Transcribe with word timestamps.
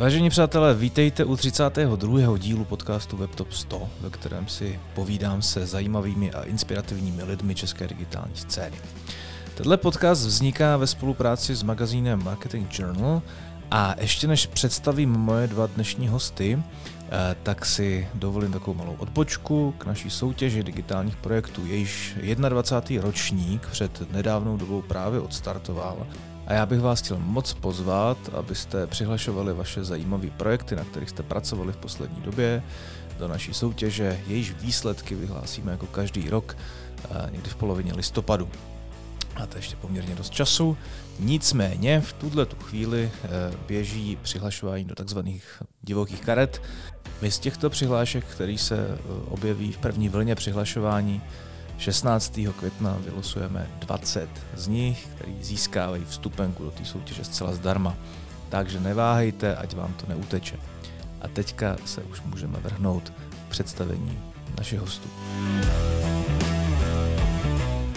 Vážení 0.00 0.30
přátelé, 0.30 0.74
vítejte 0.74 1.24
u 1.24 1.36
32. 1.36 2.38
dílu 2.38 2.64
podcastu 2.64 3.16
WebTop 3.16 3.52
100, 3.52 3.88
ve 4.00 4.10
kterém 4.10 4.48
si 4.48 4.80
povídám 4.94 5.42
se 5.42 5.66
zajímavými 5.66 6.32
a 6.32 6.42
inspirativními 6.42 7.22
lidmi 7.22 7.54
české 7.54 7.88
digitální 7.88 8.36
scény. 8.36 8.76
Tenhle 9.54 9.76
podcast 9.76 10.26
vzniká 10.26 10.76
ve 10.76 10.86
spolupráci 10.86 11.54
s 11.54 11.62
magazínem 11.62 12.24
Marketing 12.24 12.68
Journal 12.78 13.22
a 13.70 13.94
ještě 14.00 14.26
než 14.26 14.46
představím 14.46 15.10
moje 15.10 15.46
dva 15.46 15.66
dnešní 15.66 16.08
hosty, 16.08 16.58
eh, 16.58 17.36
tak 17.42 17.66
si 17.66 18.08
dovolím 18.14 18.52
takovou 18.52 18.78
malou 18.78 18.96
odbočku 18.98 19.74
k 19.78 19.86
naší 19.86 20.10
soutěži 20.10 20.62
digitálních 20.62 21.16
projektů. 21.16 21.66
Jejíž 21.66 22.16
21. 22.48 23.02
ročník 23.02 23.66
před 23.66 24.12
nedávnou 24.12 24.56
dobou 24.56 24.82
právě 24.82 25.20
odstartoval 25.20 26.06
a 26.50 26.52
já 26.52 26.66
bych 26.66 26.80
vás 26.80 27.00
chtěl 27.00 27.18
moc 27.18 27.52
pozvat, 27.52 28.18
abyste 28.32 28.86
přihlašovali 28.86 29.54
vaše 29.54 29.84
zajímavé 29.84 30.30
projekty, 30.30 30.76
na 30.76 30.84
kterých 30.84 31.10
jste 31.10 31.22
pracovali 31.22 31.72
v 31.72 31.76
poslední 31.76 32.22
době, 32.22 32.62
do 33.18 33.28
naší 33.28 33.54
soutěže. 33.54 34.20
Jejíž 34.26 34.52
výsledky 34.52 35.14
vyhlásíme 35.14 35.72
jako 35.72 35.86
každý 35.86 36.30
rok, 36.30 36.56
eh, 37.04 37.30
někdy 37.30 37.50
v 37.50 37.54
polovině 37.54 37.92
listopadu. 37.94 38.48
A 39.34 39.46
to 39.46 39.56
ještě 39.56 39.76
poměrně 39.76 40.14
dost 40.14 40.30
času. 40.30 40.76
Nicméně 41.18 42.00
v 42.00 42.12
tuhle 42.12 42.46
tu 42.46 42.56
chvíli 42.56 43.10
eh, 43.24 43.28
běží 43.68 44.18
přihlašování 44.22 44.84
do 44.84 44.94
takzvaných 44.94 45.62
divokých 45.82 46.20
karet. 46.20 46.62
My 47.22 47.30
z 47.30 47.38
těchto 47.38 47.70
přihlášek, 47.70 48.24
který 48.24 48.58
se 48.58 48.76
eh, 48.78 48.98
objeví 49.28 49.72
v 49.72 49.78
první 49.78 50.08
vlně 50.08 50.34
přihlašování, 50.34 51.22
16. 51.80 52.40
května 52.58 52.96
vylosujeme 53.04 53.66
20 53.78 54.28
z 54.54 54.68
nich, 54.68 55.08
který 55.14 55.36
získávají 55.40 56.04
vstupenku 56.04 56.64
do 56.64 56.70
té 56.70 56.84
soutěže 56.84 57.24
zcela 57.24 57.52
zdarma. 57.52 57.96
Takže 58.48 58.80
neváhejte, 58.80 59.56
ať 59.56 59.74
vám 59.74 59.92
to 59.92 60.06
neuteče. 60.08 60.56
A 61.20 61.28
teďka 61.28 61.76
se 61.84 62.02
už 62.02 62.22
můžeme 62.22 62.58
vrhnout 62.58 63.12
k 63.46 63.50
představení 63.50 64.18
našich 64.58 64.80
hostů. 64.80 65.08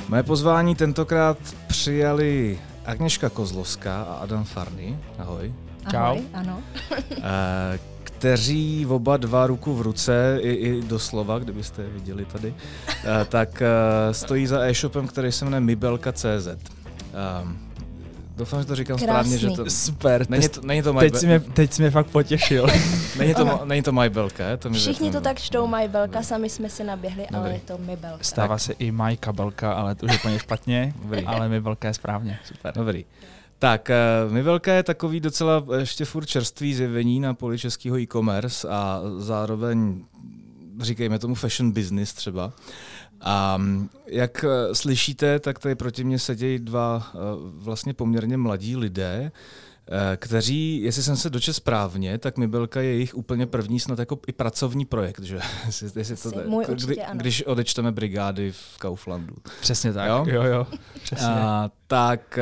Moje 0.07 0.23
pozvání 0.23 0.75
tentokrát 0.75 1.38
přijali 1.67 2.59
Agněška 2.85 3.29
Kozlovská 3.29 4.03
a 4.03 4.13
Adam 4.13 4.44
Farny. 4.44 5.00
Ahoj. 5.19 5.53
Čau. 5.91 5.97
Ahoj, 5.97 6.23
ano. 6.33 6.63
Kteří 8.23 8.85
oba 8.85 9.17
dva 9.17 9.47
ruku 9.47 9.73
v 9.73 9.81
ruce, 9.81 10.39
i, 10.41 10.49
i 10.49 10.81
doslova, 10.81 11.39
kdybyste 11.39 11.81
je 11.81 11.89
viděli 11.89 12.25
tady, 12.25 12.53
eh, 12.89 13.25
tak 13.25 13.61
eh, 13.61 14.13
stojí 14.13 14.47
za 14.47 14.63
e-shopem, 14.63 15.07
který 15.07 15.31
se 15.31 15.45
jmenuje 15.45 15.61
Mibelka.cz. 15.61 16.47
Um, 17.44 17.59
Doufám, 18.35 18.61
že 18.61 18.67
to 18.67 18.75
říkám 18.75 18.97
Krásný. 18.97 19.38
správně, 19.38 19.38
že 19.38 19.63
to... 19.63 19.69
Super, 19.69 20.29
Není 20.29 20.49
to, 20.49 20.61
není 20.61 20.81
to 20.81 20.94
teď, 20.94 21.16
jsi 21.16 21.25
mě, 21.25 21.39
teď 21.39 21.73
jsi 21.73 21.81
mě 21.81 21.91
fakt 21.91 22.07
potěšil. 22.07 22.67
není, 23.17 23.33
to, 23.33 23.61
není 23.66 23.81
to 23.81 23.91
Majbelka, 23.91 24.57
to 24.57 24.69
mi 24.69 24.77
Všichni 24.77 25.11
to 25.11 25.21
tak 25.21 25.39
čtou 25.39 25.67
Majbelka, 25.67 26.23
sami 26.23 26.49
jsme 26.49 26.69
si 26.69 26.83
naběhli, 26.83 27.27
Dobrý. 27.31 27.38
ale 27.38 27.53
je 27.53 27.59
to 27.59 27.77
Mibelka. 27.77 28.23
Stává 28.23 28.57
se 28.57 28.73
i 28.73 28.91
Majkabelka, 28.91 29.73
ale 29.73 29.95
to 29.95 30.05
už 30.05 30.11
je 30.11 30.17
úplně 30.17 30.39
špatně, 30.39 30.94
Dobrý. 31.01 31.25
ale 31.25 31.49
Mibelka 31.49 31.88
je 31.88 31.94
správně, 31.94 32.39
super. 32.45 32.73
Dobrý. 32.75 33.05
Tak, 33.64 33.89
eh, 33.89 33.95
Mivelka 34.30 34.73
je 34.73 34.83
takový 34.83 35.19
docela 35.19 35.66
ještě 35.78 36.06
furt 36.06 36.25
čerstvý 36.25 36.75
zjevení 36.75 37.19
na 37.19 37.33
poli 37.33 37.59
českého 37.59 38.00
e-commerce 38.00 38.67
a 38.69 39.02
zároveň, 39.17 40.06
říkejme 40.81 41.19
tomu 41.19 41.36
fashion 41.36 41.72
business 41.72 42.14
třeba. 42.14 42.53
A 43.22 43.58
mm, 43.58 43.89
jak 44.06 44.44
eh, 44.44 44.75
slyšíte, 44.75 45.39
tak 45.39 45.59
tady 45.59 45.75
proti 45.75 46.03
mně 46.03 46.19
sedějí 46.19 46.59
dva 46.59 47.11
eh, 47.16 47.17
vlastně 47.41 47.94
poměrně 47.94 48.38
mladí 48.38 48.75
lidé, 48.78 49.31
kteří, 50.17 50.81
jestli 50.81 51.03
jsem 51.03 51.17
se 51.17 51.30
dočet 51.30 51.53
správně, 51.53 52.17
tak 52.17 52.38
Mibelka 52.38 52.81
je 52.81 52.89
jejich 52.89 53.16
úplně 53.16 53.45
první 53.45 53.80
snad 53.80 54.00
jako 54.00 54.19
i 54.28 54.31
pracovní 54.31 54.85
projekt, 54.85 55.23
že? 55.23 55.40
jestli 55.96 56.16
to, 56.16 56.31
Můj 56.46 56.66
kdy, 56.66 57.02
ano. 57.02 57.19
Když 57.19 57.44
odečteme 57.44 57.91
brigády 57.91 58.52
v 58.52 58.78
Kauflandu. 58.78 59.35
Přesně 59.62 59.94
tak, 59.94 60.07
jo, 60.07 60.25
jo. 60.28 60.44
jo. 60.44 60.68
Přesně. 61.03 61.28
A, 61.28 61.72
tak 61.88 62.40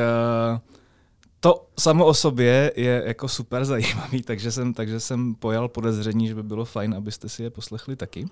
to 1.42 1.66
samo 1.78 2.06
o 2.06 2.14
sobě 2.14 2.72
je 2.76 3.02
jako 3.06 3.28
super 3.28 3.64
zajímavý, 3.64 4.22
takže 4.26 4.52
jsem, 4.52 4.74
takže 4.74 5.00
jsem 5.00 5.34
pojal 5.34 5.68
podezření, 5.68 6.28
že 6.28 6.34
by 6.34 6.42
bylo 6.42 6.64
fajn, 6.64 6.94
abyste 6.94 7.28
si 7.28 7.42
je 7.42 7.50
poslechli 7.50 7.96
taky. 7.96 8.26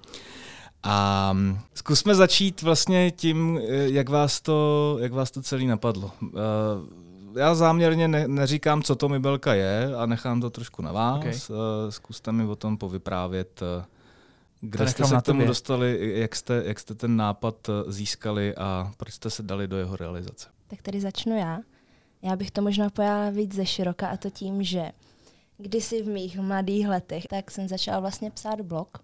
A 0.82 1.36
zkusme 1.74 2.14
začít 2.14 2.62
vlastně 2.62 3.10
tím, 3.10 3.60
jak 3.68 4.08
vás 4.08 4.40
to, 4.40 4.96
jak 5.00 5.12
vás 5.12 5.30
to 5.30 5.42
celý 5.42 5.66
napadlo. 5.66 6.10
Eh, 6.22 7.40
já 7.40 7.54
záměrně 7.54 8.08
ne, 8.08 8.28
neříkám, 8.28 8.82
co 8.82 8.94
to 8.94 9.08
Mibelka 9.08 9.54
je 9.54 9.96
a 9.96 10.06
nechám 10.06 10.40
to 10.40 10.50
trošku 10.50 10.82
na 10.82 10.92
vás. 10.92 11.18
Okay. 11.18 11.32
Eh, 11.32 11.92
zkuste 11.92 12.32
mi 12.32 12.44
o 12.44 12.56
tom 12.56 12.78
povyprávět, 12.78 13.60
eh, 13.62 13.84
kde 14.60 14.88
jste 14.88 15.04
se 15.04 15.16
k 15.16 15.22
tomu 15.22 15.46
dostali, 15.46 16.12
jak 16.14 16.36
jste, 16.36 16.62
jak 16.66 16.80
jste 16.80 16.94
ten 16.94 17.16
nápad 17.16 17.70
získali 17.86 18.56
a 18.56 18.92
proč 18.96 19.14
jste 19.14 19.30
se 19.30 19.42
dali 19.42 19.68
do 19.68 19.76
jeho 19.76 19.96
realizace. 19.96 20.48
Tak 20.68 20.82
tady 20.82 21.00
začnu 21.00 21.38
já. 21.38 21.58
Já 22.22 22.36
bych 22.36 22.50
to 22.50 22.62
možná 22.62 22.90
pojala 22.90 23.30
víc 23.30 23.54
ze 23.54 23.66
široka 23.66 24.08
a 24.08 24.16
to 24.16 24.30
tím, 24.30 24.62
že 24.62 24.92
kdysi 25.58 26.02
v 26.02 26.08
mých 26.08 26.38
mladých 26.38 26.88
letech, 26.88 27.26
tak 27.26 27.50
jsem 27.50 27.68
začala 27.68 28.00
vlastně 28.00 28.30
psát 28.30 28.60
blog. 28.60 28.98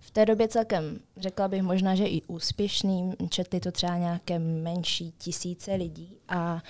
V 0.00 0.10
té 0.10 0.26
době 0.26 0.48
celkem, 0.48 0.98
řekla 1.16 1.48
bych 1.48 1.62
možná, 1.62 1.94
že 1.94 2.06
i 2.06 2.22
úspěšným, 2.22 3.14
četli 3.28 3.60
to 3.60 3.72
třeba 3.72 3.96
nějaké 3.96 4.38
menší 4.38 5.12
tisíce 5.18 5.74
lidí 5.74 6.16
a 6.28 6.62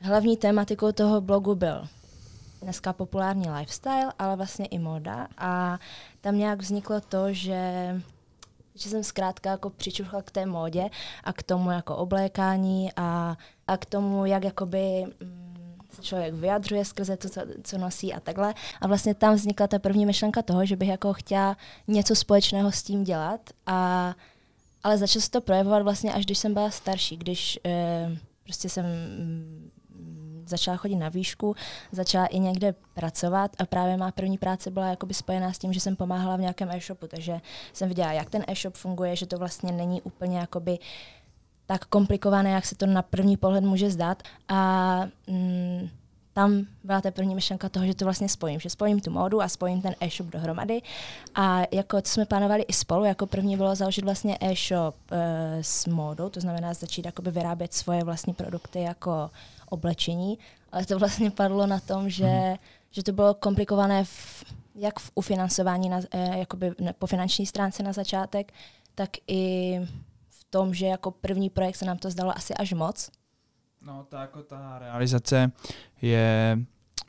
hlavní 0.00 0.36
tématikou 0.36 0.92
toho 0.92 1.20
blogu 1.20 1.54
byl 1.54 1.88
dneska 2.62 2.92
populární 2.92 3.50
lifestyle, 3.50 4.12
ale 4.18 4.36
vlastně 4.36 4.66
i 4.66 4.78
moda 4.78 5.28
a 5.38 5.78
tam 6.20 6.38
nějak 6.38 6.60
vzniklo 6.60 7.00
to, 7.00 7.32
že 7.32 7.60
že 8.74 8.90
jsem 8.90 9.04
zkrátka 9.04 9.50
jako 9.50 9.70
přičuchla 9.70 10.22
k 10.22 10.30
té 10.30 10.46
módě 10.46 10.90
a 11.24 11.32
k 11.32 11.42
tomu 11.42 11.70
jako 11.70 11.96
oblékání 11.96 12.90
a, 12.96 13.36
a 13.66 13.76
k 13.76 13.84
tomu, 13.84 14.26
jak 14.26 14.44
jakoby 14.44 15.04
mm, 15.20 15.78
se 15.90 16.02
člověk 16.02 16.34
vyjadřuje 16.34 16.84
skrze 16.84 17.16
to, 17.16 17.28
co, 17.28 17.40
co 17.62 17.78
nosí 17.78 18.14
a 18.14 18.20
takhle. 18.20 18.54
A 18.80 18.86
vlastně 18.86 19.14
tam 19.14 19.34
vznikla 19.34 19.66
ta 19.66 19.78
první 19.78 20.06
myšlenka 20.06 20.42
toho, 20.42 20.66
že 20.66 20.76
bych 20.76 20.88
jako 20.88 21.12
chtěla 21.12 21.56
něco 21.88 22.14
společného 22.14 22.72
s 22.72 22.82
tím 22.82 23.04
dělat 23.04 23.40
a 23.66 24.14
ale 24.84 24.98
začalo 24.98 25.22
se 25.22 25.30
to 25.30 25.40
projevovat 25.40 25.82
vlastně 25.82 26.12
až 26.12 26.24
když 26.24 26.38
jsem 26.38 26.54
byla 26.54 26.70
starší, 26.70 27.16
když 27.16 27.58
e, 27.66 28.16
prostě 28.44 28.68
jsem 28.68 28.84
začala 30.46 30.76
chodit 30.76 30.96
na 30.96 31.08
výšku, 31.08 31.56
začala 31.92 32.26
i 32.26 32.38
někde 32.38 32.74
pracovat 32.94 33.50
a 33.58 33.66
právě 33.66 33.96
má 33.96 34.10
první 34.10 34.38
práce 34.38 34.70
byla 34.70 34.86
jakoby 34.86 35.14
spojená 35.14 35.52
s 35.52 35.58
tím, 35.58 35.72
že 35.72 35.80
jsem 35.80 35.96
pomáhala 35.96 36.36
v 36.36 36.40
nějakém 36.40 36.70
e-shopu, 36.70 37.06
takže 37.06 37.40
jsem 37.72 37.88
viděla, 37.88 38.12
jak 38.12 38.30
ten 38.30 38.44
e-shop 38.48 38.74
funguje, 38.74 39.16
že 39.16 39.26
to 39.26 39.38
vlastně 39.38 39.72
není 39.72 40.02
úplně 40.02 40.38
jakoby 40.38 40.78
tak 41.66 41.84
komplikované, 41.84 42.50
jak 42.50 42.66
se 42.66 42.74
to 42.74 42.86
na 42.86 43.02
první 43.02 43.36
pohled 43.36 43.64
může 43.64 43.90
zdát 43.90 44.22
a 44.48 45.00
mm, 45.26 45.88
tam 46.32 46.66
byla 46.84 47.00
ta 47.00 47.10
první 47.10 47.34
myšlenka 47.34 47.68
toho, 47.68 47.86
že 47.86 47.94
to 47.94 48.04
vlastně 48.04 48.28
spojím, 48.28 48.60
že 48.60 48.70
spojím 48.70 49.00
tu 49.00 49.10
módu 49.10 49.42
a 49.42 49.48
spojím 49.48 49.82
ten 49.82 49.94
e-shop 50.00 50.26
dohromady. 50.26 50.82
A 51.34 51.62
jako 51.70 52.02
co 52.02 52.12
jsme 52.12 52.24
plánovali 52.24 52.62
i 52.62 52.72
spolu, 52.72 53.04
jako 53.04 53.26
první 53.26 53.56
bylo 53.56 53.74
založit 53.74 54.04
vlastně 54.04 54.38
e-shop 54.40 54.94
e, 55.10 55.58
s 55.60 55.86
módou, 55.86 56.28
to 56.28 56.40
znamená 56.40 56.74
začít 56.74 57.06
jakoby 57.06 57.30
vyrábět 57.30 57.74
svoje 57.74 58.04
vlastní 58.04 58.34
produkty 58.34 58.80
jako 58.80 59.30
oblečení, 59.72 60.38
ale 60.72 60.86
to 60.86 60.98
vlastně 60.98 61.30
padlo 61.30 61.66
na 61.66 61.80
tom, 61.80 62.10
že, 62.10 62.26
hmm. 62.26 62.56
že 62.90 63.02
to 63.02 63.12
bylo 63.12 63.34
komplikované 63.34 64.04
v, 64.04 64.44
jak 64.74 64.98
v 64.98 65.10
ufinancování 65.14 65.88
na, 65.88 66.00
eh, 66.10 66.38
jakoby 66.38 66.74
po 66.98 67.06
finanční 67.06 67.46
stránce 67.46 67.82
na 67.82 67.92
začátek, 67.92 68.52
tak 68.94 69.10
i 69.26 69.78
v 70.30 70.44
tom, 70.50 70.74
že 70.74 70.86
jako 70.86 71.10
první 71.10 71.50
projekt 71.50 71.76
se 71.76 71.84
nám 71.84 71.98
to 71.98 72.10
zdalo 72.10 72.36
asi 72.36 72.54
až 72.54 72.72
moc. 72.72 73.10
No, 73.82 74.06
ta, 74.08 74.20
jako 74.20 74.42
ta 74.42 74.78
realizace 74.78 75.52
je 76.02 76.58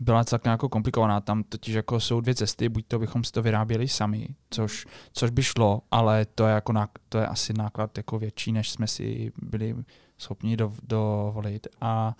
byla 0.03 0.23
celkem 0.23 0.51
jako 0.51 0.69
komplikovaná. 0.69 1.21
Tam 1.21 1.43
totiž 1.43 1.75
jako 1.75 1.99
jsou 1.99 2.21
dvě 2.21 2.35
cesty, 2.35 2.69
buď 2.69 2.85
to 2.87 2.99
bychom 2.99 3.23
si 3.23 3.31
to 3.31 3.41
vyráběli 3.41 3.87
sami, 3.87 4.27
což, 4.49 4.85
což 5.13 5.29
by 5.29 5.43
šlo, 5.43 5.81
ale 5.91 6.25
to 6.25 6.47
je, 6.47 6.53
jako, 6.53 6.73
to 7.09 7.17
je 7.17 7.27
asi 7.27 7.53
náklad 7.53 7.97
jako 7.97 8.19
větší, 8.19 8.51
než 8.51 8.69
jsme 8.69 8.87
si 8.87 9.31
byli 9.41 9.75
schopni 10.17 10.57
do, 10.57 10.73
dovolit. 10.83 11.67
A 11.81 12.15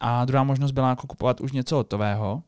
a 0.00 0.24
druhá 0.24 0.44
možnost 0.44 0.72
byla 0.72 0.88
jako 0.88 1.06
kupovat 1.06 1.40
už 1.40 1.52
něco 1.52 1.76
hotového. 1.76 2.42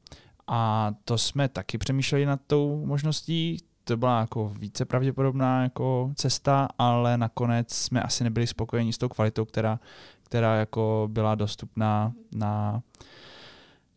A 0.46 0.92
to 1.04 1.18
jsme 1.18 1.48
taky 1.48 1.78
přemýšleli 1.78 2.26
nad 2.26 2.40
tou 2.46 2.86
možností. 2.86 3.58
To 3.84 3.96
byla 3.96 4.20
jako 4.20 4.48
více 4.48 4.84
pravděpodobná 4.84 5.62
jako 5.62 6.10
cesta, 6.14 6.68
ale 6.78 7.18
nakonec 7.18 7.74
jsme 7.74 8.02
asi 8.02 8.24
nebyli 8.24 8.46
spokojeni 8.46 8.92
s 8.92 8.98
tou 8.98 9.08
kvalitou, 9.08 9.44
která, 9.44 9.80
která 10.22 10.56
jako 10.56 11.08
byla 11.12 11.34
dostupná 11.34 12.12
na, 12.34 12.82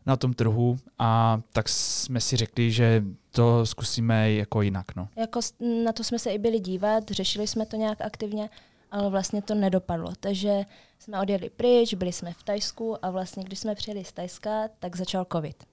na 0.06 0.16
tom 0.16 0.32
trhu 0.34 0.78
a 0.98 1.40
tak 1.52 1.68
jsme 1.68 2.20
si 2.20 2.36
řekli, 2.36 2.72
že 2.72 3.04
to 3.30 3.66
zkusíme 3.66 4.32
jako 4.32 4.62
jinak. 4.62 4.96
No. 4.96 5.08
Jako 5.16 5.40
na 5.84 5.92
to 5.92 6.04
jsme 6.04 6.18
se 6.18 6.30
i 6.30 6.38
byli 6.38 6.60
dívat, 6.60 7.10
řešili 7.10 7.46
jsme 7.46 7.66
to 7.66 7.76
nějak 7.76 8.00
aktivně, 8.00 8.50
ale 8.90 9.10
vlastně 9.10 9.42
to 9.42 9.54
nedopadlo. 9.54 10.12
Takže 10.20 10.64
jsme 10.98 11.20
odjeli 11.20 11.50
pryč, 11.50 11.94
byli 11.94 12.12
jsme 12.12 12.32
v 12.32 12.42
Tajsku 12.42 13.04
a 13.04 13.10
vlastně 13.10 13.44
když 13.44 13.58
jsme 13.58 13.74
přijeli 13.74 14.04
z 14.04 14.12
Tajska, 14.12 14.68
tak 14.78 14.96
začal 14.96 15.26
covid. 15.32 15.64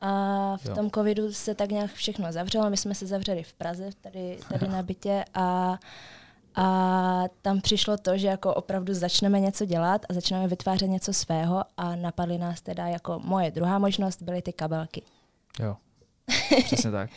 A 0.00 0.56
v 0.56 0.66
Jo. 0.66 0.74
tom 0.74 0.90
covidu 0.90 1.32
se 1.32 1.54
tak 1.54 1.70
nějak 1.70 1.92
všechno 1.92 2.32
zavřelo. 2.32 2.70
My 2.70 2.76
jsme 2.76 2.94
se 2.94 3.06
zavřeli 3.06 3.42
v 3.42 3.54
Praze, 3.54 3.90
tady, 4.00 4.38
tady 4.48 4.68
na 4.68 4.82
bytě 4.82 5.24
a, 5.34 5.78
a 6.54 7.24
tam 7.42 7.60
přišlo 7.60 7.96
to, 7.96 8.18
že 8.18 8.26
jako 8.26 8.54
opravdu 8.54 8.94
začneme 8.94 9.40
něco 9.40 9.64
dělat 9.64 10.06
a 10.08 10.12
začneme 10.12 10.48
vytvářet 10.48 10.86
něco 10.86 11.12
svého 11.12 11.64
a 11.76 11.96
napadly 11.96 12.38
nás 12.38 12.60
teda 12.60 12.86
jako 12.86 13.20
moje 13.24 13.50
druhá 13.50 13.78
možnost 13.78 14.22
byly 14.22 14.42
ty 14.42 14.52
kabelky. 14.52 15.02
Jo. 15.60 15.76
Přesně 16.64 16.90
tak. 16.90 17.10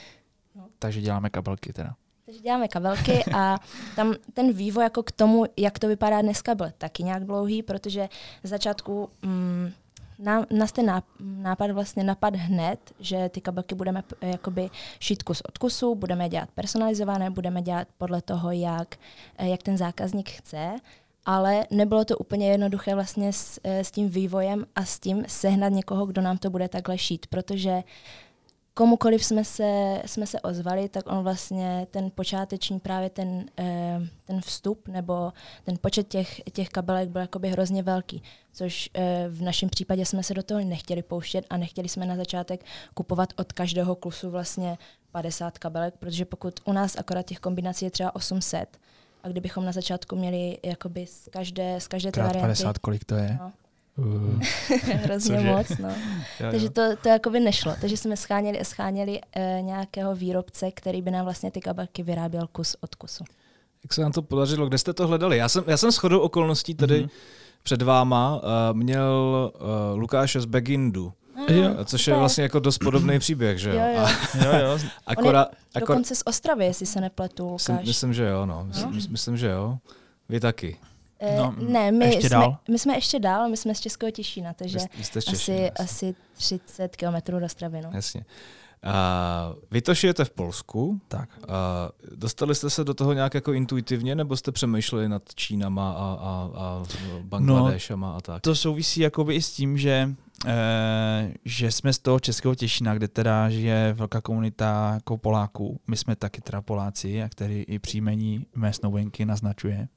No. 0.56 0.68
Takže 0.80 1.02
děláme 1.02 1.30
kabelky 1.30 1.74
teda. 1.74 1.96
Takže 2.26 2.42
děláme 2.42 2.68
kabelky 2.68 3.24
a 3.36 3.58
tam 3.96 4.14
ten 4.34 4.54
vývoj 4.54 4.84
jako 4.84 5.04
k 5.04 5.12
tomu, 5.12 5.46
jak 5.58 5.80
to 5.80 5.88
vypadá 5.88 6.22
dneska, 6.22 6.56
byl 6.56 6.68
taky 6.78 7.04
nějak 7.04 7.26
dlouhý, 7.26 7.64
protože 7.64 8.10
z 8.44 8.50
začátku 8.50 9.10
mm, 9.22 9.72
nám, 10.20 10.46
nás 10.52 10.72
ten 10.72 10.86
náp- 10.86 11.20
nápad 11.20 11.72
vlastně 11.72 12.04
napad 12.04 12.36
hned, 12.36 12.80
že 13.00 13.30
ty 13.30 13.42
kabelky 13.42 13.76
budeme 13.76 14.04
jakoby 14.22 14.70
šít 15.00 15.24
kus 15.24 15.42
od 15.42 15.58
kusu, 15.58 15.96
budeme 15.96 16.30
dělat 16.30 16.50
personalizované, 16.56 17.30
budeme 17.30 17.62
dělat 17.62 17.88
podle 17.98 18.22
toho, 18.22 18.52
jak, 18.52 18.96
eh, 19.38 19.48
jak 19.48 19.64
ten 19.64 19.78
zákazník 19.78 20.30
chce, 20.30 20.76
ale 21.26 21.66
nebylo 21.72 22.06
to 22.06 22.18
úplně 22.18 22.52
jednoduché 22.52 22.96
vlastně 22.96 23.34
s, 23.34 23.60
eh, 23.64 23.84
s 23.84 23.92
tím 23.92 24.10
vývojem 24.10 24.66
a 24.76 24.86
s 24.86 25.00
tím 25.00 25.24
sehnat 25.28 25.74
někoho, 25.74 26.06
kdo 26.06 26.22
nám 26.22 26.38
to 26.38 26.50
bude 26.50 26.70
takhle 26.70 26.98
šít, 26.98 27.28
protože 27.28 27.84
komukoliv 28.78 29.26
jsme 29.26 29.44
se, 29.44 30.02
jsme 30.06 30.28
se 30.28 30.42
ozvali, 30.42 30.90
tak 30.90 31.12
on 31.12 31.24
vlastně 31.24 31.88
ten 31.92 32.12
počáteční 32.16 32.80
právě 32.80 33.10
ten, 33.10 33.46
eh, 33.60 34.00
ten 34.26 34.42
vstup 34.42 34.88
nebo 34.88 35.34
ten 35.64 35.78
počet 35.82 36.08
těch, 36.08 36.42
těch 36.54 36.70
kabelek 36.70 37.10
byl 37.10 37.22
jakoby 37.22 37.50
hrozně 37.50 37.84
velký, 37.84 38.24
což 38.54 38.90
eh, 38.94 39.26
v 39.30 39.42
našem 39.42 39.70
případě 39.70 40.06
jsme 40.06 40.24
se 40.24 40.34
do 40.34 40.44
toho 40.44 40.60
nechtěli 40.60 41.04
pouštět 41.04 41.46
a 41.50 41.58
nechtěli 41.58 41.90
jsme 41.90 42.06
na 42.06 42.16
začátek 42.16 42.66
kupovat 42.94 43.34
od 43.36 43.54
každého 43.54 43.96
klusu 43.96 44.30
vlastně 44.30 44.78
50 45.12 45.58
kabelek, 45.58 45.94
protože 46.00 46.26
pokud 46.26 46.60
u 46.66 46.74
nás 46.74 46.96
akorát 46.96 47.24
těch 47.24 47.40
kombinací 47.40 47.86
je 47.86 47.92
třeba 47.92 48.16
800, 48.16 48.78
a 49.24 49.28
kdybychom 49.28 49.66
na 49.66 49.72
začátku 49.72 50.16
měli 50.16 50.58
jakoby 50.64 51.08
z 51.08 51.30
každé, 51.32 51.82
z 51.82 51.88
každé 51.88 52.12
té 52.12 52.20
varianty 52.20 52.42
50, 52.42 52.78
kolik 52.78 53.06
to 53.06 53.16
je? 53.16 53.38
No. 53.42 53.52
Uh, 53.98 54.40
hrozně 54.94 55.36
Cože? 55.38 55.48
moc, 55.52 55.70
no. 55.78 55.90
jo, 56.40 56.48
Takže 56.52 56.66
jo. 56.66 56.72
to, 56.72 56.82
to 57.02 57.10
jakoby 57.10 57.40
nešlo. 57.40 57.74
Takže 57.82 57.98
jsme 57.98 58.18
scháněli, 58.18 58.66
scháněli 58.66 59.20
e, 59.36 59.62
nějakého 59.62 60.16
výrobce, 60.16 60.72
který 60.72 61.02
by 61.02 61.12
nám 61.12 61.24
vlastně 61.26 61.52
ty 61.52 61.62
kabelky 61.62 62.04
vyráběl 62.04 62.48
kus 62.52 62.76
od 62.82 62.96
kusu. 62.96 63.24
Jak 63.84 63.94
se 63.94 64.02
nám 64.02 64.12
to 64.12 64.22
podařilo? 64.22 64.68
Kde 64.68 64.78
jste 64.78 64.94
to 64.94 65.08
hledali? 65.08 65.38
Já 65.38 65.50
jsem, 65.50 65.64
já 65.68 65.78
jsem 65.78 65.92
shodou 65.92 66.20
okolností 66.20 66.76
tady 66.76 67.00
Mhm. 67.00 67.10
před 67.64 67.82
váma 67.82 68.36
uh, 68.36 68.78
měl 68.78 69.52
uh, 69.94 70.00
Lukáše 70.00 70.42
z 70.42 70.46
Begindu, 70.46 71.14
Jo. 71.50 71.86
což 71.86 72.08
je 72.08 72.16
vlastně 72.16 72.44
jako 72.44 72.60
dost 72.60 72.78
podobný 72.78 73.20
příběh, 73.20 73.58
že 73.58 73.70
jo? 73.70 73.76
Jo, 73.76 73.88
jo. 73.96 74.00
A 74.02 74.46
jo, 74.46 74.66
jo. 74.72 74.80
Akorát, 75.08 75.48
akor, 75.76 75.80
Dokonce 75.80 76.16
z 76.16 76.24
Ostravy, 76.26 76.66
jestli 76.66 76.86
se 76.86 77.02
nepletu, 77.02 77.54
myslím, 77.54 77.76
Lukáš. 77.76 77.88
myslím, 77.88 78.14
že 78.14 78.24
jo, 78.28 78.46
no. 78.46 78.64
Myslím, 78.68 78.92
No. 78.92 79.00
myslím, 79.10 79.38
že 79.38 79.48
jo. 79.48 79.78
Vy 80.30 80.40
taky. 80.40 80.78
Eh, 81.20 81.38
No, 81.38 81.56
ne, 81.58 81.92
my 81.92 82.06
ještě 82.06 82.20
jsme, 82.22 82.30
dál? 82.30 82.58
my 82.70 82.80
jsme 82.80 82.96
ještě 82.96 83.20
dál, 83.20 83.50
my 83.50 83.58
jsme 83.58 83.76
z 83.76 83.80
Českého 83.80 84.12
Těšína, 84.12 84.54
takže 84.54 84.78
Vy, 84.98 85.04
jste 85.04 85.20
asi, 85.20 85.32
jasně. 85.52 85.72
asi 85.72 86.16
30 86.34 86.96
kilometrů 86.96 87.40
do 87.40 87.46
Ostravy. 87.46 87.82
No. 87.82 87.90
Jasně. 87.94 88.26
A 88.84 89.54
vy 89.72 89.82
to 89.82 89.96
šijete 89.96 90.26
v 90.26 90.30
Polsku. 90.30 91.02
Tak. 91.08 91.30
A 91.48 91.90
dostali 92.16 92.56
jste 92.56 92.70
se 92.70 92.84
do 92.84 92.94
toho 92.94 93.14
nějak 93.14 93.34
jako 93.34 93.54
intuitivně, 93.54 94.16
nebo 94.16 94.38
jste 94.38 94.52
přemýšleli 94.52 95.10
nad 95.10 95.24
Čínama 95.36 95.92
a, 95.92 95.96
a, 95.96 96.50
a 96.56 96.84
Bangladešama 97.22 98.12
a 98.18 98.22
tak? 98.22 98.42
To 98.42 98.56
souvisí 98.56 99.02
jakoby 99.02 99.36
i 99.36 99.42
s 99.42 99.52
tím, 99.52 99.78
že, 99.78 100.10
e, 100.48 101.34
že 101.46 101.72
jsme 101.72 101.94
z 101.94 102.00
toho 102.00 102.20
českého 102.20 102.56
Těšína, 102.56 102.94
kde 102.96 103.08
teda 103.08 103.50
žije 103.50 103.94
velká 103.94 104.22
komunita 104.22 104.92
jako 104.94 105.18
Poláků. 105.18 105.80
My 105.88 105.98
jsme 105.98 106.16
taky 106.16 106.42
teda 106.42 106.62
Poláci, 106.62 107.24
a 107.24 107.30
který 107.30 107.62
i 107.62 107.80
příjmení 107.80 108.46
mé 108.56 108.74
snoubenky 108.74 109.26
naznačuje. 109.26 109.88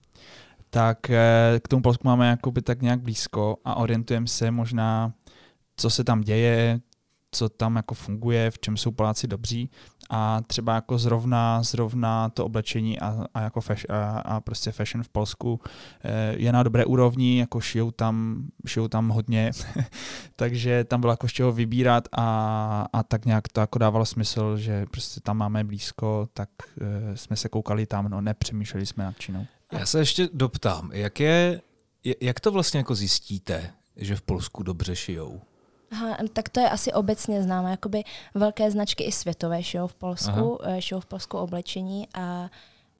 Tak 0.70 1.10
e, 1.10 1.60
k 1.64 1.68
tomu 1.68 1.82
Polsku 1.82 2.08
máme 2.08 2.28
jakoby 2.28 2.62
tak 2.62 2.82
nějak 2.82 3.00
blízko 3.00 3.56
a 3.64 3.74
orientujeme 3.74 4.26
se 4.26 4.50
možná, 4.50 5.12
co 5.76 5.90
se 5.90 6.04
tam 6.04 6.20
děje, 6.20 6.80
co 7.30 7.48
tam 7.48 7.76
jako 7.76 7.94
funguje, 7.94 8.50
v 8.50 8.58
čem 8.58 8.76
jsou 8.76 8.90
Poláci 8.90 9.26
dobří 9.26 9.70
a 10.10 10.40
třeba 10.46 10.74
jako 10.74 10.98
zrovna, 10.98 11.62
zrovna 11.62 12.28
to 12.28 12.44
oblečení 12.44 13.00
a, 13.00 13.26
a 13.34 13.40
jako 13.40 13.60
fash, 13.60 13.90
a, 13.90 14.18
a 14.18 14.40
prostě 14.40 14.72
fashion 14.72 15.04
v 15.04 15.08
Polsku 15.08 15.60
eh, 16.04 16.34
je 16.36 16.52
na 16.52 16.62
dobré 16.62 16.84
úrovni, 16.84 17.38
jako 17.38 17.60
šijou 17.60 17.90
tam, 17.90 18.44
šijou 18.66 18.88
tam 18.88 19.08
hodně, 19.08 19.50
takže 20.36 20.84
tam 20.84 21.00
bylo 21.00 21.12
jako 21.12 21.28
z 21.28 21.32
čeho 21.32 21.52
vybírat 21.52 22.08
a, 22.12 22.86
a 22.92 23.02
tak 23.02 23.24
nějak 23.24 23.48
to 23.48 23.60
jako 23.60 23.78
dávalo 23.78 24.06
smysl, 24.06 24.56
že 24.56 24.86
prostě 24.86 25.20
tam 25.20 25.36
máme 25.36 25.64
blízko, 25.64 26.28
tak 26.32 26.48
eh, 26.80 27.16
jsme 27.16 27.36
se 27.36 27.48
koukali 27.48 27.86
tam, 27.86 28.08
no 28.08 28.20
nepřemýšleli 28.20 28.86
jsme 28.86 29.04
nad 29.04 29.18
Čínou. 29.18 29.46
Já 29.72 29.86
se 29.86 29.98
ještě 29.98 30.28
doptám, 30.32 30.90
jak, 30.92 31.20
je, 31.20 31.60
jak 32.20 32.40
to 32.40 32.52
vlastně 32.52 32.78
jako 32.78 32.94
zjistíte, 32.94 33.72
že 33.96 34.16
v 34.16 34.22
Polsku 34.22 34.62
dobře 34.62 34.96
šijou? 34.96 35.40
Aha, 35.90 36.16
tak 36.32 36.48
to 36.48 36.60
je 36.60 36.70
asi 36.70 36.92
obecně 36.92 37.42
známé. 37.42 37.70
Jakoby 37.70 38.02
velké 38.34 38.70
značky 38.70 39.04
i 39.04 39.12
světové 39.12 39.62
šijou 39.62 39.86
v 39.86 39.94
Polsku, 39.94 40.58
eh, 40.64 40.82
šijou 40.82 41.00
v 41.00 41.06
Polsku 41.06 41.38
oblečení 41.38 42.08
a 42.14 42.50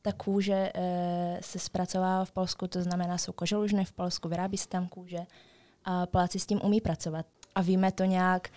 ta 0.03 0.13
kůže 0.13 0.73
eh, 0.75 1.39
se 1.43 1.59
zpracovává 1.59 2.25
v 2.25 2.33
Polsku, 2.33 2.67
to 2.67 2.83
znamená, 2.83 3.19
jsou 3.19 3.33
koželužny 3.33 3.85
v 3.85 3.93
Polsku, 3.93 4.29
vyrábí 4.29 4.57
se 4.57 4.69
tam 4.69 4.89
kůže 4.89 5.19
a 5.85 6.07
Poláci 6.07 6.39
s 6.39 6.47
tím 6.47 6.61
umí 6.65 6.81
pracovat. 6.81 7.27
A 7.55 7.63
víme 7.63 7.93
to 7.93 8.05
nějak, 8.05 8.49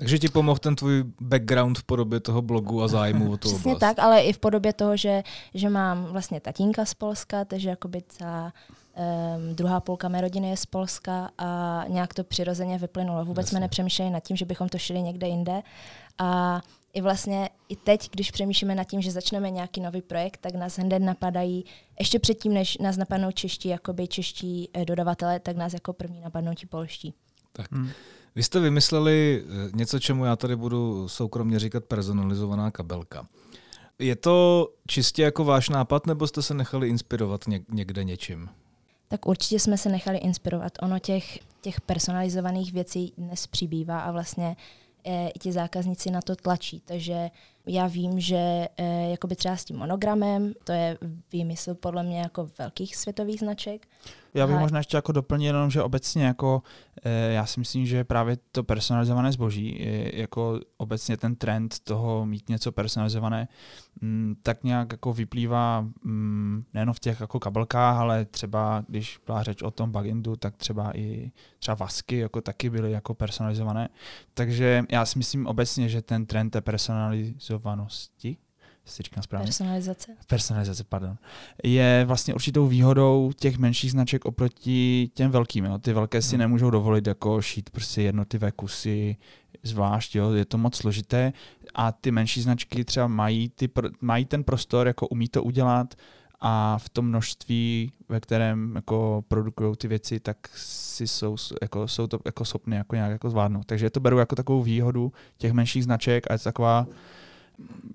Takže 0.00 0.18
ti 0.18 0.28
pomohl 0.28 0.58
ten 0.58 0.76
tvůj 0.76 1.04
background 1.20 1.78
v 1.78 1.82
podobě 1.82 2.20
toho 2.20 2.42
blogu 2.42 2.82
a 2.82 2.88
zájmu 2.88 3.32
o 3.32 3.36
tu 3.36 3.48
přesně 3.48 3.74
oblast. 3.74 3.80
tak, 3.80 3.98
ale 3.98 4.22
i 4.22 4.32
v 4.32 4.38
podobě 4.38 4.72
toho, 4.72 4.96
že, 4.96 5.22
že 5.54 5.70
mám 5.70 6.04
vlastně 6.04 6.40
tatínka 6.40 6.84
z 6.84 6.94
Polska, 6.94 7.44
takže 7.44 7.68
jakoby 7.68 8.02
celá 8.08 8.52
um, 8.96 9.54
druhá 9.54 9.80
půlka 9.80 10.08
mé 10.08 10.20
rodiny 10.20 10.50
je 10.50 10.56
z 10.56 10.66
Polska 10.66 11.30
a 11.38 11.84
nějak 11.88 12.14
to 12.14 12.24
přirozeně 12.24 12.78
vyplynulo. 12.78 13.24
Vůbec 13.24 13.44
Jasně. 13.44 13.50
jsme 13.50 13.60
nepřemýšleli 13.60 14.10
nad 14.10 14.20
tím, 14.20 14.36
že 14.36 14.44
bychom 14.44 14.68
to 14.68 14.78
šili 14.78 15.02
někde 15.02 15.28
jinde. 15.28 15.62
A 16.18 16.60
i 16.92 17.00
vlastně 17.00 17.48
i 17.68 17.76
teď, 17.76 18.10
když 18.10 18.30
přemýšlíme 18.30 18.74
nad 18.74 18.84
tím, 18.84 19.02
že 19.02 19.10
začneme 19.10 19.50
nějaký 19.50 19.80
nový 19.80 20.02
projekt, 20.02 20.38
tak 20.40 20.54
nás 20.54 20.78
hned 20.78 20.98
napadají, 20.98 21.64
ještě 21.98 22.18
předtím, 22.18 22.54
než 22.54 22.78
nás 22.78 22.96
napadnou 22.96 23.30
čeští, 23.30 23.68
jakoby 23.68 24.08
čeští 24.08 24.70
eh, 24.74 24.84
dodavatelé, 24.84 25.40
tak 25.40 25.56
nás 25.56 25.72
jako 25.74 25.92
první 25.92 26.20
napadnou 26.20 26.54
ti 26.54 26.66
polští. 26.66 27.14
Tak. 27.52 27.72
Hmm. 27.72 27.90
Vy 28.34 28.42
jste 28.42 28.60
vymysleli 28.60 29.44
eh, 29.44 29.70
něco, 29.74 29.98
čemu 29.98 30.24
já 30.24 30.36
tady 30.36 30.56
budu 30.56 31.08
soukromně 31.08 31.58
říkat 31.58 31.84
personalizovaná 31.84 32.70
kabelka. 32.70 33.26
Je 33.98 34.16
to 34.16 34.68
čistě 34.86 35.22
jako 35.22 35.44
váš 35.44 35.68
nápad, 35.68 36.06
nebo 36.06 36.26
jste 36.26 36.42
se 36.42 36.54
nechali 36.54 36.88
inspirovat 36.88 37.44
něk- 37.46 37.64
někde 37.72 38.04
něčím? 38.04 38.48
Tak 39.08 39.26
určitě 39.26 39.58
jsme 39.58 39.78
se 39.78 39.88
nechali 39.88 40.18
inspirovat. 40.18 40.72
Ono 40.82 40.98
těch, 40.98 41.38
těch 41.60 41.80
personalizovaných 41.80 42.72
věcí 42.72 43.12
dnes 43.18 43.46
přibývá 43.46 44.00
a 44.00 44.12
vlastně 44.12 44.56
e, 45.04 45.28
i 45.28 45.38
ti 45.38 45.52
zákazníci 45.52 46.10
na 46.10 46.22
to 46.22 46.36
tlačí. 46.36 46.82
Takže 46.84 47.30
já 47.66 47.86
vím, 47.86 48.20
že 48.20 48.68
e, 48.76 49.10
jakoby 49.10 49.36
třeba 49.36 49.56
s 49.56 49.64
tím 49.64 49.76
monogramem, 49.76 50.52
to 50.64 50.72
je 50.72 50.98
výmysl 51.32 51.74
podle 51.74 52.02
mě 52.02 52.20
jako 52.20 52.48
velkých 52.58 52.96
světových 52.96 53.40
značek. 53.40 53.88
Já 54.34 54.46
bych 54.46 54.54
Ale- 54.54 54.62
možná 54.62 54.78
ještě 54.78 54.96
jako 54.96 55.12
doplnil 55.12 55.54
jenom, 55.54 55.70
že 55.70 55.82
obecně 55.82 56.24
jako 56.24 56.62
eh, 57.04 57.32
já 57.32 57.46
si 57.46 57.60
myslím, 57.60 57.86
že 57.86 58.04
právě 58.04 58.38
to 58.52 58.64
personalizované 58.64 59.32
zboží, 59.32 59.80
eh, 59.80 60.20
jako 60.20 60.60
obecně 60.76 61.16
ten 61.16 61.36
trend 61.36 61.78
toho 61.84 62.26
mít 62.26 62.48
něco 62.48 62.72
personalizované, 62.72 63.48
mm, 64.00 64.36
tak 64.42 64.64
nějak 64.64 64.92
jako 64.92 65.12
vyplývá 65.12 65.80
mm, 65.80 66.64
nejen 66.74 66.92
v 66.92 67.00
těch 67.00 67.20
jako 67.20 67.40
kabelkách, 67.40 67.96
ale 67.96 68.24
třeba 68.24 68.84
když 68.88 69.18
byla 69.26 69.42
řeč 69.42 69.62
o 69.62 69.70
tom 69.70 69.92
bagindu, 69.92 70.36
tak 70.36 70.56
třeba 70.56 70.96
i 70.96 71.32
třeba 71.58 71.74
vasky 71.74 72.18
jako 72.18 72.40
taky 72.40 72.70
byly 72.70 72.92
jako 72.92 73.14
personalizované. 73.14 73.88
Takže 74.34 74.84
já 74.90 75.06
si 75.06 75.18
myslím 75.18 75.46
obecně, 75.46 75.88
že 75.88 76.02
ten 76.02 76.26
trend 76.26 76.50
té 76.50 76.60
personalizovanosti, 76.60 78.36
jestli 78.86 79.02
říkám 79.02 79.22
správně, 79.22 79.46
Personalizace. 79.46 80.16
personalizace, 80.26 80.84
pardon, 80.84 81.16
je 81.64 82.04
vlastně 82.06 82.34
určitou 82.34 82.66
výhodou 82.66 83.32
těch 83.36 83.58
menších 83.58 83.90
značek 83.90 84.24
oproti 84.24 85.10
těm 85.14 85.30
velkým. 85.30 85.64
Jo. 85.64 85.78
Ty 85.78 85.92
velké 85.92 86.22
si 86.22 86.30
Hmm. 86.36 86.38
nemůžou 86.40 86.70
dovolit 86.70 87.06
jako 87.06 87.42
šít 87.42 87.70
prostě 87.70 88.02
jednotlivé 88.02 88.52
kusy 88.52 89.16
zvlášť, 89.62 90.14
jo. 90.14 90.30
je 90.32 90.44
to 90.44 90.58
moc 90.58 90.76
složité 90.76 91.32
a 91.74 91.92
ty 91.92 92.10
menší 92.10 92.42
značky 92.42 92.84
třeba 92.84 93.06
mají, 93.06 93.48
ty, 93.48 93.66
pr- 93.66 93.90
mají 94.00 94.24
ten 94.24 94.44
prostor, 94.44 94.86
jako 94.86 95.08
umí 95.08 95.28
to 95.28 95.42
udělat 95.42 95.94
a 96.40 96.78
v 96.78 96.88
tom 96.88 97.06
množství, 97.08 97.92
ve 98.08 98.20
kterém 98.20 98.72
jako 98.76 99.24
produkují 99.28 99.76
ty 99.76 99.88
věci, 99.88 100.20
tak 100.20 100.36
si 100.56 101.06
jsou, 101.06 101.36
jako, 101.62 101.88
jsou 101.88 102.06
to 102.06 102.18
jako 102.24 102.44
schopny 102.44 102.76
jako 102.76 102.94
nějak 102.94 103.10
jako 103.10 103.30
zvládnout. 103.30 103.66
Takže 103.66 103.90
to 103.90 104.00
beru 104.00 104.18
jako 104.18 104.36
takovou 104.36 104.62
výhodu 104.62 105.12
těch 105.38 105.52
menších 105.52 105.84
značek 105.84 106.26
a 106.30 106.32
je 106.32 106.38
to 106.38 106.44
taková 106.44 106.86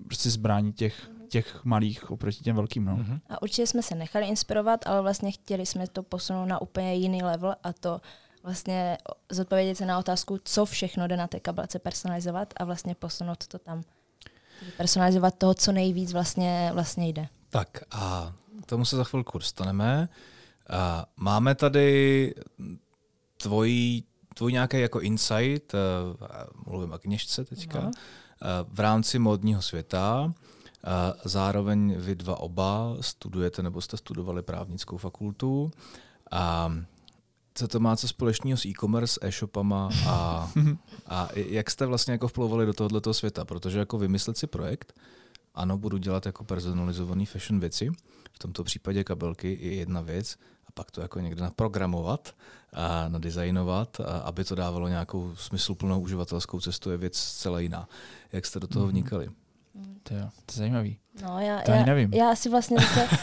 prostě 0.04 0.30
zbrání 0.30 0.72
těch, 0.72 1.10
těch 1.28 1.64
malých 1.64 2.10
oproti 2.10 2.44
těm 2.44 2.56
velkým. 2.56 2.84
No. 2.84 2.96
Mhm. 2.96 3.20
A 3.28 3.42
určitě 3.42 3.66
jsme 3.66 3.82
se 3.82 3.94
nechali 3.94 4.26
inspirovat, 4.26 4.86
ale 4.86 5.02
vlastně 5.02 5.32
chtěli 5.32 5.66
jsme 5.66 5.88
to 5.88 6.02
posunout 6.02 6.46
na 6.46 6.60
úplně 6.60 6.94
jiný 6.94 7.22
level 7.22 7.54
a 7.62 7.72
to 7.72 8.00
vlastně 8.42 8.98
zodpovědět 9.30 9.74
se 9.74 9.86
na 9.86 9.98
otázku, 9.98 10.38
co 10.44 10.64
všechno 10.64 11.06
jde 11.06 11.16
na 11.16 11.26
té 11.26 11.40
kabelce 11.40 11.78
personalizovat 11.78 12.54
a 12.56 12.64
vlastně 12.64 12.94
posunout 12.94 13.46
to 13.46 13.58
tam. 13.58 13.82
Personalizovat 14.76 15.34
toho, 15.38 15.54
co 15.54 15.72
nejvíc 15.72 16.12
vlastně, 16.12 16.70
vlastně 16.74 17.08
jde. 17.08 17.28
Tak 17.50 17.82
a 17.90 18.32
k 18.62 18.66
tomu 18.66 18.84
se 18.84 18.96
za 18.96 19.04
chvilku 19.04 19.38
dostaneme. 19.38 20.08
A 20.70 21.06
máme 21.16 21.54
tady 21.54 22.34
tvojí, 23.36 24.04
tvůj 24.34 24.52
nějaký 24.52 24.80
jako 24.80 25.00
insight, 25.00 25.74
uh, 25.74 25.80
mluvím 26.66 26.92
o 26.92 26.98
kněžce 26.98 27.44
teďka, 27.44 27.80
no. 27.80 27.90
Uh, 28.42 28.48
v 28.74 28.80
rámci 28.80 29.18
modního 29.18 29.62
světa. 29.62 30.24
Uh, 30.24 30.32
zároveň 31.24 31.94
vy 31.98 32.14
dva 32.14 32.40
oba 32.40 32.96
studujete 33.00 33.62
nebo 33.62 33.80
jste 33.80 33.96
studovali 33.96 34.42
právnickou 34.42 34.96
fakultu. 34.96 35.70
A 36.30 36.72
co 37.54 37.68
to 37.68 37.80
má 37.80 37.96
co 37.96 38.08
společného 38.08 38.56
s 38.56 38.66
e-commerce, 38.66 39.20
e-shopama 39.22 39.90
a, 40.06 40.50
a 41.06 41.28
jak 41.34 41.70
jste 41.70 41.86
vlastně 41.86 42.12
jako 42.12 42.28
vplouvali 42.28 42.66
do 42.66 42.72
tohoto 42.72 43.14
světa? 43.14 43.44
Protože 43.44 43.78
jako 43.78 43.98
vymyslet 43.98 44.38
si 44.38 44.46
projekt, 44.46 44.92
ano, 45.54 45.78
budu 45.78 45.96
dělat 45.98 46.26
jako 46.26 46.44
personalizovaný 46.44 47.26
fashion 47.26 47.60
věci, 47.60 47.90
v 48.32 48.38
tomto 48.38 48.64
případě 48.64 49.04
kabelky 49.04 49.58
je 49.60 49.74
jedna 49.74 50.00
věc, 50.00 50.36
a 50.66 50.72
pak 50.74 50.90
to 50.90 51.00
jako 51.00 51.20
někde 51.20 51.42
naprogramovat 51.42 52.34
nadizajnovat, 53.08 54.00
a 54.00 54.18
aby 54.18 54.44
to 54.44 54.54
dávalo 54.54 54.88
nějakou 54.88 55.32
smysluplnou 55.36 56.00
uživatelskou 56.00 56.60
cestu, 56.60 56.90
je 56.90 56.96
věc 56.96 57.16
zcela 57.16 57.60
jiná. 57.60 57.88
Jak 58.32 58.46
jste 58.46 58.60
do 58.60 58.66
toho 58.66 58.84
mhm. 58.84 58.92
vnikali? 58.92 59.28
To, 60.02 60.14
jo, 60.14 60.28
to 60.46 60.52
je 60.52 60.58
zajímavý. 60.58 60.98
No, 61.22 61.40
já, 61.40 61.62
to 61.62 61.70
já, 61.70 61.84
nevím. 61.84 62.14
já 62.14 62.34
si 62.34 62.48
vlastně 62.48 62.76
zase... 62.80 63.08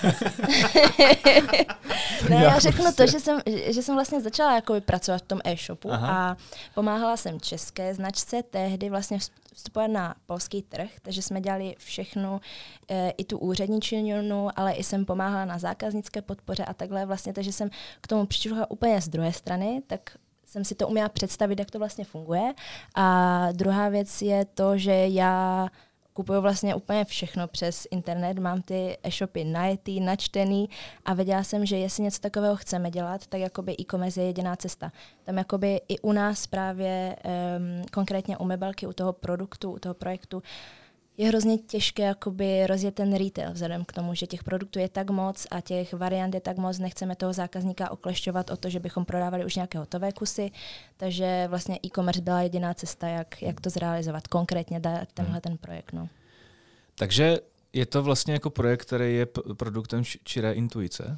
ne, 2.29 2.35
já 2.35 2.59
řeknu 2.59 2.85
to, 2.95 3.07
že 3.07 3.19
jsem, 3.19 3.39
že 3.65 3.81
jsem 3.81 3.95
vlastně 3.95 4.21
začala 4.21 4.55
jako 4.55 4.81
pracovat 4.81 5.17
v 5.17 5.27
tom 5.27 5.39
e-shopu 5.43 5.91
Aha. 5.91 6.31
a 6.31 6.37
pomáhala 6.75 7.17
jsem 7.17 7.39
české 7.39 7.93
značce 7.93 8.43
tehdy 8.43 8.89
vlastně 8.89 9.19
vstupovat 9.53 9.87
na 9.87 10.15
polský 10.25 10.61
trh, 10.61 10.89
takže 11.01 11.21
jsme 11.21 11.41
dělali 11.41 11.75
všechno, 11.77 12.41
e, 12.89 13.09
i 13.09 13.23
tu 13.23 13.37
úředničinu, 13.37 14.49
ale 14.55 14.73
i 14.73 14.83
jsem 14.83 15.05
pomáhala 15.05 15.45
na 15.45 15.59
zákaznické 15.59 16.21
podpoře 16.21 16.65
a 16.65 16.73
takhle 16.73 17.05
vlastně, 17.05 17.33
takže 17.33 17.51
jsem 17.51 17.69
k 18.01 18.07
tomu 18.07 18.25
přišla 18.25 18.71
úplně 18.71 19.01
z 19.01 19.07
druhé 19.07 19.33
strany, 19.33 19.81
tak 19.87 20.17
jsem 20.45 20.65
si 20.65 20.75
to 20.75 20.87
uměla 20.87 21.09
představit, 21.09 21.59
jak 21.59 21.71
to 21.71 21.79
vlastně 21.79 22.05
funguje. 22.05 22.53
A 22.95 23.47
druhá 23.51 23.89
věc 23.89 24.21
je 24.21 24.45
to, 24.45 24.77
že 24.77 25.07
já 25.07 25.69
kupuju 26.13 26.41
vlastně 26.41 26.75
úplně 26.75 27.05
všechno 27.05 27.47
přes 27.47 27.87
internet, 27.91 28.39
mám 28.39 28.61
ty 28.61 28.97
e-shopy 29.03 29.43
najetý, 29.43 29.99
načtený 29.99 30.69
a 31.05 31.13
věděla 31.13 31.43
jsem, 31.43 31.65
že 31.65 31.77
jestli 31.77 32.03
něco 32.03 32.19
takového 32.19 32.55
chceme 32.55 32.91
dělat, 32.91 33.27
tak 33.27 33.41
jakoby 33.41 33.75
e-commerce 33.79 34.21
je 34.21 34.27
jediná 34.27 34.55
cesta. 34.55 34.91
Tam 35.23 35.37
jakoby 35.37 35.81
i 35.87 35.99
u 35.99 36.11
nás 36.11 36.47
právě 36.47 37.15
um, 37.25 37.85
konkrétně 37.91 38.37
u 38.37 38.45
Mebelky, 38.45 38.87
u 38.87 38.93
toho 38.93 39.13
produktu, 39.13 39.71
u 39.71 39.79
toho 39.79 39.93
projektu, 39.93 40.43
je 41.17 41.27
hrozně 41.27 41.57
těžké 41.57 42.03
jakoby 42.03 42.67
rozjet 42.67 42.95
ten 42.95 43.15
retail 43.15 43.51
vzhledem 43.53 43.85
k 43.85 43.93
tomu, 43.93 44.15
že 44.15 44.27
těch 44.27 44.43
produktů 44.43 44.79
je 44.79 44.89
tak 44.89 45.09
moc 45.09 45.47
a 45.51 45.61
těch 45.61 45.93
variant 45.93 46.35
je 46.35 46.41
tak 46.41 46.57
moc, 46.57 46.79
nechceme 46.79 47.15
toho 47.15 47.33
zákazníka 47.33 47.91
oklešťovat 47.91 48.49
o 48.49 48.57
to, 48.57 48.69
že 48.69 48.79
bychom 48.79 49.05
prodávali 49.05 49.45
už 49.45 49.55
nějaké 49.55 49.77
hotové 49.77 50.11
kusy, 50.11 50.51
takže 50.97 51.45
vlastně 51.49 51.79
e-commerce 51.85 52.21
byla 52.21 52.41
jediná 52.41 52.73
cesta, 52.73 53.07
jak, 53.07 53.41
jak 53.41 53.61
to 53.61 53.69
zrealizovat, 53.69 54.27
konkrétně 54.27 54.79
dát 54.79 55.07
tenhle 55.13 55.33
hmm. 55.33 55.41
ten 55.41 55.57
projekt. 55.57 55.93
No. 55.93 56.09
Takže 56.95 57.39
je 57.73 57.85
to 57.85 58.03
vlastně 58.03 58.33
jako 58.33 58.49
projekt, 58.49 58.81
který 58.81 59.15
je 59.15 59.25
produktem 59.53 60.03
čiré 60.23 60.53
intuice? 60.53 61.17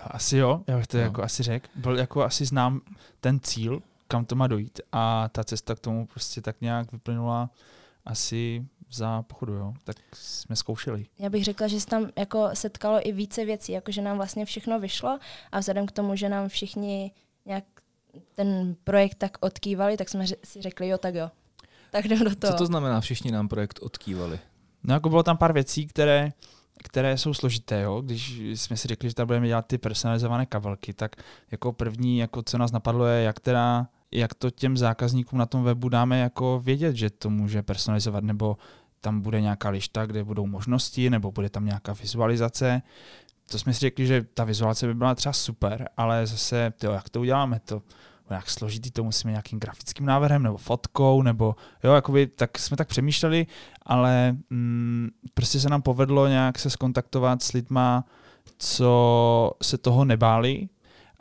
Asi 0.00 0.36
jo, 0.36 0.60
já 0.66 0.76
bych 0.76 0.86
to 0.86 0.96
no. 0.96 1.02
jako 1.02 1.22
asi 1.22 1.42
řekl. 1.42 1.68
Byl 1.74 1.98
jako 1.98 2.22
asi 2.22 2.44
znám 2.44 2.80
ten 3.20 3.40
cíl, 3.40 3.82
kam 4.08 4.24
to 4.24 4.34
má 4.34 4.46
dojít 4.46 4.80
a 4.92 5.28
ta 5.28 5.44
cesta 5.44 5.74
k 5.74 5.80
tomu 5.80 6.06
prostě 6.06 6.40
tak 6.40 6.56
nějak 6.60 6.92
vyplynula 6.92 7.50
asi 8.04 8.66
za 8.92 9.22
pochodu, 9.22 9.52
jo. 9.52 9.74
Tak 9.84 9.96
jsme 10.14 10.56
zkoušeli. 10.56 11.06
Já 11.18 11.30
bych 11.30 11.44
řekla, 11.44 11.68
že 11.68 11.80
se 11.80 11.86
tam 11.86 12.10
jako 12.16 12.50
setkalo 12.54 13.08
i 13.08 13.12
více 13.12 13.44
věcí, 13.44 13.72
jako 13.72 13.92
že 13.92 14.02
nám 14.02 14.16
vlastně 14.16 14.44
všechno 14.44 14.80
vyšlo 14.80 15.18
a 15.52 15.58
vzhledem 15.58 15.86
k 15.86 15.92
tomu, 15.92 16.16
že 16.16 16.28
nám 16.28 16.48
všichni 16.48 17.12
nějak 17.46 17.64
ten 18.34 18.76
projekt 18.84 19.14
tak 19.14 19.38
odkývali, 19.40 19.96
tak 19.96 20.08
jsme 20.08 20.26
si 20.26 20.62
řekli, 20.62 20.88
jo, 20.88 20.98
tak 20.98 21.14
jo. 21.14 21.30
Tak 21.90 22.04
jdem 22.04 22.18
do 22.18 22.36
toho. 22.36 22.52
Co 22.52 22.58
to 22.58 22.66
znamená, 22.66 23.00
všichni 23.00 23.30
nám 23.30 23.48
projekt 23.48 23.78
odkývali? 23.82 24.38
No 24.82 24.94
jako 24.94 25.08
bylo 25.08 25.22
tam 25.22 25.36
pár 25.36 25.52
věcí, 25.52 25.86
které, 25.86 26.32
které 26.84 27.18
jsou 27.18 27.34
složité, 27.34 27.80
jo. 27.80 28.00
Když 28.00 28.38
jsme 28.38 28.76
si 28.76 28.88
řekli, 28.88 29.08
že 29.08 29.14
tam 29.14 29.26
budeme 29.26 29.46
dělat 29.46 29.66
ty 29.66 29.78
personalizované 29.78 30.46
kabelky, 30.46 30.92
tak 30.92 31.16
jako 31.50 31.72
první, 31.72 32.18
jako 32.18 32.42
co 32.42 32.58
nás 32.58 32.72
napadlo 32.72 33.06
je, 33.06 33.22
jak 33.22 33.40
teda 33.40 33.86
jak 34.12 34.34
to 34.34 34.50
těm 34.50 34.76
zákazníkům 34.76 35.38
na 35.38 35.46
tom 35.46 35.64
webu 35.64 35.88
dáme 35.88 36.18
jako 36.18 36.60
vědět, 36.64 36.96
že 36.96 37.10
to 37.10 37.30
může 37.30 37.62
personalizovat, 37.62 38.24
nebo 38.24 38.56
tam 39.00 39.20
bude 39.20 39.40
nějaká 39.40 39.68
lišta, 39.68 40.06
kde 40.06 40.24
budou 40.24 40.46
možnosti, 40.46 41.10
nebo 41.10 41.32
bude 41.32 41.50
tam 41.50 41.64
nějaká 41.64 41.92
vizualizace. 41.92 42.82
To 43.50 43.58
jsme 43.58 43.74
si 43.74 43.80
řekli, 43.80 44.06
že 44.06 44.22
ta 44.34 44.44
vizualizace 44.44 44.86
by 44.86 44.94
byla 44.94 45.14
třeba 45.14 45.32
super, 45.32 45.88
ale 45.96 46.26
zase, 46.26 46.72
tyjo, 46.78 46.92
jak 46.92 47.08
to 47.08 47.20
uděláme, 47.20 47.60
to 47.60 47.82
nějak 48.30 48.50
složitý, 48.50 48.90
to 48.90 49.04
musíme 49.04 49.30
nějakým 49.30 49.60
grafickým 49.60 50.06
návrhem 50.06 50.42
nebo 50.42 50.56
fotkou, 50.56 51.22
nebo 51.22 51.54
jo, 51.84 51.92
jakoby, 51.92 52.26
tak 52.26 52.58
jsme 52.58 52.76
tak 52.76 52.88
přemýšleli, 52.88 53.46
ale 53.82 54.36
mm, 54.50 55.08
prostě 55.34 55.60
se 55.60 55.68
nám 55.68 55.82
povedlo 55.82 56.28
nějak 56.28 56.58
se 56.58 56.70
skontaktovat 56.70 57.42
s 57.42 57.52
lidma, 57.52 58.04
co 58.58 59.52
se 59.62 59.78
toho 59.78 60.04
nebáli 60.04 60.68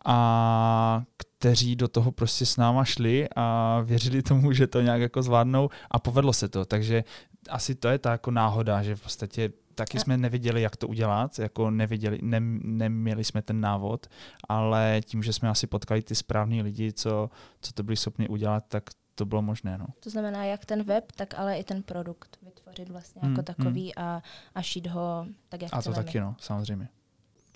a 0.05 1.03
kteří 1.39 1.75
do 1.75 1.87
toho 1.87 2.11
prostě 2.11 2.45
s 2.45 2.57
náma 2.57 2.85
šli 2.85 3.27
a 3.35 3.79
věřili 3.83 4.21
tomu, 4.21 4.53
že 4.53 4.67
to 4.67 4.81
nějak 4.81 5.01
jako 5.01 5.23
zvládnou 5.23 5.69
a 5.91 5.99
povedlo 5.99 6.33
se 6.33 6.49
to. 6.49 6.65
Takže 6.65 7.03
asi 7.49 7.75
to 7.75 7.87
je 7.87 7.97
ta 7.97 8.11
jako 8.11 8.31
náhoda, 8.31 8.83
že 8.83 8.95
v 8.95 9.01
podstatě 9.01 9.51
taky 9.75 9.99
jsme 9.99 10.17
nevěděli, 10.17 10.61
jak 10.61 10.75
to 10.75 10.87
udělat, 10.87 11.39
jako 11.39 11.71
nevěděli, 11.71 12.19
ne, 12.21 12.39
neměli 12.63 13.23
jsme 13.23 13.41
ten 13.41 13.61
návod, 13.61 14.07
ale 14.49 15.01
tím, 15.05 15.23
že 15.23 15.33
jsme 15.33 15.49
asi 15.49 15.67
potkali 15.67 16.01
ty 16.01 16.15
správní 16.15 16.61
lidi, 16.61 16.93
co, 16.93 17.29
co 17.61 17.73
to 17.73 17.83
byli 17.83 17.97
schopni 17.97 18.27
udělat, 18.27 18.63
tak 18.67 18.83
to 19.15 19.25
bylo 19.25 19.41
možné. 19.41 19.77
No. 19.77 19.85
To 19.99 20.09
znamená, 20.09 20.43
jak 20.43 20.65
ten 20.65 20.83
web, 20.83 21.11
tak 21.11 21.33
ale 21.39 21.57
i 21.57 21.63
ten 21.63 21.83
produkt 21.83 22.37
vytvořit 22.41 22.89
vlastně 22.89 23.19
jako 23.19 23.25
hmm, 23.25 23.35
jako 23.37 23.43
takový 23.43 23.91
hmm. 23.97 24.07
a, 24.07 24.21
a 24.55 24.61
šít 24.61 24.87
ho 24.87 25.27
tak, 25.49 25.61
jak 25.61 25.73
A 25.73 25.81
to 25.81 25.93
taky, 25.93 26.19
no, 26.19 26.35
samozřejmě. 26.39 26.89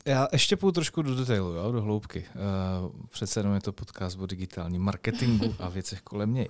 Já 0.05 0.27
ještě 0.31 0.58
půjdu 0.58 0.72
trošku 0.72 1.01
do 1.01 1.15
detailu, 1.15 1.53
jo, 1.53 1.72
do 1.72 1.81
hloubky. 1.81 2.25
Uh, 2.84 2.91
přece 3.10 3.39
jenom 3.39 3.53
je 3.53 3.62
to 3.62 3.72
podcast 3.72 4.20
o 4.20 4.25
digitálním 4.25 4.81
marketingu 4.81 5.55
a 5.60 5.70
věcech 5.70 6.01
kolem 6.01 6.34
něj. 6.34 6.50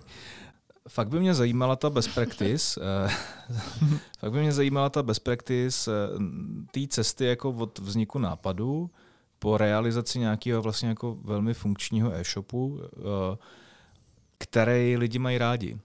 Fakt 0.89 1.10
by 1.10 1.20
mě 1.20 1.34
zajímala 1.34 1.75
ta 1.75 1.89
best 1.89 2.13
practice, 2.15 2.81
uh, 2.81 3.98
fakt 4.20 4.31
by 4.31 4.39
mě 4.39 4.51
zajímala 4.51 4.89
ta 4.89 5.03
best 5.03 5.24
practice 5.24 5.91
uh, 5.91 6.24
té 6.72 6.88
cesty 6.88 7.25
jako 7.25 7.50
od 7.50 7.79
vzniku 7.79 8.20
nápadu 8.20 8.89
po 9.39 9.58
realizaci 9.58 10.20
nějakého 10.20 10.62
vlastně 10.62 10.89
jako 10.89 11.17
velmi 11.24 11.53
funkčního 11.53 12.13
e-shopu, 12.13 12.67
uh, 12.67 12.81
který 14.38 14.98
lidi 14.98 15.20
mají 15.20 15.38
rádi. 15.38 15.79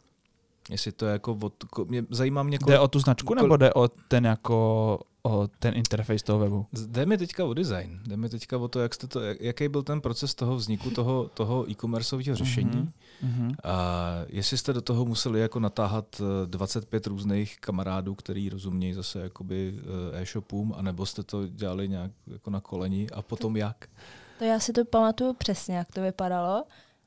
Jestli 0.71 0.93
to 0.93 1.07
je 1.07 1.13
jako 1.13 1.39
od, 1.43 1.65
mě, 1.85 2.05
zajímá 2.11 2.43
mě... 2.43 2.59
Kol, 2.59 2.73
jde 2.73 2.79
o 2.79 2.89
tu 2.89 2.99
značku 2.99 3.27
kol, 3.27 3.37
nebo 3.37 3.57
jde 3.57 3.75
o 3.75 3.89
ten 3.89 4.27
jako 4.27 4.99
o 5.27 5.49
ten 5.59 5.77
interface 5.77 6.25
toho 6.25 6.39
webu? 6.39 6.67
Jde 6.73 7.07
mi 7.07 7.19
teďka 7.19 7.45
o 7.45 7.55
design. 7.55 8.01
Jde 8.07 8.17
mi 8.17 8.29
teďka 8.29 8.59
o 8.59 8.69
to, 8.69 8.81
jak 8.81 8.95
jste 8.95 9.07
to, 9.07 9.21
jaký 9.41 9.69
byl 9.69 9.83
ten 9.83 10.01
proces 10.01 10.35
toho 10.35 10.57
vzniku 10.57 10.91
toho, 10.91 11.31
toho 11.35 11.71
e-commerceového 11.71 12.37
řešení. 12.37 12.93
Mm-hmm. 13.25 13.55
A 13.65 14.13
jestli 14.29 14.59
jste 14.59 14.73
do 14.73 14.81
toho 14.81 15.05
museli 15.05 15.41
jako 15.41 15.61
natáhat 15.61 16.21
25 16.47 17.07
eh, 17.07 17.11
různých 17.11 17.61
kamarádů, 17.61 18.15
který 18.15 18.49
rozumějí 18.49 18.93
zase 18.93 19.21
jakoby 19.21 19.75
eh, 20.13 20.23
e-shopům, 20.23 20.75
anebo 20.77 21.07
jste 21.07 21.23
to 21.23 21.47
dělali 21.47 21.89
nějak 21.89 22.11
jako 22.27 22.51
na 22.51 22.61
koleni 22.61 23.07
a 23.11 23.23
potom 23.23 23.57
jak? 23.57 23.89
To 24.39 24.45
já 24.45 24.61
si 24.61 24.73
to 24.73 24.85
pamatuju 24.85 25.33
přesně, 25.33 25.77
jak 25.77 25.93
to 25.93 26.03
vypadalo 26.03 26.65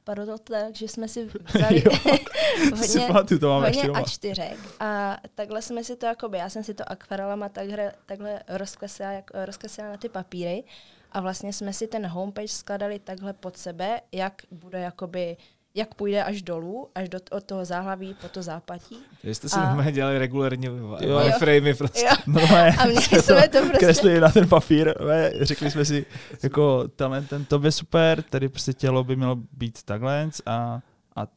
vypadalo 0.09 0.37
to 0.37 0.53
tak, 0.53 0.75
že 0.75 0.87
jsme 0.87 1.07
si 1.07 1.25
vzali 1.53 1.83
hodně, 2.75 3.07
pamatuju, 3.07 3.39
to 3.39 3.53
hodně 3.53 3.81
a 3.81 4.03
čtyřek. 4.03 4.57
A 4.79 5.17
takhle 5.35 5.61
jsme 5.61 5.83
si 5.83 5.95
to, 5.95 6.05
jakoby, 6.05 6.37
já 6.37 6.49
jsem 6.49 6.63
si 6.63 6.73
to 6.73 6.91
akvarelama 6.91 7.49
takhle, 7.49 7.93
takhle 8.05 8.43
rozkreslila, 8.47 9.11
jak, 9.11 9.31
rozkreslila 9.45 9.89
na 9.89 9.97
ty 9.97 10.09
papíry 10.09 10.63
a 11.11 11.21
vlastně 11.21 11.53
jsme 11.53 11.73
si 11.73 11.87
ten 11.87 12.07
homepage 12.07 12.47
skladali 12.47 12.99
takhle 12.99 13.33
pod 13.33 13.57
sebe, 13.57 14.01
jak 14.11 14.41
bude 14.51 14.79
jakoby 14.79 15.37
jak 15.75 15.95
půjde 15.95 16.23
až 16.23 16.41
dolů, 16.41 16.89
až 16.95 17.09
do 17.09 17.19
od 17.31 17.43
toho 17.43 17.65
záhlaví 17.65 18.15
po 18.21 18.29
to 18.29 18.41
zápatí. 18.41 18.97
Vy 19.23 19.35
jste 19.35 19.49
si 19.49 19.59
a... 19.59 19.91
dělali 19.91 20.19
regulárně 20.19 20.69
wireframey 20.69 21.73
prostě. 21.73 22.05
Jo. 22.05 22.11
Normálně 22.27 22.77
a 22.77 22.85
měli 22.85 23.01
jsme 23.01 23.47
to 23.47 23.59
prostě... 23.59 23.77
Kreslili 23.77 24.19
na 24.19 24.29
ten 24.29 24.49
papír, 24.49 24.93
řekli 25.41 25.71
jsme 25.71 25.85
si, 25.85 26.05
jako 26.43 26.87
ten, 26.87 27.25
ten 27.29 27.45
to 27.45 27.61
je 27.63 27.71
super, 27.71 28.21
tady 28.21 28.49
prostě 28.49 28.73
tělo 28.73 29.03
by 29.03 29.15
mělo 29.15 29.35
být 29.35 29.83
takhle 29.83 30.29
a, 30.45 30.79
a 31.15 31.27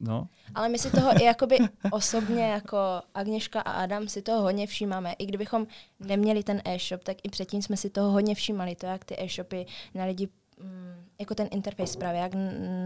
no. 0.00 0.28
Ale 0.54 0.68
my 0.68 0.78
si 0.78 0.90
toho 0.90 1.22
i 1.22 1.24
jakoby 1.24 1.58
osobně 1.90 2.50
jako 2.50 2.78
Agněška 3.14 3.60
a 3.60 3.72
Adam 3.72 4.08
si 4.08 4.22
toho 4.22 4.42
hodně 4.42 4.66
všímáme. 4.66 5.12
I 5.18 5.26
kdybychom 5.26 5.66
neměli 6.00 6.42
ten 6.42 6.62
e-shop, 6.64 7.04
tak 7.04 7.16
i 7.22 7.28
předtím 7.28 7.62
jsme 7.62 7.76
si 7.76 7.90
toho 7.90 8.10
hodně 8.10 8.34
všímali. 8.34 8.74
To, 8.74 8.86
jak 8.86 9.04
ty 9.04 9.16
e-shopy 9.18 9.66
na 9.94 10.04
lidi 10.04 10.28
jako 11.18 11.34
ten 11.34 11.48
interface 11.50 11.98
právě, 11.98 12.20
jak 12.20 12.32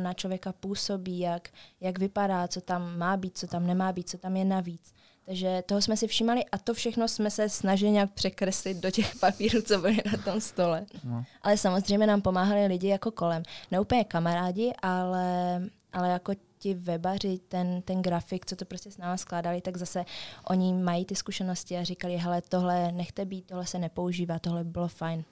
na 0.02 0.12
člověka 0.14 0.52
působí, 0.52 1.18
jak, 1.18 1.48
jak 1.80 1.98
vypadá, 1.98 2.48
co 2.48 2.60
tam 2.60 2.98
má 2.98 3.16
být, 3.16 3.38
co 3.38 3.46
tam 3.46 3.66
nemá 3.66 3.92
být, 3.92 4.08
co 4.08 4.18
tam 4.18 4.36
je 4.36 4.44
navíc. 4.44 4.94
Takže 5.26 5.62
toho 5.66 5.82
jsme 5.82 5.96
si 5.96 6.06
všímali 6.06 6.44
a 6.44 6.58
to 6.58 6.74
všechno 6.74 7.08
jsme 7.08 7.30
se 7.30 7.48
snažili 7.48 7.92
nějak 7.92 8.12
překreslit 8.12 8.76
do 8.76 8.90
těch 8.90 9.16
papírů, 9.20 9.62
co 9.62 9.78
byly 9.78 9.96
na 10.12 10.22
tom 10.24 10.40
stole. 10.40 10.86
No. 11.04 11.24
Ale 11.42 11.56
samozřejmě 11.56 12.06
nám 12.06 12.22
pomáhali 12.22 12.66
lidi 12.66 12.88
jako 12.88 13.10
kolem. 13.10 13.42
Ne 13.70 13.80
úplně 13.80 14.04
kamarádi, 14.04 14.72
ale, 14.82 15.62
ale 15.92 16.08
jako 16.08 16.32
ti 16.58 16.74
webaři, 16.74 17.38
ten, 17.48 17.82
ten 17.82 18.02
grafik, 18.02 18.46
co 18.46 18.56
to 18.56 18.64
prostě 18.64 18.90
s 18.90 18.98
námi 18.98 19.18
skládali, 19.18 19.60
tak 19.60 19.76
zase 19.76 20.04
oni 20.44 20.72
mají 20.72 21.04
ty 21.04 21.14
zkušenosti 21.14 21.76
a 21.76 21.84
říkali, 21.84 22.16
hele, 22.16 22.42
tohle 22.42 22.92
nechte 22.92 23.24
být, 23.24 23.46
tohle 23.46 23.66
se 23.66 23.78
nepoužívá, 23.78 24.38
tohle 24.38 24.64
bylo 24.64 24.88
fajn. 24.88 25.24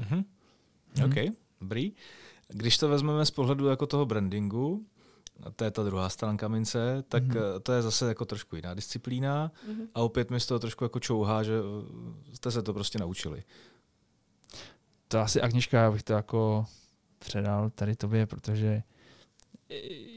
Mm-hmm. 0.00 0.24
OK, 1.04 1.36
dobrý. 1.60 1.92
Když 2.48 2.78
to 2.78 2.88
vezmeme 2.88 3.26
z 3.26 3.30
pohledu 3.30 3.66
jako 3.66 3.86
toho 3.86 4.06
brandingu, 4.06 4.86
to 5.56 5.64
je 5.64 5.70
ta 5.70 5.82
druhá 5.82 6.08
stránka 6.08 6.48
mince, 6.48 7.04
tak 7.08 7.22
mm-hmm. 7.22 7.60
to 7.62 7.72
je 7.72 7.82
zase 7.82 8.08
jako 8.08 8.24
trošku 8.24 8.56
jiná 8.56 8.74
disciplína 8.74 9.52
mm-hmm. 9.68 9.86
a 9.94 10.00
opět 10.00 10.30
mi 10.30 10.40
z 10.40 10.46
toho 10.46 10.58
trošku 10.58 10.84
jako 10.84 11.00
čouhá, 11.00 11.42
že 11.42 11.52
eh, 11.52 12.36
jste 12.36 12.50
se 12.50 12.62
to 12.62 12.74
prostě 12.74 12.98
naučili. 12.98 13.42
To 15.08 15.18
asi 15.18 15.40
Agniška, 15.40 15.82
já 15.82 15.90
bych 15.90 16.02
to 16.02 16.12
jako 16.12 16.66
předal 17.18 17.70
tady 17.70 17.96
tobě, 17.96 18.26
protože 18.26 18.82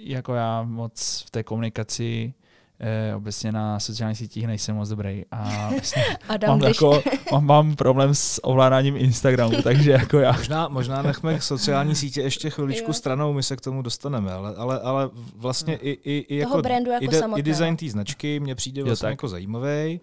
jako 0.03 0.33
já 0.33 0.63
moc 0.63 1.23
v 1.27 1.31
té 1.31 1.43
komunikaci 1.43 2.33
eh, 2.79 3.15
obecně 3.15 3.51
na 3.51 3.79
sociálních 3.79 4.17
sítích 4.17 4.47
nejsem 4.47 4.75
moc 4.75 4.89
dobrý 4.89 5.23
a 5.31 5.69
Adam, 6.29 6.49
mám, 6.49 6.67
jako, 6.67 7.03
mám, 7.31 7.45
mám 7.45 7.75
problém 7.75 8.15
s 8.15 8.45
ovládáním 8.45 8.97
Instagramu, 8.97 9.61
takže 9.63 9.91
jako 9.91 10.19
já. 10.19 10.31
Možná, 10.31 10.67
možná 10.67 11.01
nechme 11.01 11.41
sociální 11.41 11.95
sítě 11.95 12.21
ještě 12.21 12.49
chviličku 12.49 12.89
jo. 12.89 12.93
stranou, 12.93 13.33
my 13.33 13.43
se 13.43 13.55
k 13.55 13.61
tomu 13.61 13.81
dostaneme, 13.81 14.33
ale, 14.33 14.55
ale, 14.55 14.79
ale 14.79 15.09
vlastně 15.35 15.73
hmm. 15.73 15.81
i, 15.83 15.89
i, 15.89 16.17
i, 16.17 16.37
jako, 16.37 16.61
brandu 16.61 16.91
jako 16.91 17.05
i, 17.05 17.07
de, 17.07 17.21
i 17.37 17.41
design 17.41 17.77
té 17.77 17.89
značky 17.89 18.39
mě 18.39 18.55
přijde 18.55 18.83
vlastně 18.83 19.07
jo, 19.07 19.11
jako 19.11 19.27
zajímavý. 19.27 20.01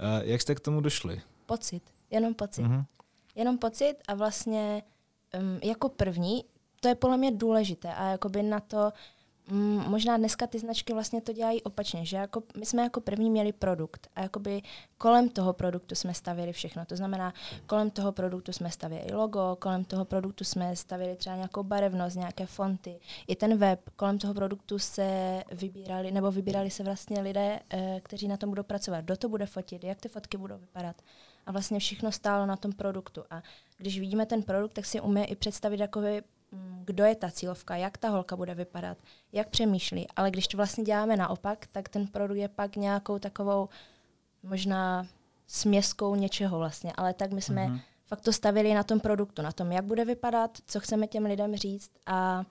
Uh, 0.00 0.28
jak 0.28 0.40
jste 0.40 0.54
k 0.54 0.60
tomu 0.60 0.80
došli? 0.80 1.20
Pocit, 1.46 1.82
jenom 2.10 2.34
pocit. 2.34 2.62
Uh-huh. 2.62 2.84
Jenom 3.34 3.58
pocit 3.58 3.94
a 4.08 4.14
vlastně 4.14 4.82
um, 5.38 5.58
jako 5.62 5.88
první 5.88 6.44
to 6.84 6.88
je 6.88 6.94
podle 6.94 7.16
mě 7.16 7.30
důležité 7.30 7.94
a 7.94 8.04
jakoby 8.04 8.42
na 8.42 8.60
to, 8.60 8.92
mm, 9.48 9.84
možná 9.88 10.16
dneska 10.16 10.46
ty 10.46 10.58
značky 10.58 10.92
vlastně 10.92 11.20
to 11.20 11.32
dělají 11.32 11.62
opačně, 11.62 12.04
že 12.04 12.16
jako, 12.16 12.42
my 12.56 12.66
jsme 12.66 12.82
jako 12.82 13.00
první 13.00 13.30
měli 13.30 13.52
produkt 13.52 14.08
a 14.16 14.22
jakoby 14.22 14.62
kolem 14.98 15.28
toho 15.28 15.52
produktu 15.52 15.94
jsme 15.94 16.14
stavili 16.14 16.52
všechno. 16.52 16.84
To 16.84 16.96
znamená, 16.96 17.34
kolem 17.66 17.90
toho 17.90 18.12
produktu 18.12 18.52
jsme 18.52 18.70
stavili 18.70 19.12
logo, 19.12 19.56
kolem 19.58 19.84
toho 19.84 20.04
produktu 20.04 20.44
jsme 20.44 20.76
stavili 20.76 21.16
třeba 21.16 21.36
nějakou 21.36 21.62
barevnost, 21.62 22.16
nějaké 22.16 22.46
fonty, 22.46 23.00
i 23.26 23.36
ten 23.36 23.58
web, 23.58 23.80
kolem 23.96 24.18
toho 24.18 24.34
produktu 24.34 24.78
se 24.78 25.42
vybírali, 25.52 26.10
nebo 26.10 26.30
vybírali 26.30 26.70
se 26.70 26.82
vlastně 26.82 27.20
lidé, 27.20 27.60
eh, 27.70 28.00
kteří 28.04 28.28
na 28.28 28.36
tom 28.36 28.50
budou 28.50 28.62
pracovat, 28.62 29.00
kdo 29.00 29.16
to 29.16 29.28
bude 29.28 29.46
fotit, 29.46 29.84
jak 29.84 30.00
ty 30.00 30.08
fotky 30.08 30.36
budou 30.36 30.58
vypadat. 30.58 30.96
A 31.46 31.52
vlastně 31.52 31.78
všechno 31.78 32.12
stálo 32.12 32.46
na 32.46 32.56
tom 32.56 32.72
produktu. 32.72 33.24
A 33.30 33.42
když 33.78 34.00
vidíme 34.00 34.26
ten 34.26 34.42
produkt, 34.42 34.72
tak 34.72 34.84
si 34.84 35.00
umíme 35.00 35.24
i 35.24 35.36
představit 35.36 35.80
jakoby 35.80 36.22
kdo 36.84 37.04
je 37.04 37.14
ta 37.14 37.30
cílovka, 37.30 37.76
jak 37.76 37.98
ta 37.98 38.08
holka 38.08 38.36
bude 38.36 38.54
vypadat, 38.54 38.98
jak 39.32 39.48
přemýšlí. 39.48 40.06
Ale 40.16 40.30
když 40.30 40.48
to 40.48 40.56
vlastně 40.56 40.84
děláme 40.84 41.16
naopak, 41.16 41.66
tak 41.66 41.88
ten 41.88 42.06
produkt 42.06 42.36
je 42.36 42.48
pak 42.48 42.76
nějakou 42.76 43.18
takovou 43.18 43.68
možná 44.42 45.06
směskou 45.46 46.14
něčeho 46.14 46.58
vlastně. 46.58 46.92
Ale 46.96 47.14
tak 47.14 47.32
my 47.32 47.42
jsme 47.42 47.66
mm-hmm. 47.66 47.80
fakt 48.06 48.20
to 48.20 48.32
stavili 48.32 48.74
na 48.74 48.82
tom 48.82 49.00
produktu, 49.00 49.42
na 49.42 49.52
tom, 49.52 49.72
jak 49.72 49.84
bude 49.84 50.04
vypadat, 50.04 50.58
co 50.66 50.80
chceme 50.80 51.06
těm 51.06 51.24
lidem 51.24 51.56
říct 51.56 51.90
a, 52.06 52.44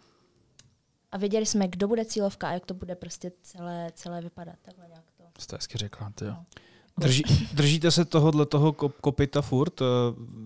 a 1.12 1.18
věděli 1.18 1.46
jsme, 1.46 1.68
kdo 1.68 1.88
bude 1.88 2.06
cílovka 2.06 2.48
a 2.50 2.52
jak 2.52 2.66
to 2.66 2.74
bude 2.74 2.96
prostě 2.96 3.32
celé, 3.42 3.92
celé 3.96 4.22
vypadat. 4.22 4.56
Takhle 4.62 4.88
nějak 4.88 5.04
to. 5.18 5.42
Jste 5.42 5.56
hezky 5.56 5.78
řekla, 5.78 6.12
ty 6.16 6.26
jo. 6.26 6.32
No. 6.32 6.46
Drží, 7.00 7.24
držíte 7.54 7.92
se 7.92 8.06
tohohle 8.06 8.46
toho 8.46 8.74
kopita 8.74 9.42
furt 9.42 9.82
eh, 9.82 9.86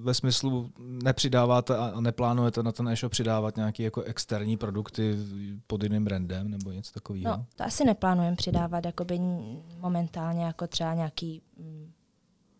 ve 0.01 0.13
smyslu 0.13 0.71
nepřidáváte 0.79 1.77
a 1.77 2.01
neplánujete 2.01 2.63
na 2.63 2.71
ten 2.71 2.88
e-shop 2.88 3.12
přidávat 3.12 3.55
nějaké 3.55 3.83
jako 3.83 4.01
externí 4.01 4.57
produkty 4.57 5.17
pod 5.67 5.83
jiným 5.83 6.05
brandem 6.05 6.51
nebo 6.51 6.71
něco 6.71 6.93
takového? 6.93 7.38
No, 7.38 7.45
to 7.55 7.63
asi 7.63 7.86
neplánujeme 7.86 8.36
přidávat 8.36 8.86
jakoby 8.86 9.19
momentálně 9.77 10.43
jako 10.43 10.67
třeba 10.67 10.93
nějaký 10.93 11.41
mm, 11.57 11.91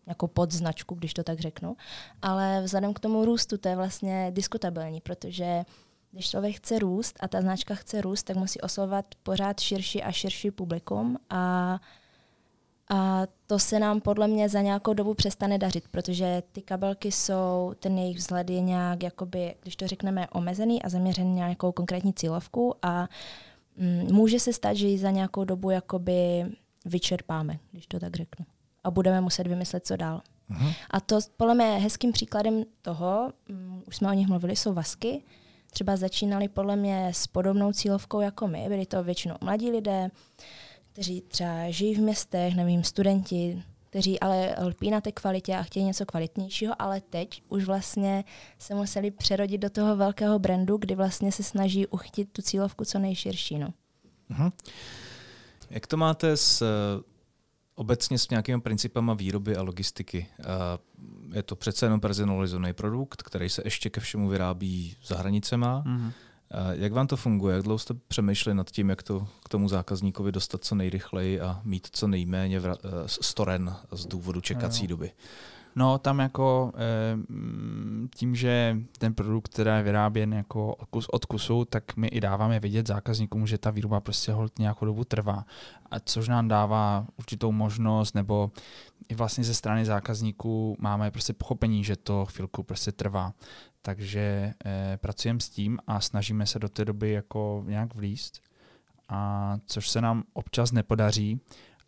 nějakou 0.06 0.26
podznačku, 0.26 0.94
když 0.94 1.14
to 1.14 1.22
tak 1.22 1.40
řeknu. 1.40 1.76
Ale 2.22 2.62
vzhledem 2.64 2.94
k 2.94 3.00
tomu 3.00 3.24
růstu 3.24 3.58
to 3.58 3.68
je 3.68 3.76
vlastně 3.76 4.30
diskutabilní, 4.34 5.00
protože 5.00 5.64
když 6.12 6.30
člověk 6.30 6.56
chce 6.56 6.78
růst 6.78 7.16
a 7.20 7.28
ta 7.28 7.40
značka 7.40 7.74
chce 7.74 8.00
růst, 8.00 8.22
tak 8.22 8.36
musí 8.36 8.60
oslovovat 8.60 9.06
pořád 9.22 9.60
širší 9.60 10.02
a 10.02 10.12
širší 10.12 10.50
publikum 10.50 11.18
a 11.30 11.80
a 12.90 13.26
to 13.46 13.58
se 13.58 13.78
nám 13.78 14.00
podle 14.00 14.28
mě 14.28 14.48
za 14.48 14.60
nějakou 14.60 14.94
dobu 14.94 15.14
přestane 15.14 15.58
dařit, 15.58 15.88
protože 15.90 16.42
ty 16.52 16.62
kabelky 16.62 17.12
jsou, 17.12 17.74
ten 17.80 17.98
jejich 17.98 18.16
vzhled 18.16 18.50
je 18.50 18.60
nějak, 18.60 19.02
jakoby, 19.02 19.54
když 19.62 19.76
to 19.76 19.86
řekneme, 19.86 20.28
omezený 20.28 20.82
a 20.82 20.88
zaměřený 20.88 21.30
na 21.30 21.36
nějakou 21.36 21.72
konkrétní 21.72 22.12
cílovku 22.12 22.74
a 22.82 23.08
mm, 23.76 24.08
může 24.12 24.40
se 24.40 24.52
stát, 24.52 24.74
že 24.74 24.86
ji 24.86 24.98
za 24.98 25.10
nějakou 25.10 25.44
dobu 25.44 25.70
jakoby 25.70 26.46
vyčerpáme, 26.84 27.58
když 27.72 27.86
to 27.86 27.98
tak 27.98 28.16
řeknu. 28.16 28.46
A 28.84 28.90
budeme 28.90 29.20
muset 29.20 29.46
vymyslet, 29.46 29.86
co 29.86 29.96
dál. 29.96 30.22
Uh-huh. 30.50 30.74
A 30.90 31.00
to 31.00 31.18
podle 31.36 31.54
mě 31.54 31.64
hezkým 31.64 32.12
příkladem 32.12 32.64
toho, 32.82 33.32
um, 33.50 33.82
už 33.86 33.96
jsme 33.96 34.08
o 34.08 34.12
nich 34.12 34.28
mluvili, 34.28 34.56
jsou 34.56 34.72
vasky. 34.72 35.22
Třeba 35.70 35.96
začínali 35.96 36.48
podle 36.48 36.76
mě 36.76 37.08
s 37.14 37.26
podobnou 37.26 37.72
cílovkou 37.72 38.20
jako 38.20 38.48
my, 38.48 38.64
byli 38.68 38.86
to 38.86 39.02
většinou 39.02 39.34
mladí 39.40 39.70
lidé, 39.70 40.10
kteří 40.98 41.20
třeba 41.20 41.70
žijí 41.70 41.94
v 41.94 41.98
městech, 41.98 42.56
nevím, 42.56 42.84
studenti, 42.84 43.62
kteří 43.90 44.20
ale 44.20 44.54
lpí 44.62 44.90
na 44.90 45.00
té 45.00 45.12
kvalitě 45.12 45.56
a 45.56 45.62
chtějí 45.62 45.86
něco 45.86 46.06
kvalitnějšího, 46.06 46.82
ale 46.82 47.00
teď 47.00 47.42
už 47.48 47.64
vlastně 47.64 48.24
se 48.58 48.74
museli 48.74 49.10
přerodit 49.10 49.60
do 49.60 49.70
toho 49.70 49.96
velkého 49.96 50.38
brandu, 50.38 50.76
kdy 50.76 50.94
vlastně 50.94 51.32
se 51.32 51.42
snaží 51.42 51.86
uchytit 51.86 52.32
tu 52.32 52.42
cílovku 52.42 52.84
co 52.84 52.98
nejširší. 52.98 53.58
No. 53.58 53.68
Uh-huh. 54.30 54.52
Jak 55.70 55.86
to 55.86 55.96
máte 55.96 56.36
s 56.36 56.64
obecně 57.74 58.18
s 58.18 58.28
nějakými 58.28 58.60
principama 58.60 59.14
výroby 59.14 59.56
a 59.56 59.62
logistiky? 59.62 60.26
Je 61.34 61.42
to 61.42 61.56
přece 61.56 61.86
jenom 61.86 62.00
personalizovaný 62.00 62.72
produkt, 62.72 63.22
který 63.22 63.48
se 63.48 63.62
ještě 63.64 63.90
ke 63.90 64.00
všemu 64.00 64.28
vyrábí 64.28 64.96
za 65.04 65.16
hranicema. 65.16 65.84
Uh-huh 65.86 66.12
jak 66.70 66.92
vám 66.92 67.06
to 67.06 67.16
funguje? 67.16 67.54
Jak 67.54 67.64
dlouho 67.64 67.78
jste 67.78 67.94
přemýšleli 67.94 68.56
nad 68.56 68.70
tím, 68.70 68.90
jak 68.90 69.02
to 69.02 69.26
k 69.44 69.48
tomu 69.48 69.68
zákazníkovi 69.68 70.32
dostat 70.32 70.64
co 70.64 70.74
nejrychleji 70.74 71.40
a 71.40 71.60
mít 71.64 71.88
co 71.92 72.06
nejméně 72.06 72.60
vra- 72.60 72.76
eh, 72.84 72.88
storen 73.06 73.76
z 73.92 74.06
důvodu 74.06 74.40
čekací 74.40 74.82
no. 74.82 74.88
doby? 74.88 75.12
No, 75.76 75.98
tam 75.98 76.18
jako 76.18 76.72
eh, 76.74 77.18
tím, 78.14 78.34
že 78.34 78.76
ten 78.98 79.14
produkt, 79.14 79.48
který 79.48 79.70
je 79.70 79.82
vyráběn 79.82 80.34
jako 80.34 80.76
kus 80.90 81.06
od 81.08 81.24
kusu, 81.24 81.64
tak 81.64 81.96
my 81.96 82.08
i 82.08 82.20
dáváme 82.20 82.60
vidět 82.60 82.86
zákazníkům, 82.86 83.46
že 83.46 83.58
ta 83.58 83.70
výroba 83.70 84.00
prostě 84.00 84.32
hold 84.32 84.58
nějakou 84.58 84.86
dobu 84.86 85.04
trvá. 85.04 85.44
A 85.90 86.00
což 86.00 86.28
nám 86.28 86.48
dává 86.48 87.06
určitou 87.16 87.52
možnost, 87.52 88.14
nebo 88.14 88.50
i 89.08 89.14
vlastně 89.14 89.44
ze 89.44 89.54
strany 89.54 89.84
zákazníků 89.84 90.76
máme 90.78 91.10
prostě 91.10 91.32
pochopení, 91.32 91.84
že 91.84 91.96
to 91.96 92.26
chvilku 92.26 92.62
prostě 92.62 92.92
trvá. 92.92 93.32
Takže 93.88 94.54
eh, 94.64 94.96
pracujeme 94.96 95.40
s 95.40 95.48
tím 95.48 95.78
a 95.86 96.00
snažíme 96.00 96.46
se 96.46 96.58
do 96.58 96.68
té 96.68 96.84
doby 96.84 97.10
jako 97.10 97.64
nějak 97.66 97.94
vlíst, 97.94 98.42
a 99.08 99.56
což 99.66 99.88
se 99.88 100.00
nám 100.00 100.24
občas 100.32 100.72
nepodaří, 100.72 101.40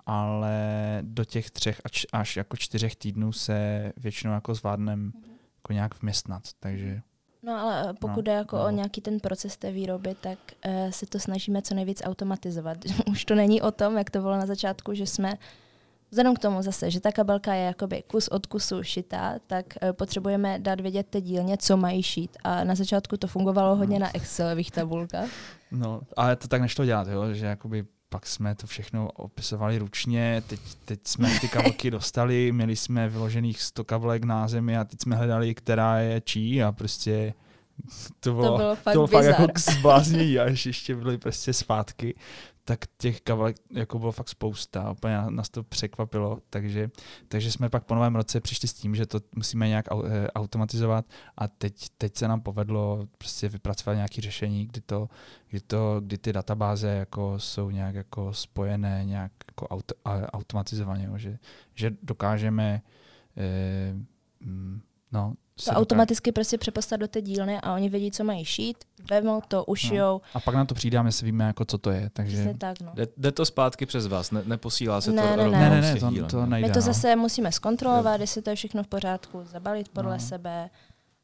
ale 0.06 0.58
do 1.02 1.24
těch 1.24 1.50
třech 1.50 1.80
až, 1.84 2.06
až 2.12 2.36
jako 2.36 2.56
čtyřech 2.56 2.96
týdnů 2.96 3.32
se 3.32 3.92
většinou 3.96 4.32
jako 4.32 4.54
zvládneme 4.54 5.12
jako 5.56 5.72
nějak 5.72 6.02
vměstnat, 6.02 6.42
takže 6.60 7.00
No 7.42 7.52
ale 7.52 7.90
eh, 7.90 7.92
pokud 7.92 8.16
no, 8.16 8.22
jde 8.22 8.32
jako 8.32 8.56
no. 8.56 8.64
o 8.64 8.70
nějaký 8.70 9.00
ten 9.00 9.20
proces 9.20 9.56
té 9.56 9.72
výroby, 9.72 10.16
tak 10.20 10.38
uh, 10.66 10.90
se 10.90 11.06
to 11.06 11.18
snažíme 11.18 11.62
co 11.62 11.74
nejvíc 11.74 12.02
automatizovat. 12.04 12.78
Už 13.10 13.24
to 13.24 13.34
není 13.34 13.62
o 13.62 13.70
tom, 13.70 13.98
jak 13.98 14.10
to 14.10 14.20
bylo 14.20 14.36
na 14.36 14.46
začátku, 14.46 14.94
že 14.94 15.06
jsme 15.06 15.38
Vzhledem 16.11 16.35
k 16.35 16.38
tomu 16.38 16.62
zase, 16.62 16.90
že 16.90 17.01
ta 17.01 17.12
kabelka 17.12 17.55
je 17.55 17.64
jakoby 17.64 18.03
kus 18.07 18.29
od 18.29 18.46
kusu 18.46 18.83
šitá, 18.83 19.35
tak 19.46 19.66
uh, 19.83 19.92
potřebujeme 19.92 20.59
dát 20.59 20.81
vědět 20.81 21.07
té 21.07 21.20
dílně, 21.20 21.57
co 21.57 21.77
mají 21.77 22.03
šít. 22.03 22.37
A 22.44 22.64
na 22.64 22.75
začátku 22.75 23.16
to 23.16 23.27
fungovalo 23.27 23.77
hodně 23.77 23.99
na 23.99 24.16
Excelových 24.16 24.70
tabulkách. 24.70 25.29
No, 25.70 26.01
ale 26.16 26.37
to 26.37 26.49
tak 26.49 26.61
nešlo 26.61 26.85
dělat, 26.85 27.09
jo? 27.09 27.35
že 27.35 27.46
jakoby 27.46 27.85
pak 28.09 28.27
jsme 28.27 28.55
to 28.55 28.66
všechno 28.66 29.09
opisovali 29.12 29.79
ručně, 29.79 30.42
teď, 30.46 30.61
teď 30.85 31.01
jsme 31.05 31.38
ty 31.40 31.49
kabelky 31.53 31.90
dostali, 31.90 32.53
měli 32.53 32.77
jsme 32.77 33.09
vyložených 33.09 33.62
100 33.62 33.85
kabelek 33.85 34.25
na 34.25 34.49
zemi 34.49 34.79
a 34.79 34.85
teď 34.85 35.01
jsme 35.03 35.16
hledali, 35.16 35.55
která 35.55 35.99
je 35.99 36.20
čí 36.20 36.62
a 36.62 36.73
prostě 36.73 37.35
to 38.20 38.33
bylo, 38.33 38.51
to 38.51 38.57
bylo 38.57 38.77
fakt, 38.77 38.94
to 38.94 39.07
bylo 39.07 39.07
fakt 39.07 39.25
jako 39.25 39.44
zbláznění 39.57 40.38
a 40.38 40.49
ještě 40.49 40.96
byly 40.96 41.18
prostě 41.18 41.53
zpátky. 41.53 42.14
Tak 42.64 42.79
těch 42.99 43.20
kabelek 43.20 43.57
jako 43.70 43.99
bylo 43.99 44.12
fakt 44.12 44.29
spousta, 44.29 44.90
úplně 44.90 45.23
nás 45.29 45.49
to 45.49 45.62
překvapilo, 45.62 46.38
takže, 46.51 46.90
takže 47.29 47.53
jsme 47.53 47.68
pak 47.68 47.85
po 47.85 47.94
novém 47.94 48.16
roce 48.16 48.40
přišli 48.40 48.68
s 48.68 48.75
tím, 48.75 48.94
že 48.94 49.07
to 49.07 49.20
musíme 49.37 49.68
nějak 49.68 49.87
eh, 49.92 50.29
automatizovat 50.29 51.07
a 51.37 51.49
teď, 51.49 51.87
teď 51.99 52.16
se 52.16 52.29
nám 52.29 52.40
povedlo 52.40 53.07
prostě 53.18 53.49
vypracovat 53.49 53.94
nějaké 53.94 54.23
řešení, 54.23 54.66
kdy, 54.66 54.81
to, 54.81 55.09
kdy, 55.49 55.61
to, 55.61 56.01
kdy 56.01 56.18
ty 56.18 56.33
databáze 56.33 56.88
jako 56.88 57.38
jsou 57.38 57.70
nějak 57.70 57.94
jako 57.94 58.33
spojené, 58.35 59.03
nějak 59.05 59.33
jako 59.49 59.68
auto, 59.68 59.94
automatizovaně, 60.05 61.11
že, 61.16 61.38
že 61.75 61.90
dokážeme 62.03 62.83
eh, 63.37 63.94
mm, 64.40 64.81
no, 65.12 65.35
to 65.64 65.70
automaticky 65.70 66.33
prostě 66.33 66.59
přepostat 66.59 67.01
do 67.01 67.09
té 67.09 67.23
dílny 67.23 67.61
a 67.61 67.75
oni 67.75 67.88
vědí, 67.88 68.11
co 68.11 68.25
mají 68.25 68.44
šít, 68.44 68.77
vemou 69.11 69.42
to, 69.49 69.64
ušijou. 69.64 70.12
No. 70.12 70.20
A 70.35 70.40
pak 70.40 70.55
na 70.55 70.64
to 70.64 70.75
přidáme, 70.75 71.12
si 71.12 71.25
víme, 71.25 71.44
jako 71.44 71.64
co 71.64 71.79
to 71.79 71.90
je. 71.90 72.11
Takže... 72.12 72.55
tak, 72.59 72.81
no. 72.81 72.92
jde, 72.94 73.07
jde, 73.16 73.33
to 73.33 73.46
zpátky 73.46 73.87
přes 73.87 74.07
vás, 74.07 74.31
ne, 74.31 74.42
neposílá 74.44 75.01
se 75.01 75.12
ne, 75.12 75.23
to 75.23 75.29
ne, 75.29 75.37
rovnou 75.37 75.53
ne, 75.53 75.70
ne, 75.70 75.81
ne, 75.81 76.01
to, 76.01 76.27
to 76.27 76.46
nejde, 76.46 76.68
My 76.68 76.75
to 76.75 76.79
no. 76.79 76.87
zase 76.87 77.16
musíme 77.16 77.53
zkontrolovat, 77.53 78.20
jestli 78.20 78.42
to 78.42 78.51
je 78.51 78.57
všechno 78.57 78.83
v 78.83 78.87
pořádku, 78.87 79.44
zabalit 79.53 79.88
podle 79.88 80.12
no. 80.12 80.20
sebe 80.20 80.70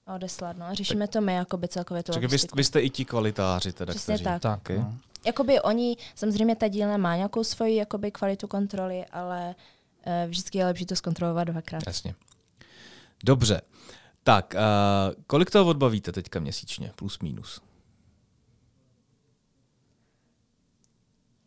a 0.07 0.15
odeslat. 0.15 0.57
No. 0.57 0.67
A 0.67 0.75
řešíme 0.75 1.07
tak, 1.07 1.13
to 1.13 1.21
my 1.21 1.35
jakoby 1.35 1.69
celkově 1.69 2.03
tu 2.03 2.13
vy, 2.21 2.37
vy 2.55 2.65
jste 2.65 2.81
i 2.81 2.91
ti 2.91 3.05
kvalitáři, 3.05 3.73
teda, 3.73 3.91
Přesně 3.91 4.15
kteří. 4.15 4.25
tak. 4.25 4.43
tak 4.43 4.69
no. 4.71 4.95
Jakoby 5.27 5.61
oni, 5.61 5.97
samozřejmě 6.15 6.57
ta 6.57 6.69
dílna 6.69 6.97
má 6.97 7.17
nějakou 7.17 7.45
svoji 7.45 7.77
jakoby 7.77 8.11
kvalitu 8.11 8.47
kontroly, 8.47 9.05
ale 9.13 9.55
uh, 10.07 10.31
vždycky 10.31 10.59
je 10.59 10.67
lepší 10.67 10.87
to 10.87 10.97
zkontrolovat 10.97 11.49
dvakrát. 11.49 11.83
Jasně. 11.87 12.15
Dobře. 13.25 13.61
Tak, 14.27 14.55
uh, 14.55 15.23
kolik 15.27 15.51
toho 15.51 15.71
odbavíte 15.71 16.13
teďka 16.13 16.41
měsíčně, 16.41 16.93
plus 16.97 17.19
minus? 17.19 17.61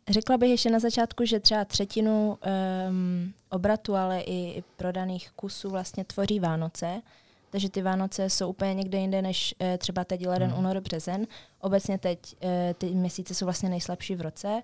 Řekla 0.08 0.36
bych 0.38 0.50
ještě 0.50 0.70
na 0.70 0.78
začátku, 0.78 1.24
že 1.24 1.40
třeba 1.40 1.64
třetinu 1.64 2.38
um, 2.88 3.32
obratu, 3.48 3.94
ale 3.94 4.20
i, 4.20 4.58
i 4.58 4.64
prodaných 4.76 5.30
kusů 5.30 5.70
vlastně 5.70 6.04
tvoří 6.04 6.40
Vánoce. 6.40 7.02
Takže 7.50 7.68
ty 7.68 7.82
Vánoce 7.82 8.30
jsou 8.30 8.48
úplně 8.48 8.74
někde 8.74 8.98
jinde 8.98 9.22
než 9.22 9.54
uh, 9.58 9.76
třeba 9.78 10.04
teď 10.04 10.26
leden, 10.26 10.50
hmm. 10.50 10.58
únor, 10.58 10.80
březen. 10.80 11.26
Obecně 11.60 11.98
teď 11.98 12.18
uh, 12.42 12.50
ty 12.78 12.86
měsíce 12.86 13.34
jsou 13.34 13.44
vlastně 13.44 13.68
nejslabší 13.68 14.14
v 14.14 14.20
roce. 14.20 14.62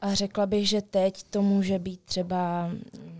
A 0.00 0.14
řekla 0.14 0.46
bych, 0.46 0.68
že 0.68 0.82
teď 0.82 1.22
to 1.22 1.42
může 1.42 1.78
být 1.78 2.00
třeba... 2.04 2.70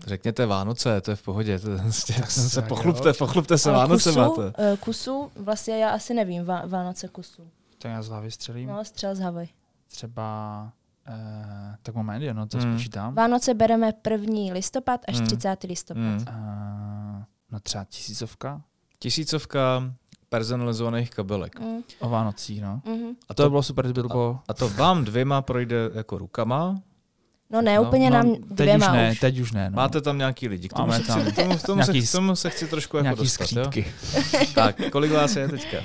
Řekněte 0.07 0.45
Vánoce, 0.45 1.01
to 1.01 1.11
je 1.11 1.15
v 1.15 1.21
pohodě. 1.21 1.59
To, 1.59 1.77
vlastně, 1.77 2.15
se 2.27 2.61
pochlupte, 2.61 3.13
pochlupte 3.13 3.57
se, 3.57 3.71
Vánoce 3.71 4.09
kusu, 4.09 4.19
máte. 4.19 4.41
Uh, 4.41 4.77
kusu, 4.79 5.31
vlastně 5.35 5.77
já 5.77 5.89
asi 5.89 6.13
nevím, 6.13 6.45
Vá, 6.45 6.65
Vánoce 6.65 7.07
kusu. 7.07 7.47
To 7.77 7.87
já 7.87 8.01
z 8.01 8.07
hlavy 8.07 8.31
střelím. 8.31 8.69
No, 8.69 8.85
střel 8.85 9.15
z 9.15 9.19
hlavy. 9.19 9.49
Třeba, 9.87 10.71
uh, 11.09 11.75
tak 11.83 11.95
moment, 11.95 12.21
jo, 12.21 12.33
no 12.33 12.47
to 12.47 12.57
hmm. 12.57 12.73
spočítám. 12.73 13.15
Vánoce 13.15 13.53
bereme 13.53 13.93
1. 14.09 14.53
listopad 14.53 15.01
až 15.07 15.17
hmm. 15.17 15.27
30. 15.27 15.63
listopad. 15.63 16.03
Hmm. 16.03 16.25
Uh, 16.27 17.23
no 17.51 17.59
třeba 17.59 17.83
tisícovka? 17.83 18.61
Tisícovka, 18.99 19.93
personalizovaných 20.29 21.09
kabelek. 21.09 21.59
Mm. 21.59 21.83
O 21.99 22.09
Vánocích, 22.09 22.61
no. 22.61 22.81
Mm-hmm. 22.85 23.15
A 23.29 23.33
to, 23.33 23.43
to 23.43 23.49
bylo 23.49 23.63
super, 23.63 23.93
to 23.93 24.03
bylo... 24.03 24.39
A, 24.39 24.43
a 24.47 24.53
to 24.53 24.69
vám 24.69 25.05
dvěma 25.05 25.41
projde 25.41 25.89
jako 25.93 26.17
rukama? 26.17 26.81
No 27.49 27.61
ne, 27.61 27.75
no, 27.75 27.83
úplně 27.83 28.09
no, 28.09 28.15
nám 28.15 28.35
dvěma 28.41 28.85
teď 28.85 28.95
už. 28.95 28.97
Ne, 28.97 29.11
už. 29.11 29.19
Teď 29.19 29.39
už 29.39 29.51
ne, 29.51 29.69
no. 29.69 29.75
Máte 29.75 30.01
tam 30.01 30.17
nějaký 30.17 30.47
lidi, 30.47 30.69
k 30.69 30.73
tomu, 30.73 30.91
se, 30.91 31.03
tam. 31.03 31.21
Chci, 31.21 31.31
tomu, 31.31 31.57
tomu, 31.65 31.83
se, 31.83 31.93
k 31.93 32.11
tomu 32.11 32.35
se 32.35 32.49
chci 32.49 32.67
trošku 32.67 32.97
jako 32.97 33.23
dostat. 33.23 33.45
Skřípky. 33.45 33.93
Jo? 34.13 34.45
tak, 34.55 34.81
kolik 34.91 35.11
vás 35.11 35.35
je 35.35 35.47
teďka? 35.47 35.77
Uh, 35.77 35.83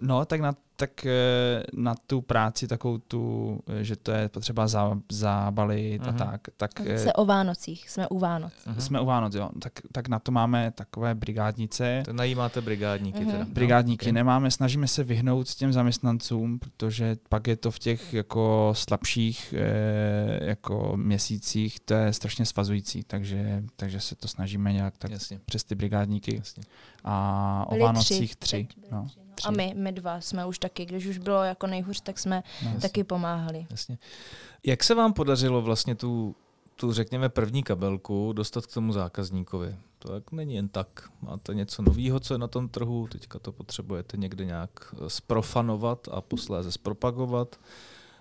no, 0.00 0.24
tak 0.24 0.40
na, 0.40 0.54
tak 0.80 0.90
uh, 1.04 1.82
na 1.82 1.94
tu 2.06 2.20
práci 2.20 2.68
takovou 2.68 2.98
tu, 2.98 3.58
že 3.80 3.96
to 3.96 4.12
je 4.12 4.28
potřeba 4.28 4.68
za, 4.68 4.98
zabalit 5.12 6.02
uh-huh. 6.02 6.08
a 6.08 6.10
mhm. 6.10 6.18
tak. 6.18 6.40
tak 6.56 6.70
se 6.96 7.12
o 7.12 7.24
Vánocích, 7.24 7.90
jsme 7.90 8.08
u 8.08 8.18
Vánoc. 8.18 8.52
Uh-huh. 8.66 8.78
Jsme 8.78 9.00
u 9.00 9.06
Vánoc, 9.06 9.34
jo. 9.34 9.50
Tak, 9.60 9.72
tak 9.92 10.08
na 10.08 10.18
to 10.18 10.32
máme 10.32 10.70
takové 10.70 11.14
brigádnice. 11.14 12.02
To 12.04 12.12
najímáte 12.12 12.60
brigádníky 12.60 13.18
uh-huh. 13.18 13.30
teda. 13.30 13.44
Brigádníky 13.48 14.06
no, 14.06 14.10
okay. 14.10 14.12
nemáme, 14.12 14.50
snažíme 14.50 14.88
se 14.88 15.04
vyhnout 15.04 15.48
s 15.48 15.54
těm 15.54 15.72
zaměstnancům, 15.72 16.58
protože 16.58 17.16
pak 17.28 17.46
je 17.46 17.56
to 17.56 17.70
v 17.70 17.78
těch 17.78 18.14
jako 18.14 18.72
slabších 18.76 19.54
eh, 19.58 20.48
jako 20.48 20.92
měsících, 20.96 21.80
to 21.80 21.94
je 21.94 22.12
strašně 22.12 22.46
svazující, 22.46 23.02
takže, 23.02 23.64
takže 23.76 24.00
se 24.00 24.16
to 24.16 24.28
snažíme 24.28 24.72
nějak 24.72 24.98
tak 24.98 25.10
Jasně. 25.10 25.40
přes 25.44 25.64
ty 25.64 25.74
brigádníky. 25.74 26.36
Jasně. 26.36 26.62
A 27.04 27.64
o 27.68 27.78
Vánocích 27.78 28.36
tři. 28.36 28.64
tři. 28.64 28.90
No. 28.92 29.06
tři. 29.34 29.48
A 29.48 29.50
my, 29.50 29.74
my 29.76 29.92
dva 29.92 30.20
jsme 30.20 30.46
už 30.46 30.58
taky, 30.68 30.86
když 30.86 31.06
už 31.06 31.18
bylo 31.18 31.42
jako 31.42 31.66
nejhůř, 31.66 32.00
tak 32.00 32.18
jsme 32.18 32.42
no, 32.64 32.80
taky 32.80 33.04
pomáhali. 33.04 33.66
Jasně. 33.70 33.98
Jak 34.66 34.84
se 34.84 34.94
vám 34.94 35.12
podařilo 35.12 35.62
vlastně 35.62 35.94
tu, 35.94 36.34
tu, 36.76 36.92
řekněme, 36.92 37.28
první 37.28 37.62
kabelku 37.62 38.32
dostat 38.32 38.66
k 38.66 38.74
tomu 38.74 38.92
zákazníkovi? 38.92 39.76
To 39.98 40.14
jak 40.14 40.32
není 40.32 40.54
jen 40.54 40.68
tak. 40.68 41.10
Máte 41.22 41.54
něco 41.54 41.82
nového, 41.82 42.20
co 42.20 42.34
je 42.34 42.38
na 42.38 42.48
tom 42.48 42.68
trhu, 42.68 43.08
teďka 43.12 43.38
to 43.38 43.52
potřebujete 43.52 44.16
někde 44.16 44.44
nějak 44.44 44.70
eh, 44.92 45.10
sprofanovat 45.10 46.08
a 46.10 46.20
posléze 46.20 46.72
zpropagovat 46.72 47.60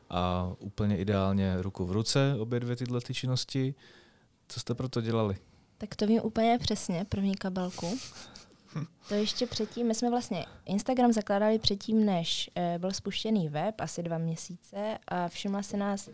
a 0.09 0.51
úplně 0.59 0.97
ideálně 0.97 1.61
ruku 1.61 1.85
v 1.85 1.91
ruce 1.91 2.35
obě 2.39 2.59
dvě 2.59 2.75
tyhle 2.75 3.01
ty 3.01 3.13
činnosti. 3.13 3.75
Co 4.47 4.59
jste 4.59 4.73
pro 4.73 4.89
to 4.89 5.01
dělali? 5.01 5.37
Tak 5.77 5.95
to 5.95 6.07
vím 6.07 6.21
úplně 6.23 6.57
přesně, 6.61 7.05
první 7.09 7.35
kabelku. 7.35 7.97
To 9.09 9.13
ještě 9.13 9.47
předtím, 9.47 9.87
my 9.87 9.95
jsme 9.95 10.09
vlastně 10.09 10.45
Instagram 10.65 11.13
zakládali 11.13 11.59
předtím, 11.59 12.05
než 12.05 12.49
e, 12.55 12.79
byl 12.79 12.91
spuštěný 12.91 13.49
web, 13.49 13.81
asi 13.81 14.03
dva 14.03 14.17
měsíce 14.17 14.97
a 15.07 15.27
všimla 15.27 15.63
se 15.63 15.77
nás 15.77 16.09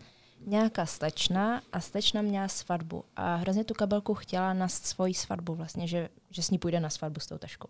nějaká 0.46 0.86
slečna 0.86 1.62
a 1.72 1.80
slečna 1.80 2.22
měla 2.22 2.48
svatbu 2.48 3.04
a 3.16 3.34
hrozně 3.34 3.64
tu 3.64 3.74
kabelku 3.74 4.14
chtěla 4.14 4.52
na 4.52 4.68
svoji 4.68 5.14
svatbu 5.14 5.54
vlastně, 5.54 5.88
že, 5.88 6.08
že 6.30 6.42
s 6.42 6.50
ní 6.50 6.58
půjde 6.58 6.80
na 6.80 6.90
svatbu 6.90 7.20
s 7.20 7.26
tou 7.26 7.38
taškou. 7.38 7.68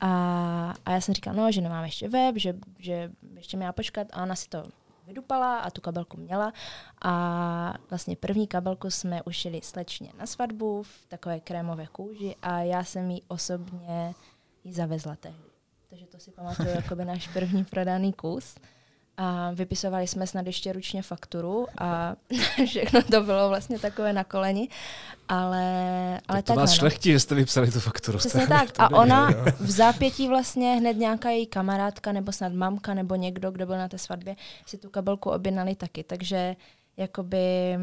A, 0.00 0.74
a 0.86 0.90
já 0.90 1.00
jsem 1.00 1.14
říkala, 1.14 1.36
no, 1.36 1.52
že 1.52 1.60
nemám 1.60 1.84
ještě 1.84 2.08
web, 2.08 2.38
že, 2.38 2.54
že 2.78 3.10
ještě 3.36 3.56
měla 3.56 3.72
počkat 3.72 4.06
a 4.12 4.22
ona 4.22 4.36
si 4.36 4.48
to 4.48 4.64
vydupala 5.06 5.58
a 5.58 5.70
tu 5.70 5.80
kabelku 5.80 6.16
měla. 6.16 6.52
A 7.02 7.74
vlastně 7.90 8.16
první 8.16 8.46
kabelku 8.46 8.90
jsme 8.90 9.22
ušili 9.22 9.60
slečně 9.62 10.12
na 10.18 10.26
svatbu 10.26 10.82
v 10.82 11.06
takové 11.08 11.40
krémové 11.40 11.86
kůži 11.86 12.36
a 12.42 12.58
já 12.60 12.84
jsem 12.84 13.10
jí 13.10 13.22
osobně 13.28 14.14
ji 14.64 14.72
zavezla 14.72 15.16
tehdy. 15.16 15.44
Takže 15.90 16.06
to 16.06 16.18
si 16.18 16.30
pamatuju 16.30 16.68
jako 16.68 16.96
by 16.96 17.04
náš 17.04 17.28
první 17.28 17.64
prodaný 17.64 18.12
kus. 18.12 18.54
A 19.16 19.50
vypisovali 19.50 20.06
jsme 20.06 20.26
snad 20.26 20.46
ještě 20.46 20.72
ručně 20.72 21.02
fakturu 21.02 21.66
a 21.78 22.16
všechno 22.66 23.02
to 23.02 23.20
bylo 23.20 23.48
vlastně 23.48 23.78
takové 23.78 24.12
na 24.12 24.24
koleni. 24.24 24.68
Ale, 25.28 25.64
ale 26.28 26.42
tak 26.42 26.54
to 26.54 26.60
vás 26.60 26.70
no. 26.70 26.76
šlechtí, 26.76 27.12
že 27.12 27.20
jste 27.20 27.34
vypsali 27.34 27.70
tu 27.70 27.80
fakturu. 27.80 28.18
Přesně 28.18 28.46
tak. 28.46 28.68
A 28.78 28.88
ona 28.88 29.30
v 29.60 29.70
zápětí 29.70 30.28
vlastně 30.28 30.74
hned 30.74 30.96
nějaká 30.96 31.30
její 31.30 31.46
kamarádka 31.46 32.12
nebo 32.12 32.32
snad 32.32 32.52
mamka 32.52 32.94
nebo 32.94 33.14
někdo, 33.14 33.50
kdo 33.50 33.66
byl 33.66 33.78
na 33.78 33.88
té 33.88 33.98
svatbě, 33.98 34.36
si 34.66 34.78
tu 34.78 34.90
kabelku 34.90 35.30
objednali 35.30 35.74
taky. 35.74 36.04
Takže 36.04 36.56
jakoby 36.96 37.78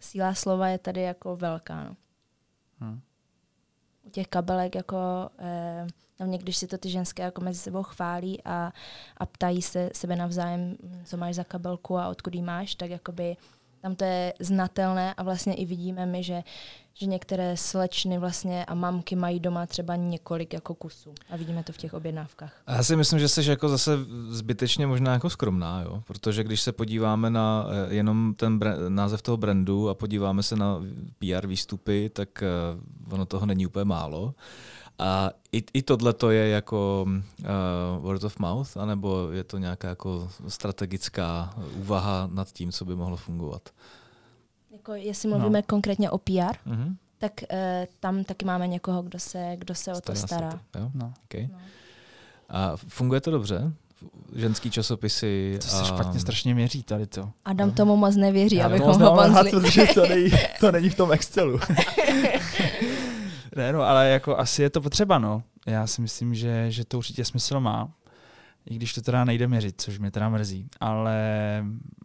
síla 0.00 0.34
slova 0.34 0.68
je 0.68 0.78
tady 0.78 1.02
jako 1.02 1.36
velká. 1.36 1.84
No. 1.84 1.96
Hmm. 2.80 3.00
U 4.02 4.10
těch 4.10 4.26
kabelek 4.26 4.74
jako... 4.74 4.96
Eh, 5.38 5.86
Hlavně 6.18 6.38
když 6.38 6.56
si 6.56 6.66
to 6.66 6.78
ty 6.78 6.90
ženské 6.90 7.22
jako 7.22 7.40
mezi 7.40 7.58
sebou 7.58 7.82
chválí 7.82 8.42
a, 8.44 8.72
a 9.16 9.26
ptají 9.26 9.62
se 9.62 9.90
sebe 9.94 10.16
navzájem, 10.16 10.76
co 11.04 11.16
máš 11.16 11.34
za 11.34 11.44
kabelku 11.44 11.98
a 11.98 12.08
odkud 12.08 12.34
ji 12.34 12.42
máš, 12.42 12.74
tak 12.74 12.90
jakoby 12.90 13.36
tam 13.84 13.94
to 13.94 14.04
je 14.04 14.34
znatelné 14.40 15.14
a 15.14 15.22
vlastně 15.22 15.54
i 15.54 15.64
vidíme 15.64 16.06
my, 16.06 16.22
že, 16.22 16.42
že 16.94 17.06
některé 17.06 17.56
slečny 17.56 18.18
vlastně 18.18 18.64
a 18.64 18.74
mamky 18.74 19.16
mají 19.16 19.40
doma 19.40 19.66
třeba 19.66 19.96
několik 19.96 20.52
jako 20.52 20.74
kusů 20.74 21.14
a 21.30 21.36
vidíme 21.36 21.62
to 21.62 21.72
v 21.72 21.76
těch 21.76 21.94
objednávkách. 21.94 22.62
Já 22.68 22.82
si 22.82 22.96
myslím, 22.96 23.20
že 23.20 23.28
jsi 23.28 23.50
jako 23.50 23.68
zase 23.68 23.98
zbytečně 24.28 24.86
možná 24.86 25.12
jako 25.12 25.30
skromná, 25.30 25.82
jo? 25.82 26.02
protože 26.06 26.44
když 26.44 26.60
se 26.60 26.72
podíváme 26.72 27.30
na 27.30 27.66
eh, 27.68 27.94
jenom 27.94 28.34
ten 28.34 28.58
brand, 28.58 28.78
název 28.88 29.22
toho 29.22 29.36
brandu 29.36 29.88
a 29.88 29.94
podíváme 29.94 30.42
se 30.42 30.56
na 30.56 30.80
PR 31.18 31.46
výstupy, 31.46 32.10
tak 32.12 32.42
uh, 33.06 33.14
ono 33.14 33.26
toho 33.26 33.46
není 33.46 33.66
úplně 33.66 33.84
málo. 33.84 34.34
A 34.98 35.30
i, 35.52 35.64
i 35.72 35.82
tohle 35.82 36.12
to 36.12 36.30
je 36.30 36.48
jako 36.48 37.06
uh, 37.08 38.02
word 38.02 38.24
of 38.24 38.38
mouth, 38.38 38.76
anebo 38.76 39.30
je 39.30 39.44
to 39.44 39.58
nějaká 39.58 39.88
jako 39.88 40.28
strategická 40.48 41.54
úvaha 41.76 42.28
nad 42.32 42.52
tím, 42.52 42.72
co 42.72 42.84
by 42.84 42.96
mohlo 42.96 43.16
fungovat? 43.16 43.68
Jako 44.70 44.94
jestli 44.94 45.28
mluvíme 45.28 45.58
no. 45.58 45.62
konkrétně 45.66 46.10
o 46.10 46.18
PR, 46.18 46.30
mm-hmm. 46.30 46.96
tak 47.18 47.32
uh, 47.52 47.58
tam 48.00 48.24
taky 48.24 48.44
máme 48.44 48.68
někoho, 48.68 49.02
kdo 49.02 49.18
se, 49.18 49.52
kdo 49.56 49.74
se 49.74 49.92
o 49.92 50.00
to 50.00 50.14
stará. 50.14 50.60
To, 50.70 50.78
jo? 50.78 50.90
No. 50.94 51.12
Okay. 51.24 51.48
no. 51.52 51.58
A 52.48 52.76
funguje 52.76 53.20
to 53.20 53.30
dobře? 53.30 53.72
ženský 54.34 54.70
časopisy. 54.70 55.58
To 55.60 55.68
se 55.68 55.82
a... 55.82 55.84
špatně 55.84 56.20
strašně 56.20 56.54
měří 56.54 56.82
tady 56.82 57.06
to. 57.06 57.30
Adam 57.44 57.70
tomu 57.70 57.96
moc 57.96 58.16
nevěří, 58.16 58.56
Já 58.56 58.66
abychom 58.66 59.00
ho 59.00 59.16
rád, 59.16 59.46
protože 59.50 59.86
to 59.94 60.08
není, 60.08 60.30
to 60.60 60.72
není 60.72 60.90
v 60.90 60.94
tom 60.94 61.12
Excelu. 61.12 61.60
ne, 63.56 63.72
no, 63.72 63.82
ale 63.82 64.08
jako 64.08 64.38
asi 64.38 64.62
je 64.62 64.70
to 64.70 64.80
potřeba, 64.80 65.18
no. 65.18 65.42
Já 65.66 65.86
si 65.86 66.00
myslím, 66.00 66.34
že, 66.34 66.70
že 66.70 66.84
to 66.84 66.98
určitě 66.98 67.24
smysl 67.24 67.60
má. 67.60 67.92
I 68.66 68.74
když 68.74 68.94
to 68.94 69.02
teda 69.02 69.24
nejde 69.24 69.46
měřit, 69.46 69.80
což 69.80 69.98
mě 69.98 70.10
teda 70.10 70.28
mrzí. 70.28 70.68
Ale 70.80 71.16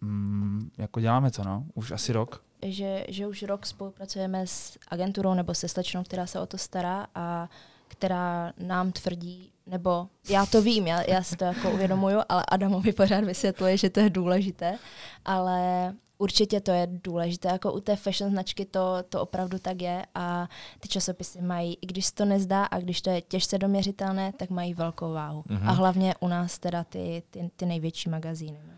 mm, 0.02 0.72
jako 0.78 1.00
děláme 1.00 1.32
to, 1.32 1.44
no. 1.44 1.66
Už 1.74 1.92
asi 1.92 2.14
rok. 2.14 2.44
Že, 2.66 3.06
že 3.10 3.28
už 3.28 3.44
rok 3.44 3.66
spolupracujeme 3.66 4.48
s 4.48 4.78
agenturou 4.88 5.34
nebo 5.34 5.54
se 5.54 5.68
slečnou, 5.68 6.04
která 6.04 6.28
se 6.28 6.40
o 6.40 6.46
to 6.46 6.58
stará 6.58 7.08
a 7.16 7.50
která 7.88 8.54
nám 8.58 8.92
tvrdí, 8.92 9.52
nebo 9.68 10.08
já 10.30 10.46
to 10.46 10.62
vím, 10.62 10.88
já, 10.88 11.10
já 11.10 11.24
si 11.24 11.36
to 11.36 11.46
jako 11.46 11.72
uvědomuju, 11.72 12.20
ale 12.30 12.44
Adamovi 12.48 12.94
pořád 12.94 13.24
vysvětluje, 13.24 13.78
že 13.78 13.90
to 13.90 14.00
je 14.00 14.10
důležité, 14.10 14.78
ale 15.26 15.94
určitě 16.20 16.62
to 16.62 16.72
je 16.72 16.88
důležité, 17.04 17.48
jako 17.48 17.74
u 17.74 17.80
té 17.80 17.96
fashion 17.96 18.32
značky 18.32 18.66
to, 18.66 19.04
to 19.10 19.22
opravdu 19.22 19.60
tak 19.60 19.82
je 19.82 20.06
a 20.16 20.48
ty 20.80 20.88
časopisy 20.88 21.42
mají, 21.42 21.78
i 21.82 21.88
když 21.88 22.06
se 22.06 22.14
to 22.14 22.26
nezdá 22.26 22.66
a 22.66 22.80
když 22.80 23.02
to 23.02 23.10
je 23.10 23.22
těžce 23.22 23.58
doměřitelné, 23.58 24.34
tak 24.34 24.50
mají 24.50 24.74
velkou 24.74 25.14
váhu. 25.14 25.42
Mm-hmm. 25.42 25.70
A 25.70 25.72
hlavně 25.72 26.16
u 26.20 26.28
nás 26.28 26.60
teda 26.60 26.84
ty, 26.84 27.24
ty, 27.30 27.50
ty 27.56 27.66
největší 27.66 28.10
magazíny. 28.10 28.60
No. 28.68 28.74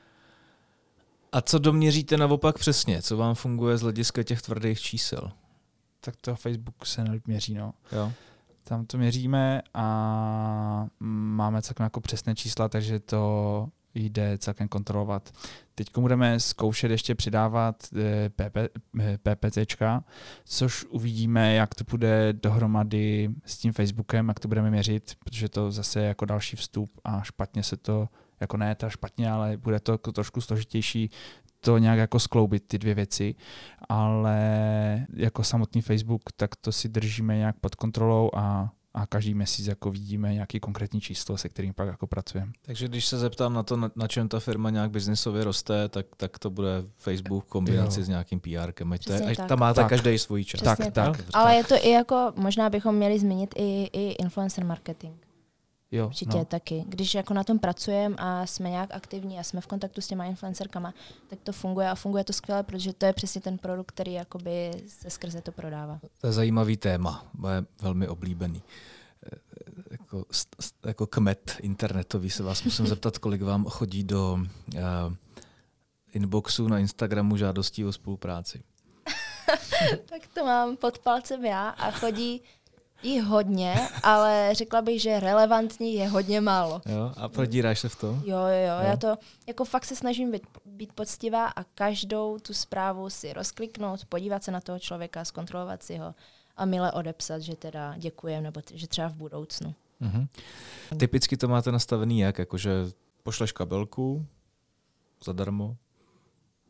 A 1.32 1.42
co 1.42 1.60
doměříte 1.60 2.18
naopak 2.18 2.58
přesně? 2.58 3.02
Co 3.02 3.18
vám 3.18 3.36
funguje 3.36 3.78
z 3.78 3.82
hlediska 3.82 4.24
těch 4.24 4.42
tvrdých 4.42 4.82
čísel? 4.82 5.32
Tak 6.00 6.16
to 6.22 6.36
Facebook 6.36 6.86
se 6.86 7.04
nelíp 7.04 7.28
měří, 7.28 7.54
no. 7.54 7.74
Jo. 7.92 8.12
Tam 8.64 8.86
to 8.86 8.98
měříme 8.98 9.62
a 9.74 10.88
máme 11.00 11.62
celkem 11.62 11.84
jako 11.84 12.02
přesné 12.02 12.36
čísla, 12.36 12.70
takže 12.70 13.00
to 13.00 13.68
jde 13.94 14.38
celkem 14.38 14.68
kontrolovat. 14.68 15.32
Teď 15.76 15.88
budeme 15.98 16.40
zkoušet 16.40 16.92
ještě 16.92 17.16
přidávat 17.16 17.76
eh, 17.96 19.18
PPCčka, 19.18 20.04
což 20.46 20.86
uvidíme, 20.86 21.54
jak 21.54 21.76
to 21.76 21.84
bude 21.84 22.34
dohromady 22.34 23.30
s 23.46 23.58
tím 23.58 23.74
Facebookem, 23.74 24.28
jak 24.28 24.40
to 24.40 24.48
budeme 24.48 24.72
měřit, 24.72 25.16
protože 25.20 25.50
to 25.50 25.72
zase 25.72 26.00
je 26.00 26.08
jako 26.08 26.26
další 26.26 26.56
vstup 26.56 26.90
a 27.04 27.22
špatně 27.22 27.64
se 27.64 27.78
to, 27.78 28.10
jako 28.40 28.58
ne 28.58 28.76
ta 28.76 28.90
špatně, 28.90 29.32
ale 29.32 29.58
bude 29.58 29.80
to 29.80 29.92
jako 29.92 30.12
trošku 30.12 30.42
složitější 30.42 31.10
to 31.64 31.78
nějak 31.78 32.00
jako 32.00 32.20
skloubit, 32.20 32.68
ty 32.68 32.78
dvě 32.78 32.94
věci, 32.94 33.36
ale 33.90 34.38
jako 35.14 35.44
samotný 35.44 35.82
Facebook, 35.82 36.22
tak 36.36 36.56
to 36.56 36.72
si 36.72 36.90
držíme 36.90 37.38
nějak 37.38 37.56
pod 37.60 37.76
kontrolou 37.76 38.30
a 38.34 38.72
a 38.94 39.06
každý 39.06 39.34
měsíc 39.34 39.68
jako 39.68 39.92
vidíme 39.92 40.34
nějaký 40.34 40.60
konkrétní 40.60 41.02
číslo, 41.02 41.38
se 41.38 41.50
kterým 41.50 41.74
pak 41.74 41.88
jako 41.88 42.08
pracujeme. 42.08 42.52
Takže 42.62 42.88
když 42.88 43.06
se 43.06 43.18
zeptám 43.18 43.54
na 43.54 43.64
to, 43.64 43.78
na, 43.78 43.92
na 43.96 44.08
čem 44.08 44.28
ta 44.28 44.40
firma 44.40 44.70
nějak 44.70 44.92
biznisově 44.92 45.44
roste, 45.44 45.90
tak, 45.90 46.06
tak 46.18 46.40
to 46.40 46.50
bude 46.50 46.84
Facebook 46.98 47.46
kombinaci 47.46 48.00
jo. 48.00 48.06
s 48.06 48.08
nějakým 48.08 48.40
PRkem. 48.40 48.92
Ať, 48.92 49.10
ať 49.12 49.48
tam 49.48 49.60
máte 49.60 49.82
tak. 49.82 49.90
každý 49.90 50.18
svůj 50.18 50.44
čas. 50.44 50.62
tak, 50.62 50.78
tak, 50.78 50.94
tak. 50.94 51.26
Ale 51.34 51.56
je 51.56 51.64
to 51.64 51.76
i 51.76 51.90
jako, 51.90 52.34
možná 52.36 52.70
bychom 52.70 52.96
měli 52.96 53.20
zmínit 53.20 53.54
i, 53.58 53.90
i 53.94 54.12
influencer 54.12 54.66
marketing. 54.66 55.14
Jo, 55.92 56.08
Určitě 56.08 56.38
no. 56.38 56.46
taky. 56.46 56.84
Když 56.88 57.16
jako 57.16 57.34
na 57.34 57.44
tom 57.44 57.60
pracujeme 57.60 58.16
a 58.20 58.46
jsme 58.46 58.70
nějak 58.70 58.90
aktivní 58.94 59.40
a 59.40 59.44
jsme 59.44 59.62
v 59.62 59.68
kontaktu 59.68 60.02
s 60.02 60.08
těma 60.08 60.26
influencerkama, 60.26 60.94
tak 61.28 61.40
to 61.44 61.52
funguje 61.52 61.90
a 61.90 61.96
funguje 61.96 62.24
to 62.24 62.34
skvěle, 62.34 62.64
protože 62.64 62.94
to 62.94 63.06
je 63.06 63.14
přesně 63.14 63.42
ten 63.42 63.58
produkt, 63.58 63.92
který 63.92 64.14
jakoby 64.14 64.72
se 64.88 65.10
skrze 65.10 65.42
to 65.42 65.52
prodává. 65.52 66.00
To 66.22 66.28
je 66.28 66.34
zajímavý 66.34 66.78
téma, 66.78 67.26
je 67.56 67.66
velmi 67.82 68.08
oblíbený. 68.08 68.64
Eh, 69.26 69.38
jako, 69.92 70.26
jako 70.86 71.08
kmet 71.08 71.58
internetový 71.60 72.30
se 72.30 72.44
vás 72.44 72.64
musím 72.64 72.88
zeptat, 72.88 73.18
kolik 73.18 73.42
vám 73.42 73.66
chodí 73.66 74.04
do 74.04 74.34
uh, 74.34 74.80
inboxu 76.14 76.68
na 76.68 76.80
Instagramu 76.80 77.38
žádostí 77.38 77.86
o 77.86 77.92
spolupráci. 77.92 78.64
tak 80.10 80.22
to 80.34 80.46
mám 80.46 80.78
pod 80.78 81.00
palcem 81.00 81.46
já 81.46 81.70
a 81.70 81.92
chodí 81.92 82.42
Jí 83.04 83.20
hodně, 83.20 83.76
ale 84.04 84.50
řekla 84.54 84.82
bych, 84.82 85.02
že 85.02 85.20
relevantní 85.20 85.94
je 85.94 86.08
hodně 86.08 86.42
málo. 86.42 86.82
Jo, 86.86 87.14
a 87.18 87.30
prodíráš 87.30 87.80
se 87.80 87.90
v 87.90 87.96
tom? 87.96 88.16
Jo, 88.26 88.38
jo, 88.38 88.38
jo, 88.48 88.76
jo. 88.82 88.88
Já 88.88 88.98
to 88.98 89.18
jako 89.48 89.66
fakt 89.66 89.86
se 89.86 89.96
snažím 89.96 90.32
být, 90.32 90.44
být 90.66 90.94
poctivá 90.94 91.48
a 91.48 91.64
každou 91.64 92.40
tu 92.40 92.54
zprávu 92.54 93.10
si 93.10 93.34
rozkliknout, 93.34 94.06
podívat 94.06 94.44
se 94.44 94.52
na 94.52 94.62
toho 94.62 94.80
člověka, 94.80 95.26
zkontrolovat 95.26 95.84
si 95.84 95.98
ho 95.98 96.16
a 96.58 96.66
mile 96.66 96.92
odepsat, 96.92 97.42
že 97.42 97.56
teda 97.56 97.94
děkujem, 97.98 98.44
nebo 98.44 98.62
t- 98.62 98.78
že 98.78 98.88
třeba 98.88 99.08
v 99.08 99.16
budoucnu. 99.16 99.76
Mhm. 100.00 100.28
Typicky 100.98 101.38
to 101.38 101.48
máte 101.48 101.72
nastavený 101.72 102.20
jak? 102.20 102.40
Jakože 102.40 102.72
pošleš 103.24 103.52
kabelku 103.52 104.26
zadarmo, 105.26 105.76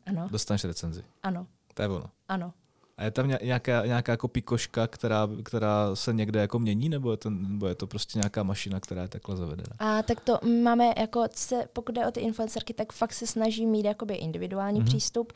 ano. 0.06 0.28
dostaneš 0.30 0.64
recenzi. 0.64 1.04
Ano. 1.22 1.46
To 1.74 1.82
je 1.82 1.88
ono. 1.88 2.10
Ano. 2.28 2.52
A 2.96 3.04
je 3.04 3.10
tam 3.10 3.28
nějaká, 3.42 3.86
nějaká 3.86 4.12
jako 4.12 4.28
pikoška, 4.28 4.86
která, 4.86 5.28
která 5.42 5.96
se 5.96 6.12
někde 6.12 6.40
jako 6.40 6.58
mění, 6.58 6.88
nebo 6.88 7.10
je, 7.10 7.16
to, 7.16 7.30
nebo 7.30 7.66
je 7.66 7.74
to 7.74 7.86
prostě 7.86 8.18
nějaká 8.18 8.42
mašina, 8.42 8.80
která 8.80 9.02
je 9.02 9.08
takhle 9.08 9.36
zavedena? 9.36 9.76
A 9.78 10.02
tak 10.02 10.20
to 10.20 10.38
máme, 10.62 10.92
jako 10.98 11.24
se, 11.30 11.68
pokud 11.72 11.94
jde 11.94 12.06
o 12.06 12.10
ty 12.10 12.20
influencerky, 12.20 12.74
tak 12.74 12.92
fakt 12.92 13.12
se 13.12 13.26
snaží 13.26 13.66
mít 13.66 13.84
jakoby 13.84 14.14
individuální 14.14 14.80
mm-hmm. 14.80 14.84
přístup. 14.84 15.32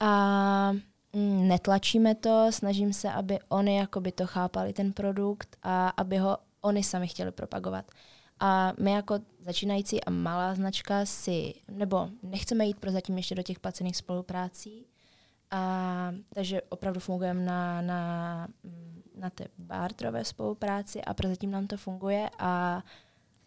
A 0.00 0.72
mm, 1.12 1.48
netlačíme 1.48 2.14
to, 2.14 2.46
snažím 2.50 2.92
se, 2.92 3.10
aby 3.10 3.38
oni 3.48 3.76
jakoby 3.76 4.12
to 4.12 4.26
chápali, 4.26 4.72
ten 4.72 4.92
produkt, 4.92 5.56
a 5.62 5.88
aby 5.88 6.18
ho 6.18 6.38
oni 6.60 6.82
sami 6.82 7.08
chtěli 7.08 7.32
propagovat. 7.32 7.84
A 8.40 8.72
my 8.80 8.92
jako 8.92 9.18
začínající 9.40 10.04
a 10.04 10.10
malá 10.10 10.54
značka 10.54 11.06
si, 11.06 11.54
nebo 11.70 12.08
nechceme 12.22 12.66
jít 12.66 12.76
prozatím 12.80 13.16
ještě 13.16 13.34
do 13.34 13.42
těch 13.42 13.58
placených 13.58 13.96
spoluprácí, 13.96 14.86
a, 15.50 16.12
takže 16.34 16.62
opravdu 16.68 17.00
fungujeme 17.00 17.44
na, 17.44 17.82
na, 17.82 18.48
na 19.18 19.30
té 19.30 19.44
bartrové 19.58 20.24
spolupráci 20.24 21.02
a 21.02 21.14
prozatím 21.14 21.50
nám 21.50 21.66
to 21.66 21.76
funguje 21.76 22.30
a, 22.38 22.82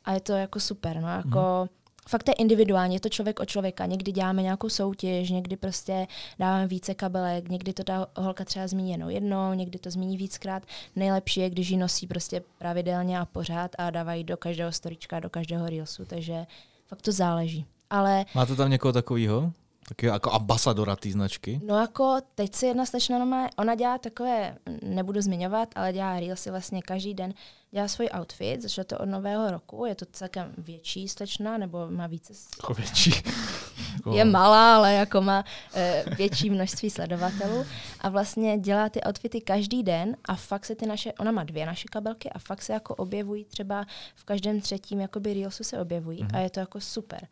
a 0.05 0.13
je 0.13 0.19
to 0.19 0.33
jako 0.33 0.59
super. 0.59 1.01
No, 1.01 1.07
jako, 1.07 1.61
mm. 1.61 1.67
Fakt 2.09 2.27
je 2.27 2.33
individuálně, 2.33 2.95
je 2.95 2.99
to 2.99 3.09
člověk 3.09 3.39
od 3.39 3.45
člověka. 3.45 3.85
Někdy 3.85 4.11
děláme 4.11 4.41
nějakou 4.41 4.69
soutěž, 4.69 5.29
někdy 5.29 5.55
prostě 5.57 6.07
dáváme 6.39 6.67
více 6.67 6.93
kabelek, 6.93 7.49
někdy 7.49 7.73
to 7.73 7.83
ta 7.83 8.07
holka 8.17 8.45
třeba 8.45 8.67
zmíní 8.67 8.91
jenom 8.91 9.09
jednou, 9.09 9.53
někdy 9.53 9.79
to 9.79 9.91
zmíní 9.91 10.17
víckrát. 10.17 10.63
Nejlepší 10.95 11.39
je, 11.39 11.49
když 11.49 11.69
ji 11.69 11.77
nosí 11.77 12.07
prostě 12.07 12.43
pravidelně 12.57 13.19
a 13.19 13.25
pořád 13.25 13.71
a 13.77 13.89
dávají 13.89 14.23
do 14.23 14.37
každého 14.37 14.71
storička, 14.71 15.19
do 15.19 15.29
každého 15.29 15.69
reelsu, 15.69 16.05
takže 16.05 16.45
fakt 16.87 17.01
to 17.01 17.11
záleží. 17.11 17.65
Ale... 17.89 18.25
Máte 18.35 18.55
tam 18.55 18.69
někoho 18.69 18.91
takového? 18.91 19.51
Taky 19.87 20.05
jako 20.05 20.31
ambasadora 20.31 20.95
té 20.95 21.11
značky? 21.11 21.61
No 21.65 21.79
jako 21.79 22.17
teď 22.35 22.55
si 22.55 22.65
jedna 22.65 22.85
slečna, 22.85 23.17
ona, 23.17 23.49
ona 23.57 23.75
dělá 23.75 23.97
takové, 23.97 24.57
nebudu 24.81 25.21
zmiňovat, 25.21 25.69
ale 25.75 25.93
dělá 25.93 26.19
reelsy 26.19 26.49
vlastně 26.49 26.81
každý 26.81 27.13
den. 27.13 27.33
Dělá 27.71 27.87
svůj 27.87 28.09
outfit, 28.19 28.61
začalo 28.61 28.85
to 28.85 28.97
od 28.97 29.05
nového 29.05 29.51
roku, 29.51 29.85
je 29.85 29.95
to 29.95 30.05
celkem 30.11 30.53
větší 30.57 31.07
slečna, 31.07 31.57
nebo 31.57 31.87
má 31.89 32.07
více... 32.07 32.33
Jako 32.61 32.73
větší. 32.73 33.13
je 34.13 34.25
malá, 34.25 34.75
ale 34.75 34.93
jako 34.93 35.21
má 35.21 35.43
e, 35.73 36.03
větší 36.17 36.49
množství 36.49 36.89
sledovatelů 36.89 37.65
a 38.01 38.09
vlastně 38.09 38.57
dělá 38.57 38.89
ty 38.89 39.01
outfity 39.07 39.41
každý 39.41 39.83
den 39.83 40.17
a 40.25 40.35
fakt 40.35 40.65
se 40.65 40.75
ty 40.75 40.85
naše, 40.85 41.13
ona 41.13 41.31
má 41.31 41.43
dvě 41.43 41.65
naše 41.65 41.87
kabelky 41.91 42.29
a 42.29 42.39
fakt 42.39 42.61
se 42.61 42.73
jako 42.73 42.95
objevují 42.95 43.45
třeba 43.45 43.85
v 44.15 44.23
každém 44.23 44.61
třetím 44.61 44.99
jakoby 44.99 45.33
reelsu 45.33 45.63
se 45.63 45.79
objevují 45.79 46.23
mm-hmm. 46.23 46.37
a 46.37 46.39
je 46.39 46.49
to 46.49 46.59
jako 46.59 46.81
super. 46.81 47.27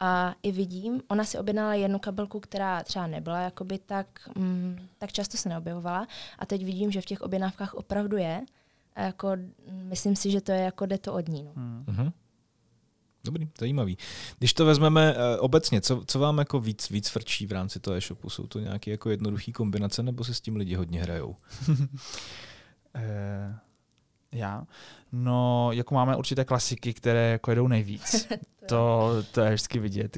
A 0.00 0.34
i 0.42 0.52
vidím, 0.52 1.02
ona 1.08 1.24
si 1.24 1.38
objednala 1.38 1.74
jednu 1.74 1.98
kabelku, 1.98 2.40
která 2.40 2.82
třeba 2.82 3.06
nebyla 3.06 3.40
jakoby 3.40 3.78
tak, 3.78 4.06
mm, 4.36 4.78
tak 4.98 5.12
často 5.12 5.36
se 5.36 5.48
neobjevovala. 5.48 6.06
A 6.38 6.46
teď 6.46 6.64
vidím, 6.64 6.90
že 6.90 7.00
v 7.00 7.06
těch 7.06 7.20
objednávkách 7.20 7.74
opravdu 7.74 8.16
je. 8.16 8.42
A 8.94 9.02
jako, 9.02 9.28
myslím 9.70 10.16
si, 10.16 10.30
že 10.30 10.40
to 10.40 10.52
je 10.52 10.60
jako 10.60 10.86
jde 10.86 10.98
to 10.98 11.14
od 11.14 11.28
ní. 11.28 11.44
No. 11.44 11.52
Hmm. 11.56 11.84
Uh-huh. 11.88 12.12
Dobrý, 13.24 13.48
zajímavý. 13.58 13.98
Když 14.38 14.54
to 14.54 14.66
vezmeme 14.66 15.14
uh, 15.14 15.18
obecně, 15.38 15.80
co, 15.80 16.02
co 16.06 16.18
vám 16.18 16.38
jako 16.38 16.60
víc, 16.60 16.90
víc 16.90 17.08
frčí 17.08 17.46
v 17.46 17.52
rámci 17.52 17.80
toho 17.80 17.96
e-shopu? 17.96 18.30
Jsou 18.30 18.46
to 18.46 18.58
nějaké 18.58 18.90
jako 18.90 19.10
jednoduché 19.10 19.52
kombinace, 19.52 20.02
nebo 20.02 20.24
se 20.24 20.34
s 20.34 20.40
tím 20.40 20.56
lidi 20.56 20.74
hodně 20.74 21.02
hrajou? 21.02 21.36
Eh, 22.98 23.58
já. 24.32 24.66
No, 25.12 25.72
jako 25.72 25.94
máme 25.94 26.16
určité 26.16 26.44
klasiky, 26.44 26.94
které 26.94 27.30
jako 27.30 27.50
jedou 27.50 27.68
nejvíc. 27.68 28.28
to, 28.66 29.10
to 29.32 29.40
je 29.40 29.48
vždycky 29.48 29.78
vidět. 29.78 30.16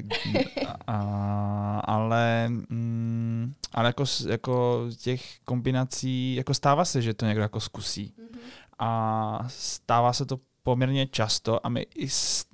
A, 0.87 1.80
ale 1.84 2.48
mm, 2.48 3.52
ale 3.72 3.88
jako, 3.88 4.04
jako 4.28 4.87
těch 4.96 5.40
kombinací, 5.44 6.34
jako 6.34 6.54
stává 6.54 6.84
se, 6.84 7.02
že 7.02 7.14
to 7.14 7.26
někdo 7.26 7.42
jako 7.42 7.61
zkusí. 7.61 8.14
Mm-hmm. 8.18 8.38
A 8.78 9.44
stává 9.48 10.12
se 10.12 10.26
to 10.26 10.40
poměrně 10.62 11.06
často 11.06 11.66
a 11.66 11.68
my 11.68 11.87
i 11.96 12.08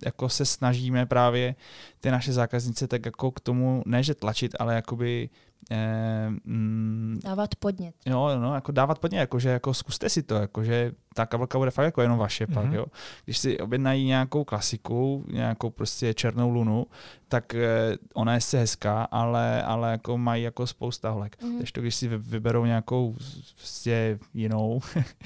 jako 0.04 0.28
se 0.28 0.44
snažíme 0.44 1.06
právě 1.06 1.54
ty 2.00 2.10
naše 2.10 2.32
zákaznice 2.32 2.88
tak 2.88 3.06
jako 3.06 3.30
k 3.30 3.40
tomu, 3.40 3.82
ne 3.86 4.02
že 4.02 4.14
tlačit, 4.14 4.52
ale 4.58 4.74
jakoby 4.74 5.30
Eh, 5.70 6.30
mm, 6.44 7.20
dávat 7.24 7.54
podnět. 7.54 7.94
Jo, 8.06 8.30
no, 8.40 8.54
jako 8.54 8.72
dávat 8.72 8.98
podnět, 8.98 9.18
jakože 9.18 9.48
jako 9.48 9.74
zkuste 9.74 10.08
si 10.08 10.22
to, 10.22 10.34
jakože 10.34 10.92
ta 11.14 11.26
kabelka 11.26 11.58
bude 11.58 11.70
fakt 11.70 11.84
jako 11.84 12.02
jenom 12.02 12.18
vaše 12.18 12.46
mm-hmm. 12.46 12.54
pak, 12.54 12.64
mhm. 12.64 12.74
jo. 12.74 12.86
Když 13.24 13.38
si 13.38 13.58
objednají 13.58 14.04
nějakou 14.04 14.44
klasiku, 14.44 15.24
nějakou 15.28 15.70
prostě 15.70 16.14
černou 16.14 16.50
lunu, 16.50 16.86
tak 17.28 17.54
eh, 17.54 17.96
ona 18.14 18.34
je 18.34 18.40
se 18.40 18.58
hezká, 18.58 19.02
ale, 19.02 19.62
ale 19.62 19.90
jako 19.90 20.18
mají 20.18 20.42
jako 20.42 20.66
spousta 20.66 21.10
holek. 21.10 21.36
Mm-hmm. 21.42 21.56
Takže 21.56 21.72
to, 21.72 21.80
když 21.80 21.94
si 21.94 22.08
vyberou 22.08 22.64
nějakou 22.64 23.16
prostě 23.56 24.18
jinou, 24.34 24.80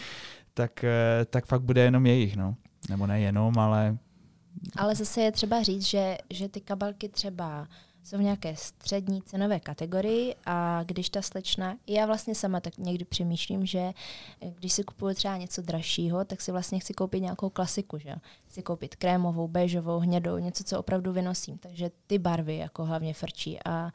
tak, 0.55 0.85
eh, 0.85 1.25
tak 1.25 1.47
fakt 1.47 1.62
bude 1.62 1.81
jenom 1.81 2.07
jejich, 2.07 2.37
no. 2.37 2.55
Nebo 2.91 3.07
ne 3.07 3.21
jenom, 3.21 3.59
ale 3.59 3.99
Ale 4.77 4.95
zase 4.95 5.21
je 5.21 5.33
třeba 5.33 5.62
říct, 5.62 5.87
že, 5.87 6.19
že 6.31 6.49
ty 6.49 6.61
kabelky 6.61 7.09
třeba 7.09 7.69
jsou 8.09 8.18
v 8.18 8.23
nějaké 8.23 8.57
střední 8.57 9.23
cenové 9.23 9.61
kategorii 9.61 10.35
a 10.47 10.83
když 10.85 11.11
ta 11.11 11.23
slečna, 11.23 11.77
já 11.87 12.07
vlastně 12.07 12.35
sama 12.35 12.61
tak 12.61 12.79
někdy 12.79 13.05
přemýšlím, 13.05 13.66
že 13.66 13.92
když 14.59 14.73
si 14.73 14.85
kupuju 14.85 15.14
třeba 15.14 15.37
něco 15.37 15.62
dražšího, 15.62 16.25
tak 16.25 16.40
si 16.40 16.53
vlastně 16.53 16.79
chci 16.79 16.94
koupit 16.94 17.21
nějakou 17.21 17.51
klasiku, 17.51 17.99
že 17.99 18.14
Chci 18.47 18.62
koupit 18.62 18.97
krémovou, 18.97 19.49
béžovou, 19.49 19.99
hnědou, 19.99 20.38
něco, 20.38 20.64
co 20.64 20.79
opravdu 20.79 21.12
vynosím. 21.12 21.59
Takže 21.59 21.90
ty 22.07 22.18
barvy 22.18 22.57
jako 22.57 22.85
hlavně 22.85 23.14
frčí 23.14 23.59
a, 23.64 23.90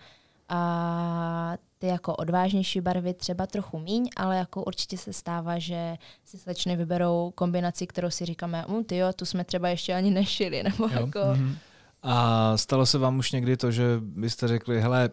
a 0.49 1.58
ty 1.80 1.88
jako 1.88 2.15
odvážnější 2.15 2.82
barvy 2.82 3.13
třeba 3.13 3.47
trochu 3.47 3.80
míň, 3.80 4.10
ale 4.15 4.38
jako 4.38 4.63
určitě 4.63 4.97
se 4.97 5.13
stává, 5.13 5.60
že 5.60 5.97
si 6.26 6.38
slečny 6.38 6.76
vyberou 6.76 7.32
kombinaci, 7.36 7.88
kterou 7.88 8.10
si 8.10 8.26
říkáme, 8.26 8.65
um, 8.65 8.84
ty 8.84 8.97
jo, 8.97 9.13
tu 9.13 9.26
jsme 9.26 9.43
třeba 9.43 9.69
ještě 9.69 9.93
ani 9.93 10.12
nešili, 10.12 10.63
nebo 10.63 10.84
jo. 10.84 10.99
jako... 10.99 11.19
Mm-hmm 11.19 11.56
a 12.04 12.58
stalo 12.58 12.86
se 12.86 12.98
vám 12.98 13.18
už 13.18 13.32
někdy 13.32 13.58
to, 13.58 13.72
že 13.72 13.84
byste 14.00 14.48
řekli, 14.48 14.82
hele, 14.82 15.10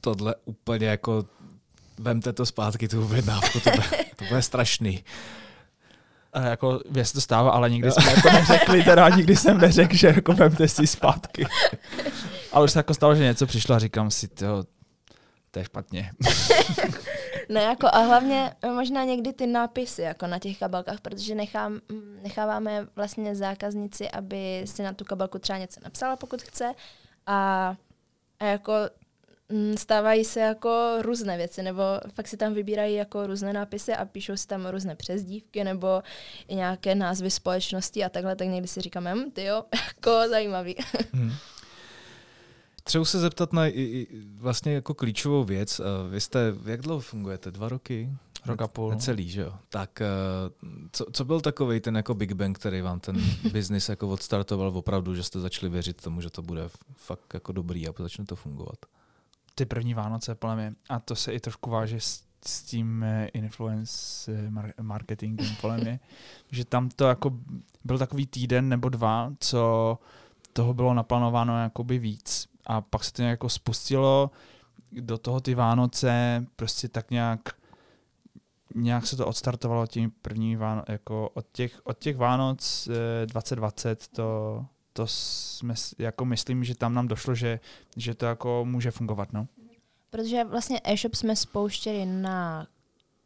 tohle 0.00 0.34
úplně 0.44 0.86
jako, 0.86 1.24
vemte 1.98 2.32
to 2.32 2.46
zpátky, 2.46 2.88
tu 2.88 3.04
objednávku, 3.04 3.60
to 3.60 3.70
bude, 3.70 3.88
to 4.16 4.24
bude 4.24 4.42
strašný. 4.42 5.04
A 6.32 6.40
jako 6.40 6.80
věc 6.90 7.12
to 7.12 7.20
stává, 7.20 7.50
ale 7.50 7.70
nikdy 7.70 7.92
jsme 7.92 8.22
to 8.22 8.30
neřekli, 8.32 8.82
teda 8.82 9.08
nikdy 9.08 9.36
jsem 9.36 9.58
neřekl, 9.58 9.96
že 9.96 10.06
jako 10.06 10.32
vemte 10.32 10.68
si 10.68 10.86
zpátky. 10.86 11.46
Ale 12.52 12.64
už 12.64 12.72
se 12.72 12.78
jako 12.78 12.94
stalo, 12.94 13.14
že 13.14 13.22
něco 13.22 13.46
přišlo 13.46 13.74
a 13.74 13.78
říkám 13.78 14.10
si, 14.10 14.28
to, 14.28 14.64
to 15.50 15.58
je 15.58 15.64
špatně. 15.64 16.10
Ne, 17.52 17.62
jako 17.62 17.86
a 17.92 17.98
hlavně 17.98 18.54
možná 18.74 19.04
někdy 19.04 19.32
ty 19.32 19.46
nápisy 19.46 20.02
jako 20.02 20.26
na 20.26 20.38
těch 20.38 20.58
kabelkách, 20.58 21.00
protože 21.00 21.34
nechám, 21.34 21.80
necháváme 22.22 22.86
vlastně 22.96 23.36
zákaznici, 23.36 24.10
aby 24.10 24.62
si 24.64 24.82
na 24.82 24.92
tu 24.92 25.04
kabelku 25.04 25.38
třeba 25.38 25.58
něco 25.58 25.80
napsala, 25.84 26.16
pokud 26.16 26.42
chce 26.42 26.74
a, 27.26 27.74
a 28.40 28.44
jako 28.44 28.72
stávají 29.76 30.24
se 30.24 30.40
jako 30.40 30.96
různé 31.00 31.36
věci, 31.36 31.62
nebo 31.62 31.82
fakt 32.14 32.28
si 32.28 32.36
tam 32.36 32.54
vybírají 32.54 32.94
jako 32.94 33.26
různé 33.26 33.52
nápisy 33.52 33.94
a 33.94 34.04
píšou 34.04 34.36
si 34.36 34.46
tam 34.46 34.66
různé 34.66 34.96
přezdívky 34.96 35.64
nebo 35.64 36.02
nějaké 36.50 36.94
názvy 36.94 37.30
společnosti 37.30 38.04
a 38.04 38.08
takhle, 38.08 38.36
tak 38.36 38.48
někdy 38.48 38.68
si 38.68 38.80
říkáme, 38.80 39.14
hm, 39.14 39.30
ty 39.30 39.44
jo, 39.44 39.64
jako 39.86 40.28
zajímavý. 40.28 40.76
Hmm. 41.12 41.32
Třeba 42.84 43.04
se 43.04 43.20
zeptat 43.20 43.52
na 43.52 43.66
i, 43.66 43.70
i, 43.80 44.08
vlastně 44.36 44.72
jako 44.72 44.94
klíčovou 44.94 45.44
věc. 45.44 45.80
Eh, 45.80 46.08
vy 46.08 46.20
jste, 46.20 46.54
jak 46.64 46.80
dlouho 46.80 47.00
fungujete? 47.00 47.50
Dva 47.50 47.68
roky? 47.68 48.10
Rok 48.46 48.62
a 48.62 48.68
půl. 48.68 48.94
Celý, 48.94 49.28
že 49.28 49.40
jo? 49.40 49.52
Tak 49.68 50.00
eh, 50.00 50.06
co, 50.92 51.06
co 51.12 51.24
byl 51.24 51.40
takový 51.40 51.80
ten 51.80 51.96
jako 51.96 52.14
Big 52.14 52.32
Bang, 52.32 52.58
který 52.58 52.80
vám 52.80 53.00
ten 53.00 53.16
biznis 53.52 53.88
jako 53.88 54.08
odstartoval 54.08 54.68
opravdu, 54.68 55.14
že 55.14 55.22
jste 55.22 55.40
začali 55.40 55.70
věřit 55.70 56.02
tomu, 56.02 56.20
že 56.20 56.30
to 56.30 56.42
bude 56.42 56.68
fakt 56.96 57.34
jako 57.34 57.52
dobrý 57.52 57.88
a 57.88 57.92
začne 57.98 58.24
to 58.24 58.36
fungovat? 58.36 58.76
Ty 59.54 59.64
první 59.64 59.94
Vánoce, 59.94 60.34
podle 60.34 60.56
mě. 60.56 60.74
A 60.88 61.00
to 61.00 61.16
se 61.16 61.32
i 61.32 61.40
trošku 61.40 61.70
váže 61.70 62.00
s, 62.00 62.22
s 62.46 62.62
tím 62.62 63.04
eh, 63.04 63.26
influence 63.26 64.50
marketingem, 64.80 65.56
podle 65.60 65.76
mě. 65.76 66.00
že 66.52 66.64
tam 66.64 66.88
to 66.88 67.04
jako 67.04 67.38
byl 67.84 67.98
takový 67.98 68.26
týden 68.26 68.68
nebo 68.68 68.88
dva, 68.88 69.32
co 69.40 69.98
toho 70.52 70.74
bylo 70.74 70.94
naplánováno 70.94 71.62
jakoby 71.62 71.98
víc 71.98 72.51
a 72.66 72.80
pak 72.80 73.04
se 73.04 73.12
to 73.12 73.22
nějak 73.22 73.32
jako 73.32 73.48
spustilo 73.48 74.30
do 74.92 75.18
toho 75.18 75.40
ty 75.40 75.54
Vánoce, 75.54 76.46
prostě 76.56 76.88
tak 76.88 77.10
nějak 77.10 77.40
nějak 78.74 79.06
se 79.06 79.16
to 79.16 79.26
odstartovalo 79.26 79.86
tím 79.86 80.12
první 80.22 80.56
Váno, 80.56 80.82
jako 80.88 81.30
od 81.34 81.46
těch, 81.52 81.80
od 81.84 81.98
těch 81.98 82.16
Vánoc 82.16 82.88
2020 83.26 84.02
eh, 84.02 84.16
to, 84.16 84.64
to 84.92 85.06
jsme, 85.06 85.74
jako 85.98 86.24
myslím, 86.24 86.64
že 86.64 86.74
tam 86.74 86.94
nám 86.94 87.08
došlo, 87.08 87.34
že, 87.34 87.60
že 87.96 88.14
to 88.14 88.26
jako 88.26 88.64
může 88.64 88.90
fungovat, 88.90 89.32
no. 89.32 89.46
Protože 90.10 90.44
vlastně 90.44 90.80
e-shop 90.84 91.14
jsme 91.14 91.36
spouštěli 91.36 92.06
na 92.06 92.66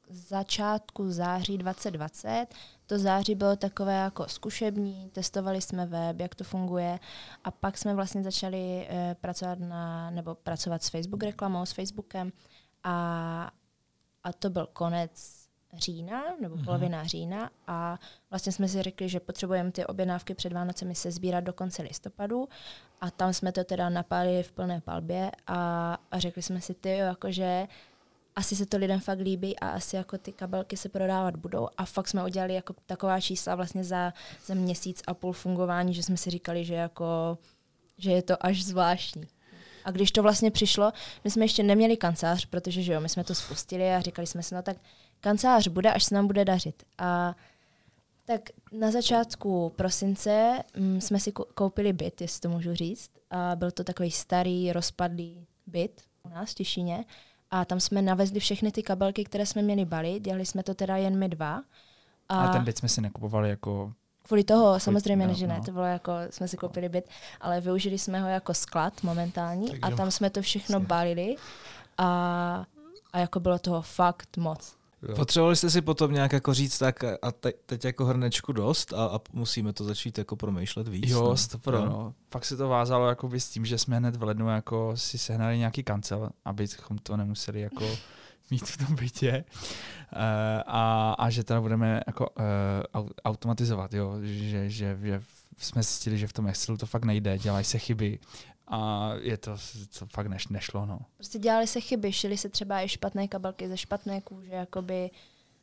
začátku 0.08 1.10
září 1.10 1.58
2020. 1.58 2.46
To 2.86 2.98
září 2.98 3.34
bylo 3.34 3.56
takové 3.56 3.94
jako 3.94 4.28
zkušební, 4.28 5.10
testovali 5.12 5.60
jsme 5.60 5.86
web, 5.86 6.20
jak 6.20 6.34
to 6.34 6.44
funguje 6.44 6.98
a 7.44 7.50
pak 7.50 7.78
jsme 7.78 7.94
vlastně 7.94 8.22
začali 8.22 8.86
e, 8.90 9.16
pracovat 9.20 9.58
na, 9.58 10.10
nebo 10.10 10.34
pracovat 10.34 10.82
s 10.82 10.88
Facebook 10.88 11.22
reklamou, 11.22 11.66
s 11.66 11.72
Facebookem 11.72 12.32
a, 12.84 13.50
a 14.24 14.32
to 14.32 14.50
byl 14.50 14.68
konec 14.72 15.46
října, 15.78 16.24
nebo 16.40 16.56
mhm. 16.56 16.64
polovina 16.64 17.02
mm-hmm. 17.02 17.08
října 17.08 17.50
a 17.66 17.98
vlastně 18.30 18.52
jsme 18.52 18.68
si 18.68 18.82
řekli, 18.82 19.08
že 19.08 19.20
potřebujeme 19.20 19.72
ty 19.72 19.86
objednávky 19.86 20.34
před 20.34 20.52
Vánocemi 20.52 20.94
se 20.94 21.10
sbírat 21.10 21.44
do 21.44 21.52
konce 21.52 21.82
listopadu 21.82 22.48
a 23.00 23.10
tam 23.10 23.32
jsme 23.32 23.52
to 23.52 23.64
teda 23.64 23.88
napálili 23.88 24.42
v 24.42 24.52
plné 24.52 24.80
palbě 24.80 25.30
a, 25.46 25.98
a 26.10 26.18
řekli 26.18 26.42
jsme 26.42 26.60
si, 26.60 26.74
ty 26.74 26.88
jakože 26.88 27.66
asi 28.36 28.56
se 28.56 28.66
to 28.66 28.76
lidem 28.76 29.00
fakt 29.00 29.18
líbí 29.18 29.58
a 29.58 29.68
asi 29.68 29.96
jako 29.96 30.18
ty 30.18 30.32
kabelky 30.32 30.76
se 30.76 30.88
prodávat 30.88 31.36
budou. 31.36 31.68
A 31.76 31.84
fakt 31.84 32.08
jsme 32.08 32.24
udělali 32.24 32.54
jako 32.54 32.74
taková 32.86 33.20
čísla 33.20 33.54
vlastně 33.54 33.84
za, 33.84 34.12
za 34.46 34.54
měsíc 34.54 35.02
a 35.06 35.14
půl 35.14 35.32
fungování, 35.32 35.94
že 35.94 36.02
jsme 36.02 36.16
si 36.16 36.30
říkali, 36.30 36.64
že 36.64 36.74
jako 36.74 37.38
že 37.98 38.10
je 38.10 38.22
to 38.22 38.46
až 38.46 38.64
zvláštní. 38.64 39.28
A 39.84 39.90
když 39.90 40.10
to 40.10 40.22
vlastně 40.22 40.50
přišlo, 40.50 40.92
my 41.24 41.30
jsme 41.30 41.44
ještě 41.44 41.62
neměli 41.62 41.96
kancelář, 41.96 42.46
protože 42.46 42.82
že 42.82 42.92
jo, 42.92 43.00
my 43.00 43.08
jsme 43.08 43.24
to 43.24 43.34
spustili 43.34 43.94
a 43.94 44.00
říkali 44.00 44.26
jsme 44.26 44.42
si, 44.42 44.54
no 44.54 44.62
tak 44.62 44.76
kancelář 45.20 45.68
bude, 45.68 45.92
až 45.92 46.04
se 46.04 46.14
nám 46.14 46.26
bude 46.26 46.44
dařit. 46.44 46.82
A 46.98 47.36
tak 48.24 48.40
na 48.72 48.90
začátku 48.90 49.72
prosince 49.76 50.62
hm, 50.76 51.00
jsme 51.00 51.20
si 51.20 51.32
koupili 51.32 51.92
byt, 51.92 52.20
jestli 52.20 52.40
to 52.40 52.48
můžu 52.48 52.74
říct. 52.74 53.10
A 53.30 53.56
byl 53.56 53.70
to 53.70 53.84
takový 53.84 54.10
starý, 54.10 54.72
rozpadlý 54.72 55.46
byt 55.66 56.02
u 56.22 56.28
nás 56.28 56.50
v 56.50 56.54
Těšíně. 56.54 57.04
A 57.50 57.64
tam 57.64 57.80
jsme 57.80 58.02
navezli 58.02 58.40
všechny 58.40 58.72
ty 58.72 58.82
kabelky, 58.82 59.24
které 59.24 59.46
jsme 59.46 59.62
měli 59.62 59.84
balit. 59.84 60.22
Dělali 60.22 60.46
jsme 60.46 60.62
to 60.62 60.74
teda 60.74 60.96
jen 60.96 61.18
my 61.18 61.28
dva. 61.28 61.62
A, 62.28 62.44
a 62.44 62.52
ten 62.52 62.64
byt 62.64 62.78
jsme 62.78 62.88
si 62.88 63.00
nekupovali 63.00 63.50
jako 63.50 63.92
Kvůli 64.26 64.44
toho, 64.44 64.64
Kvůli, 64.64 64.80
samozřejmě, 64.80 65.26
no, 65.26 65.34
že 65.34 65.46
ne, 65.46 65.56
no. 65.58 65.64
to 65.64 65.72
bylo 65.72 65.84
jako, 65.84 66.12
jsme 66.30 66.48
si 66.48 66.56
koupili 66.56 66.88
byt, 66.88 67.08
ale 67.40 67.60
využili 67.60 67.98
jsme 67.98 68.20
ho 68.20 68.28
jako 68.28 68.54
sklad 68.54 69.02
momentální 69.02 69.70
tak 69.70 69.78
a 69.82 69.90
jo. 69.90 69.96
tam 69.96 70.10
jsme 70.10 70.30
to 70.30 70.42
všechno 70.42 70.80
balili 70.80 71.36
a, 71.98 72.64
a 73.12 73.18
jako 73.18 73.40
bylo 73.40 73.58
toho 73.58 73.82
fakt 73.82 74.36
moc. 74.36 74.74
Jo. 75.02 75.14
Potřebovali 75.16 75.56
jste 75.56 75.70
si 75.70 75.82
potom 75.82 76.12
nějak 76.12 76.32
jako 76.32 76.54
říct 76.54 76.78
tak 76.78 77.04
a 77.04 77.32
te, 77.32 77.52
teď 77.66 77.84
jako 77.84 78.04
hrnečku 78.04 78.52
dost 78.52 78.92
a, 78.92 79.06
a 79.06 79.20
musíme 79.32 79.72
to 79.72 79.84
začít 79.84 80.18
jako 80.18 80.36
promýšlet 80.36 80.88
víc. 80.88 81.10
Jo, 81.10 81.24
no? 81.24 81.36
stopro, 81.36 81.84
no. 81.84 82.14
Fakt 82.30 82.44
se 82.44 82.56
to 82.56 82.68
vázalo 82.68 83.08
jako 83.08 83.30
s 83.38 83.48
tím, 83.48 83.66
že 83.66 83.78
jsme 83.78 83.96
hned 83.96 84.16
v 84.16 84.22
lednu 84.22 84.48
jako 84.48 84.92
si 84.94 85.18
sehnali 85.18 85.58
nějaký 85.58 85.82
kancel, 85.82 86.30
abychom 86.44 86.98
to 86.98 87.16
nemuseli 87.16 87.60
jako 87.60 87.84
mít 88.50 88.64
v 88.64 88.86
tom 88.86 88.96
bytě 88.96 89.44
uh, 90.12 90.20
a, 90.66 91.14
a 91.18 91.30
že 91.30 91.44
teda 91.44 91.60
budeme 91.60 92.00
jako 92.06 92.28
uh, 92.94 93.08
automatizovat, 93.24 93.94
jo, 93.94 94.18
že, 94.22 94.70
že, 94.70 94.96
že 94.98 95.22
jsme 95.58 95.82
zjistili, 95.82 96.18
že 96.18 96.26
v 96.26 96.32
tom 96.32 96.46
Excelu 96.46 96.78
to 96.78 96.86
fakt 96.86 97.04
nejde, 97.04 97.38
dělají 97.38 97.64
se 97.64 97.78
chyby 97.78 98.18
a 98.68 99.10
je 99.20 99.36
to, 99.36 99.56
co 99.90 100.06
fakt 100.06 100.26
neš, 100.26 100.48
nešlo. 100.48 100.86
No. 100.86 100.98
Prostě 101.16 101.38
dělali 101.38 101.66
se 101.66 101.80
chyby, 101.80 102.12
šily 102.12 102.36
se 102.36 102.48
třeba 102.48 102.80
i 102.80 102.88
špatné 102.88 103.28
kabelky 103.28 103.68
ze 103.68 103.76
špatné 103.76 104.20
kůže, 104.20 104.52
jakoby, 104.52 105.10